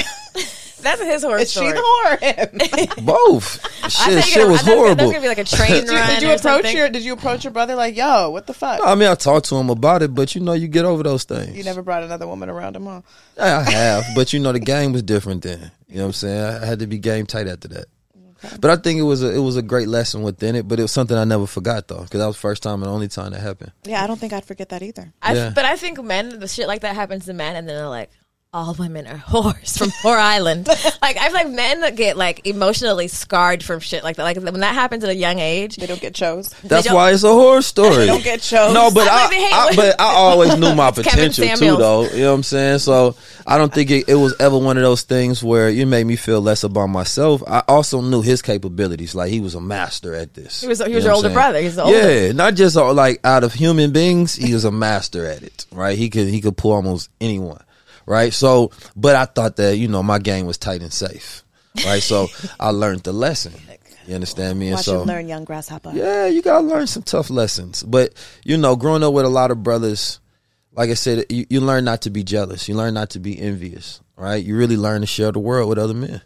[0.87, 1.73] That's his horror Is she story.
[1.73, 3.05] the whore or him?
[3.05, 3.65] Both.
[3.85, 5.05] I Shit, thought you shit was I thought horrible.
[5.07, 6.09] was gonna be like a train did you, run.
[6.11, 6.77] did you or approach something.
[6.77, 8.81] your Did you approach your brother like, "Yo, what the fuck"?
[8.85, 11.25] I mean, I talked to him about it, but you know, you get over those
[11.25, 11.57] things.
[11.57, 13.01] you never brought another woman around him, huh?
[13.39, 15.71] I have, but you know, the game was different then.
[15.89, 16.63] You know what I'm saying?
[16.63, 17.87] I had to be game tight after that.
[18.61, 20.69] But I think it was a it was a great lesson within it.
[20.69, 22.91] But it was something I never forgot though, because that was the first time and
[22.91, 23.73] only time that happened.
[23.85, 25.13] Yeah, I don't think I'd forget that either.
[25.23, 25.53] I, Yeah.
[25.55, 28.11] But I think men, the shit like that happens to men, and then they're like,
[28.57, 30.67] all women are whores from Whore Island.
[31.03, 34.23] like I feel like men get like emotionally scarred from shit like that.
[34.23, 36.49] Like when that happens at a young age, They don't get chose.
[36.65, 37.97] That's why it's a horror story.
[37.97, 38.73] They don't get chose.
[38.73, 42.05] No, but I I, like to I- but I always knew my potential too, though.
[42.09, 42.79] You know what I'm saying?
[42.79, 43.15] So
[43.47, 46.17] I don't think it, it was ever one of those things where it made me
[46.17, 47.43] feel less about myself.
[47.47, 49.15] I also knew his capabilities.
[49.15, 50.63] Like he was a master at this.
[50.63, 51.35] He was- he You know your older saying?
[51.35, 51.61] brother.
[51.61, 51.97] He's the older.
[52.27, 55.67] Yeah, not just like out of human beings, he was a master at it.
[55.71, 55.99] Right?
[55.99, 57.61] He could he could pull almost anyone.
[58.07, 58.33] Right?
[58.33, 61.43] So, but I thought that you know my game was tight and safe.
[61.85, 62.03] Right?
[62.03, 62.29] So
[62.61, 63.53] I learned the lesson.
[64.07, 64.69] You understand me?
[64.69, 65.91] And Watch so him learn, young grasshopper.
[65.93, 67.83] yeah, you gotta learn some tough lessons.
[67.83, 68.15] But
[68.45, 70.21] you know, growing up with a lot of brothers,
[70.73, 72.69] like I said, you, you learn not to be jealous.
[72.69, 74.01] You learn not to be envious.
[74.17, 74.43] Right?
[74.43, 76.23] You really learn to share the world with other men.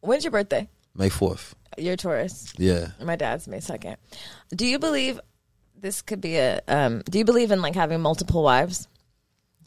[0.00, 0.68] when's your birthday?
[0.94, 1.54] May fourth.
[1.78, 2.54] You're Taurus.
[2.56, 2.88] Yeah.
[3.04, 3.98] My dad's May second.
[4.50, 5.20] Do you believe
[5.78, 6.62] this could be a?
[6.66, 8.88] Um, do you believe in like having multiple wives?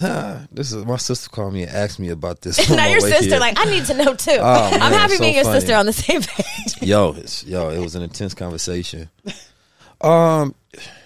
[0.51, 2.69] This is my sister called me and asked me about this.
[2.71, 3.25] Not your sister.
[3.31, 3.39] here.
[3.39, 4.37] Like I need to know too.
[4.39, 5.59] Oh, I'm happy so being your funny.
[5.59, 6.81] sister on the same page.
[6.81, 9.09] yo, it's, yo, it was an intense conversation.
[10.01, 10.55] Um,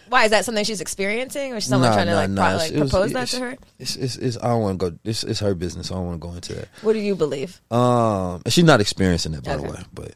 [0.10, 2.48] Why is that something she's experiencing, or is someone Nah, trying to nah, like, nah.
[2.50, 3.58] pro- like was- propose that to her?
[3.80, 4.98] it's, it's, it's I don't want to go.
[5.04, 5.92] It's, it's her business.
[5.92, 6.68] I don't want to go into that.
[6.84, 7.60] What do you believe?
[7.72, 9.82] Um, she's not experiencing that, by the way.
[9.92, 10.14] But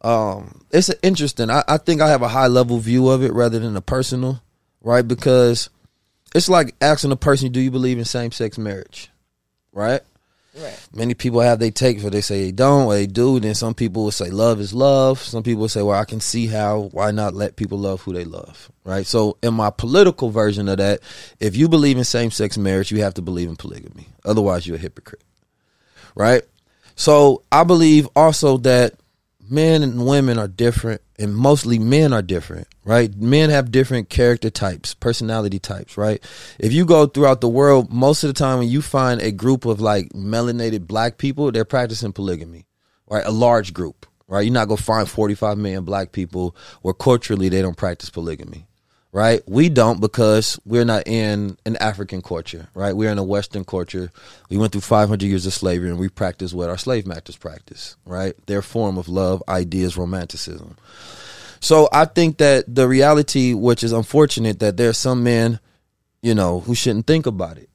[0.00, 1.50] um, it's interesting.
[1.50, 4.42] I, I think I have a high level view of it rather than a personal,
[4.80, 5.06] right?
[5.06, 5.68] Because
[6.34, 9.10] it's like asking a person, "Do you believe in same sex marriage?"
[9.72, 10.02] Right?
[10.56, 10.88] Right.
[10.94, 13.40] Many people have they take for they say they don't or they do.
[13.40, 15.18] Then some people will say love is love.
[15.18, 16.90] Some people will say, well, I can see how.
[16.92, 18.70] Why not let people love who they love?
[18.84, 19.04] Right.
[19.04, 21.00] So in my political version of that,
[21.40, 24.08] if you believe in same sex marriage, you have to believe in polygamy.
[24.24, 25.22] Otherwise, you're a hypocrite.
[26.14, 26.42] Right.
[26.94, 28.94] So I believe also that
[29.50, 33.14] men and women are different, and mostly men are different, right?
[33.14, 36.22] Men have different character types, personality types, right?
[36.58, 39.64] If you go throughout the world, most of the time when you find a group
[39.64, 42.66] of like melanated black people, they're practicing polygamy,
[43.08, 43.24] right?
[43.24, 44.42] A large group, right?
[44.42, 48.66] You're not gonna find 45 million black people where culturally they don't practice polygamy.
[49.14, 52.66] Right, we don't because we're not in an African culture.
[52.74, 54.10] Right, we're in a Western culture.
[54.50, 57.94] We went through 500 years of slavery, and we practice what our slave masters practice.
[58.04, 60.76] Right, their form of love, ideas, romanticism.
[61.60, 65.60] So I think that the reality, which is unfortunate, that there are some men,
[66.20, 67.70] you know, who shouldn't think about it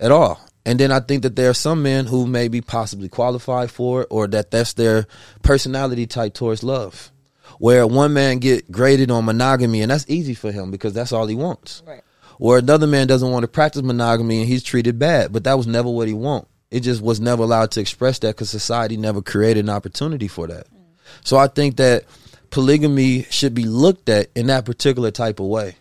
[0.00, 0.40] at all.
[0.66, 4.02] And then I think that there are some men who may be possibly qualified for
[4.02, 5.06] it, or that that's their
[5.42, 7.12] personality type towards love.
[7.58, 11.26] Where one man get graded on monogamy, and that's easy for him because that's all
[11.26, 11.82] he wants.
[11.86, 12.02] Right.
[12.38, 15.66] Or another man doesn't want to practice monogamy and he's treated bad, but that was
[15.66, 16.48] never what he want.
[16.72, 20.46] It just was never allowed to express that because society never created an opportunity for
[20.48, 20.66] that.
[20.66, 20.80] Mm.
[21.22, 22.04] So I think that
[22.50, 25.76] polygamy should be looked at in that particular type of way.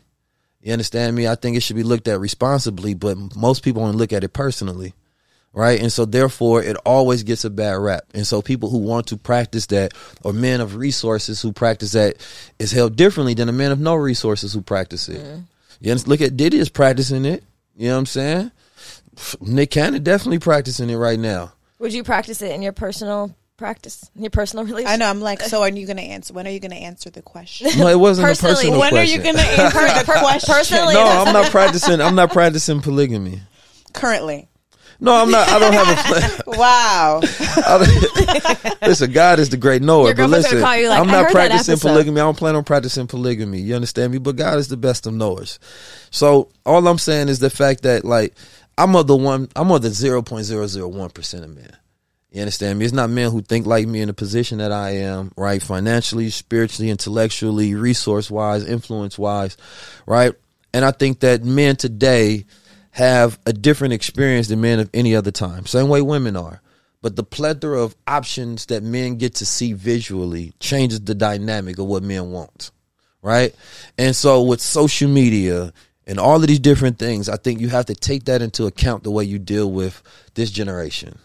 [0.61, 1.27] You understand me?
[1.27, 4.33] I think it should be looked at responsibly, but most people only look at it
[4.33, 4.93] personally.
[5.53, 5.81] Right.
[5.81, 8.03] And so therefore it always gets a bad rap.
[8.13, 12.15] And so people who want to practice that or men of resources who practice that
[12.57, 15.19] is held differently than a man of no resources who practice it.
[15.19, 15.41] Mm-hmm.
[15.81, 16.07] You understand?
[16.07, 17.43] look at Diddy is practicing it.
[17.75, 18.51] You know what I'm saying?
[19.41, 21.53] Nick Cannon definitely practicing it right now.
[21.79, 24.93] Would you practice it in your personal practice, in your personal relationship?
[24.93, 25.09] I know.
[25.09, 26.33] I'm like, so are you going to answer?
[26.33, 27.69] When are you going to answer the question?
[27.77, 28.95] No, it wasn't Personally, a personal question.
[28.95, 29.21] when question.
[29.21, 30.53] are you going to answer the question?
[30.53, 32.01] Personally, no, I'm not practicing.
[32.01, 33.41] I'm not practicing polygamy.
[33.93, 34.47] Currently.
[35.03, 35.49] No, I'm not.
[35.49, 36.01] I don't have a
[36.45, 36.59] plan.
[36.59, 37.19] Wow.
[38.83, 40.05] listen, God is the great knower.
[40.05, 42.21] Your But listen, call you like, I'm not practicing polygamy.
[42.21, 43.61] I don't plan on practicing polygamy.
[43.61, 44.19] You understand me?
[44.19, 45.57] But God is the best of knowers.
[46.11, 48.35] So all I'm saying is the fact that like
[48.77, 49.49] I'm of the one.
[49.55, 51.75] I'm of the zero point zero zero one percent of men.
[52.31, 52.85] You understand me?
[52.85, 55.61] It's not men who think like me in the position that I am, right?
[55.61, 59.57] Financially, spiritually, intellectually, resource wise, influence wise,
[60.05, 60.33] right?
[60.73, 62.45] And I think that men today
[62.91, 65.65] have a different experience than men of any other time.
[65.65, 66.61] Same way women are.
[67.01, 71.85] But the plethora of options that men get to see visually changes the dynamic of
[71.87, 72.71] what men want.
[73.23, 73.55] Right?
[73.97, 75.73] And so with social media
[76.05, 79.03] and all of these different things, I think you have to take that into account
[79.03, 80.01] the way you deal with
[80.35, 81.17] this generation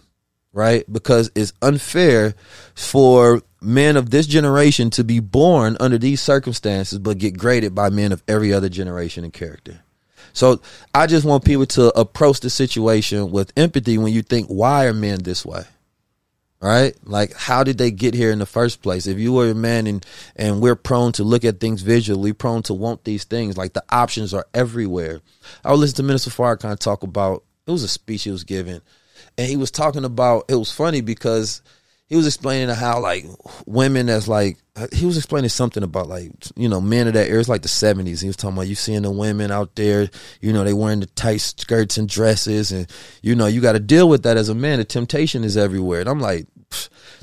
[0.57, 0.91] right?
[0.91, 2.35] Because it's unfair
[2.75, 7.91] for men of this generation to be born under these circumstances but get graded by
[7.91, 9.83] men of every other generation and character.
[10.37, 10.61] So
[10.93, 14.93] I just want people to approach the situation with empathy when you think, why are
[14.93, 15.65] men this way?
[16.61, 16.95] Right?
[17.05, 19.07] Like, how did they get here in the first place?
[19.07, 20.05] If you were a man and,
[20.37, 23.85] and we're prone to look at things visually, prone to want these things, like the
[23.89, 25.23] options are everywhere.
[25.65, 28.83] I would listen to Minister Farrakhan talk about, it was a speech he was giving,
[29.39, 31.63] and he was talking about it was funny because
[32.09, 33.25] he was explaining how like
[33.67, 34.59] women as like
[34.93, 37.41] he was explaining something about like you know men of that era.
[37.41, 40.09] It's like the 70s he was talking about you seeing the women out there
[40.41, 42.87] you know they wearing the tight skirts and dresses and
[43.23, 44.79] you know you got to deal with that as a man.
[44.79, 46.01] The temptation is everywhere.
[46.01, 46.47] And i'm like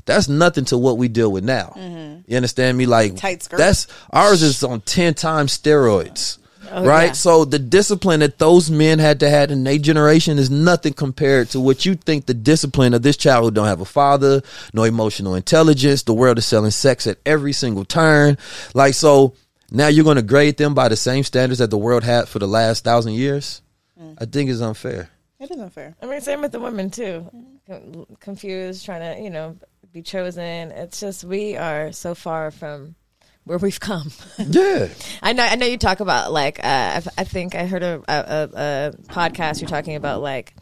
[0.06, 1.74] that's nothing to what we deal with now.
[1.76, 2.22] Mm-hmm.
[2.26, 2.86] You understand me?
[2.86, 3.56] Like Tight skirt.
[3.58, 6.38] that's ours is on 10 times steroids
[6.76, 7.06] Oh, right?
[7.06, 7.12] yeah.
[7.12, 11.50] So the discipline that those men had to have in their generation is nothing compared
[11.50, 14.42] to what you think the discipline of this child who don't have a father,
[14.72, 16.02] no emotional intelligence.
[16.02, 18.38] The world is selling sex at every single turn.
[18.74, 19.34] Like so,
[19.70, 22.40] now you're going to grade them by the same standards that the world had for
[22.40, 23.62] the last thousand years.
[24.00, 24.16] Mm.
[24.20, 25.10] I think it's unfair.
[25.38, 25.94] It is unfair.
[26.02, 27.30] I mean, same with the women too.
[27.68, 29.56] Con- Confused, trying to, you know,
[29.92, 30.72] be chosen.
[30.72, 32.96] It's just we are so far from
[33.44, 34.10] where we've come.
[34.38, 34.88] Yeah,
[35.22, 35.44] I know.
[35.44, 36.58] I know you talk about like.
[36.58, 39.60] Uh, I, I think I heard a, a, a podcast.
[39.60, 40.54] You're talking about like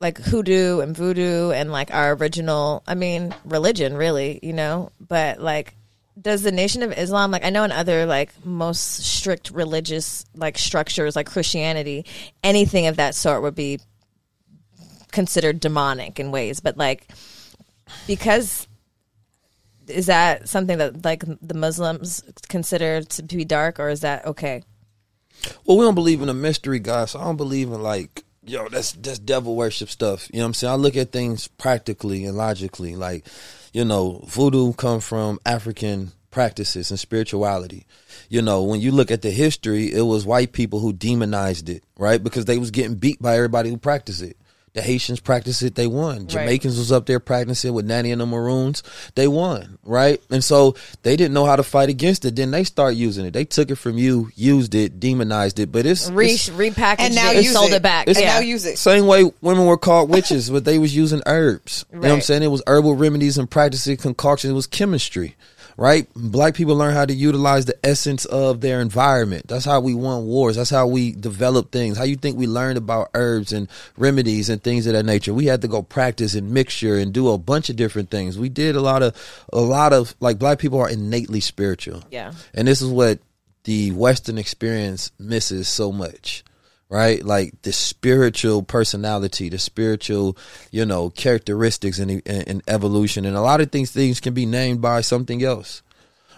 [0.00, 4.90] like hoodoo and voodoo and like our original, I mean, religion, really, you know.
[4.98, 5.74] But like,
[6.20, 10.58] does the Nation of Islam like I know in other like most strict religious like
[10.58, 12.06] structures like Christianity,
[12.42, 13.78] anything of that sort would be
[15.12, 17.06] considered demonic in ways, but like
[18.06, 18.66] because
[19.90, 24.62] is that something that like the Muslims consider to be dark, or is that okay?
[25.64, 28.68] Well, we don't believe in a mystery God, so I don't believe in like yo,
[28.68, 30.28] that's that's devil worship stuff.
[30.32, 30.72] You know what I'm saying?
[30.72, 32.96] I look at things practically and logically.
[32.96, 33.26] Like,
[33.72, 37.86] you know, voodoo come from African practices and spirituality.
[38.28, 41.84] You know, when you look at the history, it was white people who demonized it,
[41.98, 42.22] right?
[42.22, 44.36] Because they was getting beat by everybody who practiced it.
[44.72, 46.28] The Haitians practiced it, they won.
[46.28, 48.84] Jamaicans was up there practicing with Nanny and the Maroons,
[49.16, 50.22] they won, right?
[50.30, 52.36] And so they didn't know how to fight against it.
[52.36, 53.32] Then they start using it.
[53.32, 57.14] They took it from you, used it, demonized it, but it's, Re- it's repackaged And
[57.16, 57.76] now it and use sold it.
[57.76, 58.06] it, back.
[58.06, 58.34] And yeah.
[58.34, 58.78] now use it.
[58.78, 61.84] same way women were called witches, but they was using herbs.
[61.90, 62.44] You know what I'm saying?
[62.44, 64.52] It was herbal remedies and practicing concoctions.
[64.52, 65.34] It was chemistry,
[65.80, 66.06] right?
[66.14, 69.48] Black people learn how to utilize the essence of their environment.
[69.48, 70.56] That's how we won wars.
[70.56, 71.96] That's how we develop things.
[71.96, 73.66] How you think we learned about herbs and
[73.96, 75.32] remedies and things of that nature?
[75.32, 78.38] We had to go practice and mixture and do a bunch of different things.
[78.38, 79.16] We did a lot of,
[79.54, 82.04] a lot of, like black people are innately spiritual.
[82.10, 82.34] Yeah.
[82.52, 83.20] And this is what
[83.64, 86.44] the Western experience misses so much,
[86.90, 87.24] right?
[87.24, 90.36] Like the spiritual personality, the spiritual,
[90.72, 93.24] you know, characteristics and, and, and evolution.
[93.24, 95.82] And a lot of things, things can be named by something else,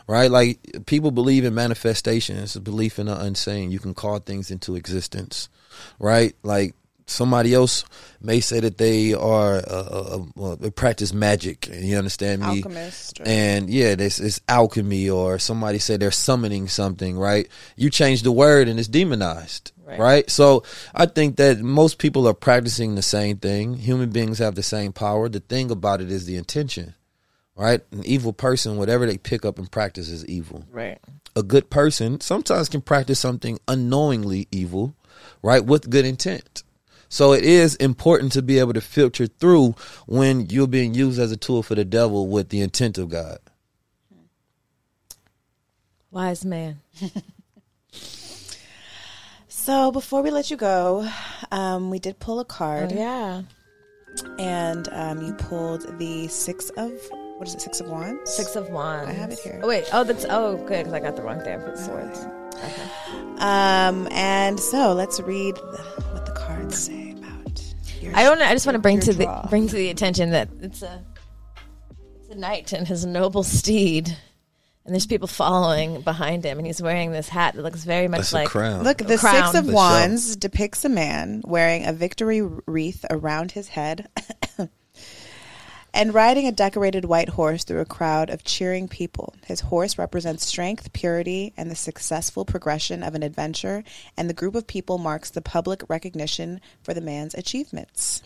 [0.07, 0.31] right?
[0.31, 2.37] Like people believe in manifestation.
[2.37, 3.73] It's a belief in the unseen.
[3.73, 5.49] You can call things into existence,
[5.99, 6.37] right?
[6.43, 6.74] Like
[7.07, 7.85] somebody else
[8.20, 11.69] may say that they are, uh, uh, uh, they practice magic.
[11.73, 12.59] You understand me?
[12.62, 17.49] Alchemist or- and yeah, this is alchemy, or somebody say they're summoning something, right?
[17.77, 20.01] You change the word and it's demonized, Right.
[20.01, 20.31] right.
[20.31, 20.62] So
[20.94, 23.74] I think that most people are practicing the same thing.
[23.74, 25.28] Human beings have the same power.
[25.28, 26.94] The thing about it is the intention,
[27.56, 27.81] right?
[27.90, 30.64] An evil person, whatever they pick up and practice is evil.
[30.70, 30.98] Right.
[31.36, 34.94] A good person sometimes can practice something unknowingly evil,
[35.43, 36.62] right, with good intent.
[37.09, 39.74] So it is important to be able to filter through
[40.06, 43.39] when you're being used as a tool for the devil with the intent of God.
[46.10, 46.81] Wise man.
[49.63, 51.09] So before we let you go,
[51.53, 53.43] um, we did pull a Oh, card, yeah.
[54.37, 56.91] and um, you pulled the six of
[57.37, 57.61] what is it?
[57.61, 58.29] Six of wands.
[58.35, 59.09] Six of wands.
[59.09, 59.61] I have it here.
[59.63, 59.85] Oh wait.
[59.93, 62.19] Oh, that's oh good because I got the wrong put swords.
[63.39, 65.83] Um, and so let's read the,
[66.13, 67.63] what the cards say about.
[68.01, 68.41] Your, I don't.
[68.41, 68.47] know.
[68.47, 71.05] I just want to bring to the bring to the attention that it's a
[72.21, 74.17] it's a knight and his noble steed,
[74.85, 78.21] and there's people following behind him, and he's wearing this hat that looks very much
[78.21, 78.83] That's like a crown.
[78.83, 79.53] Look, the crown.
[79.53, 84.09] Six of The Wands depicts a man wearing a victory wreath around his head
[85.95, 89.35] and riding a decorated white horse through a crowd of cheering people.
[89.47, 93.85] His horse represents strength, purity, and the successful progression of an adventure,
[94.17, 98.23] and the group of people marks the public recognition for the man's achievements.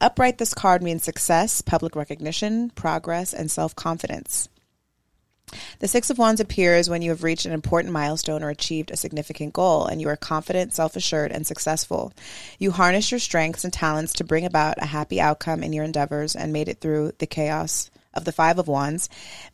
[0.00, 4.48] Upright, this card means success, public recognition, progress, and self confidence.
[5.80, 8.96] The Six of Wands appears when you have reached an important milestone or achieved a
[8.96, 12.12] significant goal, and you are confident, self assured, and successful.
[12.58, 16.36] You harness your strengths and talents to bring about a happy outcome in your endeavors
[16.36, 19.08] and made it through the chaos of the Five of Wands,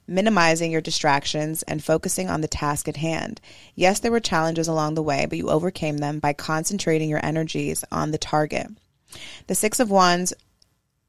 [0.07, 3.41] minimizing your distractions and focusing on the task at hand.
[3.75, 7.85] Yes, there were challenges along the way, but you overcame them by concentrating your energies
[7.93, 8.69] on the target.
[9.47, 10.33] The Six of Wands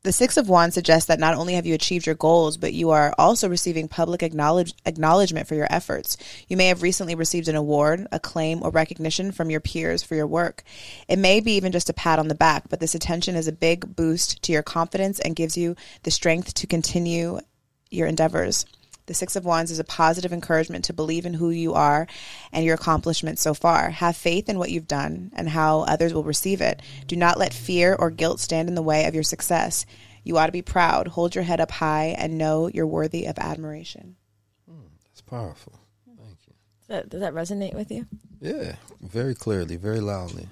[0.07, 2.91] the Six of Wands suggests that not only have you achieved your goals, but you
[2.91, 6.15] are also receiving public acknowledge- acknowledgement for your efforts.
[6.47, 10.25] You may have recently received an award, acclaim, or recognition from your peers for your
[10.25, 10.63] work.
[11.09, 13.51] It may be even just a pat on the back, but this attention is a
[13.51, 17.41] big boost to your confidence and gives you the strength to continue
[17.91, 18.65] your endeavors.
[19.07, 22.07] The Six of Wands is a positive encouragement to believe in who you are
[22.51, 23.89] and your accomplishments so far.
[23.89, 26.81] Have faith in what you've done and how others will receive it.
[27.07, 29.85] Do not let fear or guilt stand in the way of your success.
[30.25, 33.39] You ought to be proud, hold your head up high, and know you're worthy of
[33.39, 34.17] admiration.
[34.69, 35.79] Hmm, that's powerful.
[36.05, 36.53] Thank you.
[36.79, 38.07] Does that, does that resonate with you?
[38.41, 40.49] Yeah, very clearly, very loudly.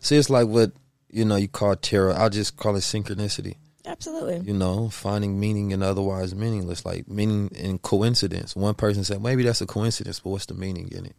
[0.00, 0.72] See, it's like what
[1.08, 2.12] you know you call tarot.
[2.12, 3.56] I'll just call it synchronicity.
[3.86, 4.40] Absolutely.
[4.40, 8.54] You know, finding meaning in otherwise meaningless, like meaning in coincidence.
[8.54, 11.16] One person said maybe that's a coincidence, but what's the meaning in it,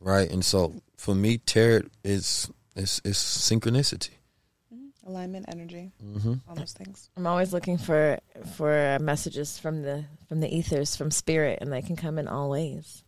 [0.00, 0.30] right?
[0.30, 4.10] And so for me, tarot is is is synchronicity.
[5.06, 7.08] Alignment, energy, hmm all those things.
[7.16, 8.18] I'm always looking for
[8.56, 12.28] for uh, messages from the from the ethers from spirit, and they can come in
[12.28, 13.02] all ways.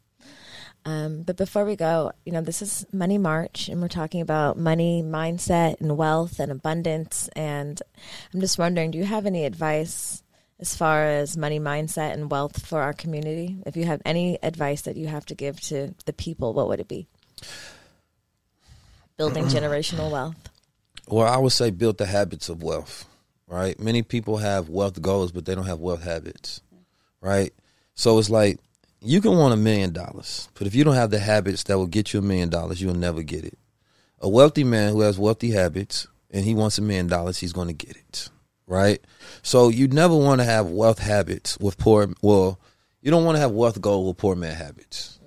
[0.85, 4.59] Um, but before we go, you know, this is Money March, and we're talking about
[4.59, 7.29] money, mindset, and wealth and abundance.
[7.37, 7.81] And
[8.33, 10.23] I'm just wondering, do you have any advice
[10.59, 13.59] as far as money mindset and wealth for our community?
[13.67, 16.81] If you have any advice that you have to give to the people, what would
[16.81, 17.07] it be?
[19.19, 20.37] Building generational wealth.
[21.07, 23.05] Well, I would say build the habits of wealth,
[23.47, 23.79] right?
[23.79, 26.63] Many people have wealth goals, but they don't have wealth habits,
[27.21, 27.53] right?
[27.95, 28.61] So it's like
[29.01, 31.87] you can want a million dollars, but if you don't have the habits that will
[31.87, 33.59] get you a million dollars, you'll never get it.
[34.21, 37.69] A wealthy man who has wealthy habits and he wants a million dollars, he's going
[37.69, 38.29] to get it,
[38.67, 39.01] right?
[39.43, 42.09] So you never want to have wealth habits with poor.
[42.21, 42.61] Well,
[43.01, 45.19] you don't want to have wealth goal with poor man habits,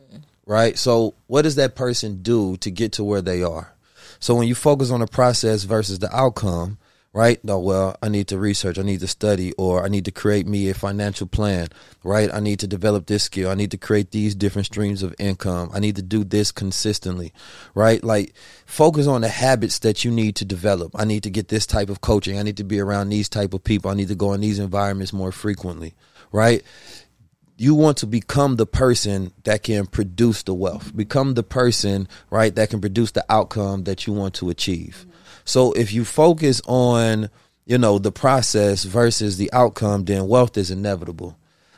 [0.45, 0.77] right?
[0.77, 3.73] So what does that person do to get to where they are?
[4.19, 6.77] So when you focus on the process versus the outcome,
[7.13, 7.43] right?
[7.45, 10.47] No, well, I need to research, I need to study, or I need to create
[10.47, 11.67] me a financial plan,
[12.03, 12.33] right?
[12.33, 13.51] I need to develop this skill.
[13.51, 15.69] I need to create these different streams of income.
[15.71, 17.31] I need to do this consistently,
[17.75, 18.03] right?
[18.03, 18.33] Like
[18.65, 20.91] focus on the habits that you need to develop.
[20.95, 22.39] I need to get this type of coaching.
[22.39, 23.91] I need to be around these type of people.
[23.91, 25.93] I need to go in these environments more frequently,
[26.31, 26.63] right?
[27.55, 32.55] you want to become the person that can produce the wealth become the person right
[32.55, 35.05] that can produce the outcome that you want to achieve
[35.45, 37.29] so if you focus on
[37.65, 41.37] you know the process versus the outcome then wealth is inevitable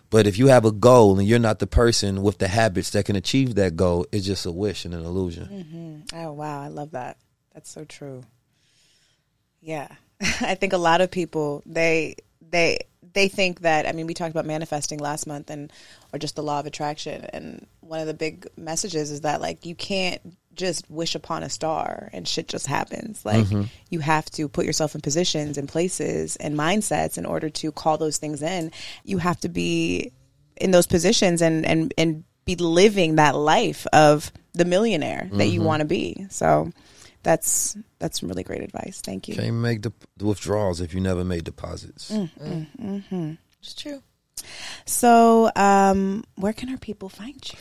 [0.10, 3.06] but if you have a goal and you're not the person with the habits that
[3.06, 6.18] can achieve that goal it's just a wish and an illusion Mm-hmm.
[6.18, 7.18] Oh wow, I love that.
[7.54, 8.24] That's so true.
[9.62, 9.88] Yeah,
[10.42, 12.80] I think a lot of people they they
[13.14, 13.88] they think that.
[13.88, 15.72] I mean, we talked about manifesting last month, and
[16.14, 17.26] or just the law of attraction.
[17.34, 20.22] And one of the big messages is that like you can't
[20.56, 23.26] just wish upon a star and shit just happens.
[23.26, 23.64] Like mm-hmm.
[23.90, 27.98] you have to put yourself in positions and places and mindsets in order to call
[27.98, 28.72] those things in.
[29.04, 30.12] You have to be
[30.56, 35.60] in those positions and and and be living that life of the millionaire that you
[35.60, 35.68] mm-hmm.
[35.68, 36.28] want to be.
[36.30, 36.72] So
[37.24, 39.02] that's that's some really great advice.
[39.04, 39.36] Thank you.
[39.36, 42.68] can't make the, the withdrawals if you never made deposits mm, mm.
[42.80, 43.34] Mm, mm-hmm.
[43.62, 44.02] It's true.
[44.86, 47.58] So, um, where can our people find you?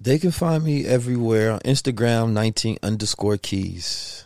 [0.00, 4.24] They can find me everywhere on Instagram, 19 underscore keys.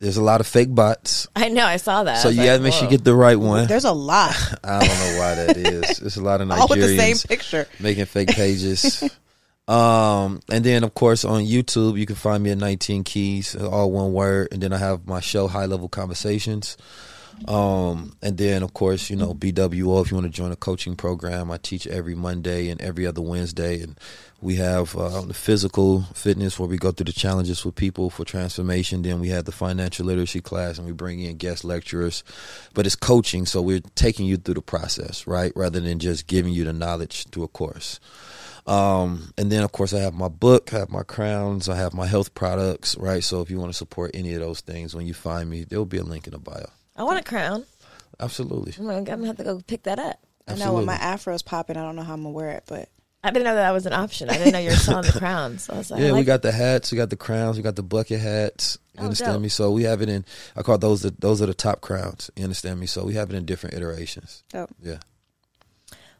[0.00, 1.26] There's a lot of fake bots.
[1.34, 1.66] I know.
[1.66, 2.18] I saw that.
[2.18, 3.66] So you like, gotta make sure you get the right one.
[3.66, 5.98] There's a lot, I don't know why that is.
[5.98, 7.66] There's a lot of Nigerians all with the same picture.
[7.80, 9.02] making fake pages.
[9.66, 13.90] um, and then of course on YouTube you can find me at 19 Keys, all
[13.90, 14.48] one word.
[14.52, 16.76] And then I have my show High Level Conversations.
[17.46, 20.96] Um, and then of course you know BWO if you want to join a coaching
[20.96, 21.50] program.
[21.50, 23.98] I teach every Monday and every other Wednesday, and
[24.40, 28.24] we have uh, the physical fitness where we go through the challenges with people for
[28.24, 29.02] transformation.
[29.02, 32.24] Then we have the financial literacy class, and we bring in guest lecturers.
[32.74, 36.52] But it's coaching, so we're taking you through the process, right, rather than just giving
[36.52, 38.00] you the knowledge through a course.
[38.68, 41.94] Um, and then of course I have my book, I have my crowns, I have
[41.94, 43.24] my health products, right?
[43.24, 45.78] So if you want to support any of those things, when you find me, there
[45.78, 46.66] will be a link in the bio.
[46.98, 47.64] I want a crown.
[48.20, 48.74] Absolutely.
[48.78, 50.18] I'm gonna, I'm gonna have to go pick that up.
[50.46, 50.86] I know when Absolutely.
[50.86, 52.88] my afro's popping, I don't know how I'm gonna wear it, but
[53.22, 54.30] I didn't know that, that was an option.
[54.30, 55.64] I didn't know you were selling the crowns.
[55.64, 57.56] So I was like, Yeah, I we like- got the hats, we got the crowns,
[57.56, 58.78] we got the bucket hats.
[58.94, 59.42] You Oh, understand dope.
[59.42, 59.48] me?
[59.48, 60.24] So we have it in.
[60.56, 62.30] I call those the, those are the top crowns.
[62.34, 62.86] You understand me?
[62.86, 64.42] So we have it in different iterations.
[64.54, 64.98] Oh, Yeah.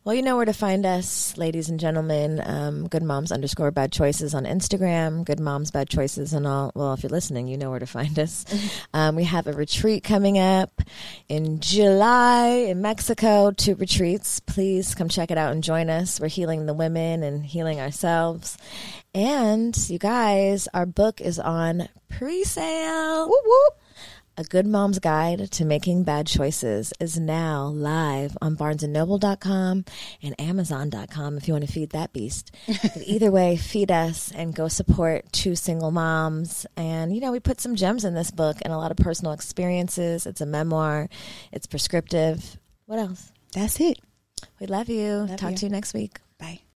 [0.08, 2.40] Well, you know where to find us, ladies and gentlemen.
[2.42, 5.22] Um, good moms underscore bad choices on Instagram.
[5.22, 6.72] Good moms bad choices and all.
[6.74, 8.46] Well, if you're listening, you know where to find us.
[8.94, 10.80] Um, we have a retreat coming up
[11.28, 13.50] in July in Mexico.
[13.50, 14.40] Two retreats.
[14.40, 16.18] Please come check it out and join us.
[16.18, 18.56] We're healing the women and healing ourselves.
[19.14, 23.28] And you guys, our book is on pre-sale.
[23.28, 23.87] Whoop whoop.
[24.38, 29.84] A Good Mom's Guide to Making Bad Choices is now live on barnesandnoble.com
[30.22, 32.52] and amazon.com if you want to feed that beast.
[32.68, 36.66] but either way, feed us and go support two single moms.
[36.76, 39.32] And, you know, we put some gems in this book and a lot of personal
[39.32, 40.24] experiences.
[40.24, 41.08] It's a memoir,
[41.50, 42.60] it's prescriptive.
[42.86, 43.32] What else?
[43.52, 43.98] That's it.
[44.60, 45.14] We love you.
[45.14, 45.56] Love Talk you.
[45.56, 46.20] to you next week.
[46.38, 46.60] Bye.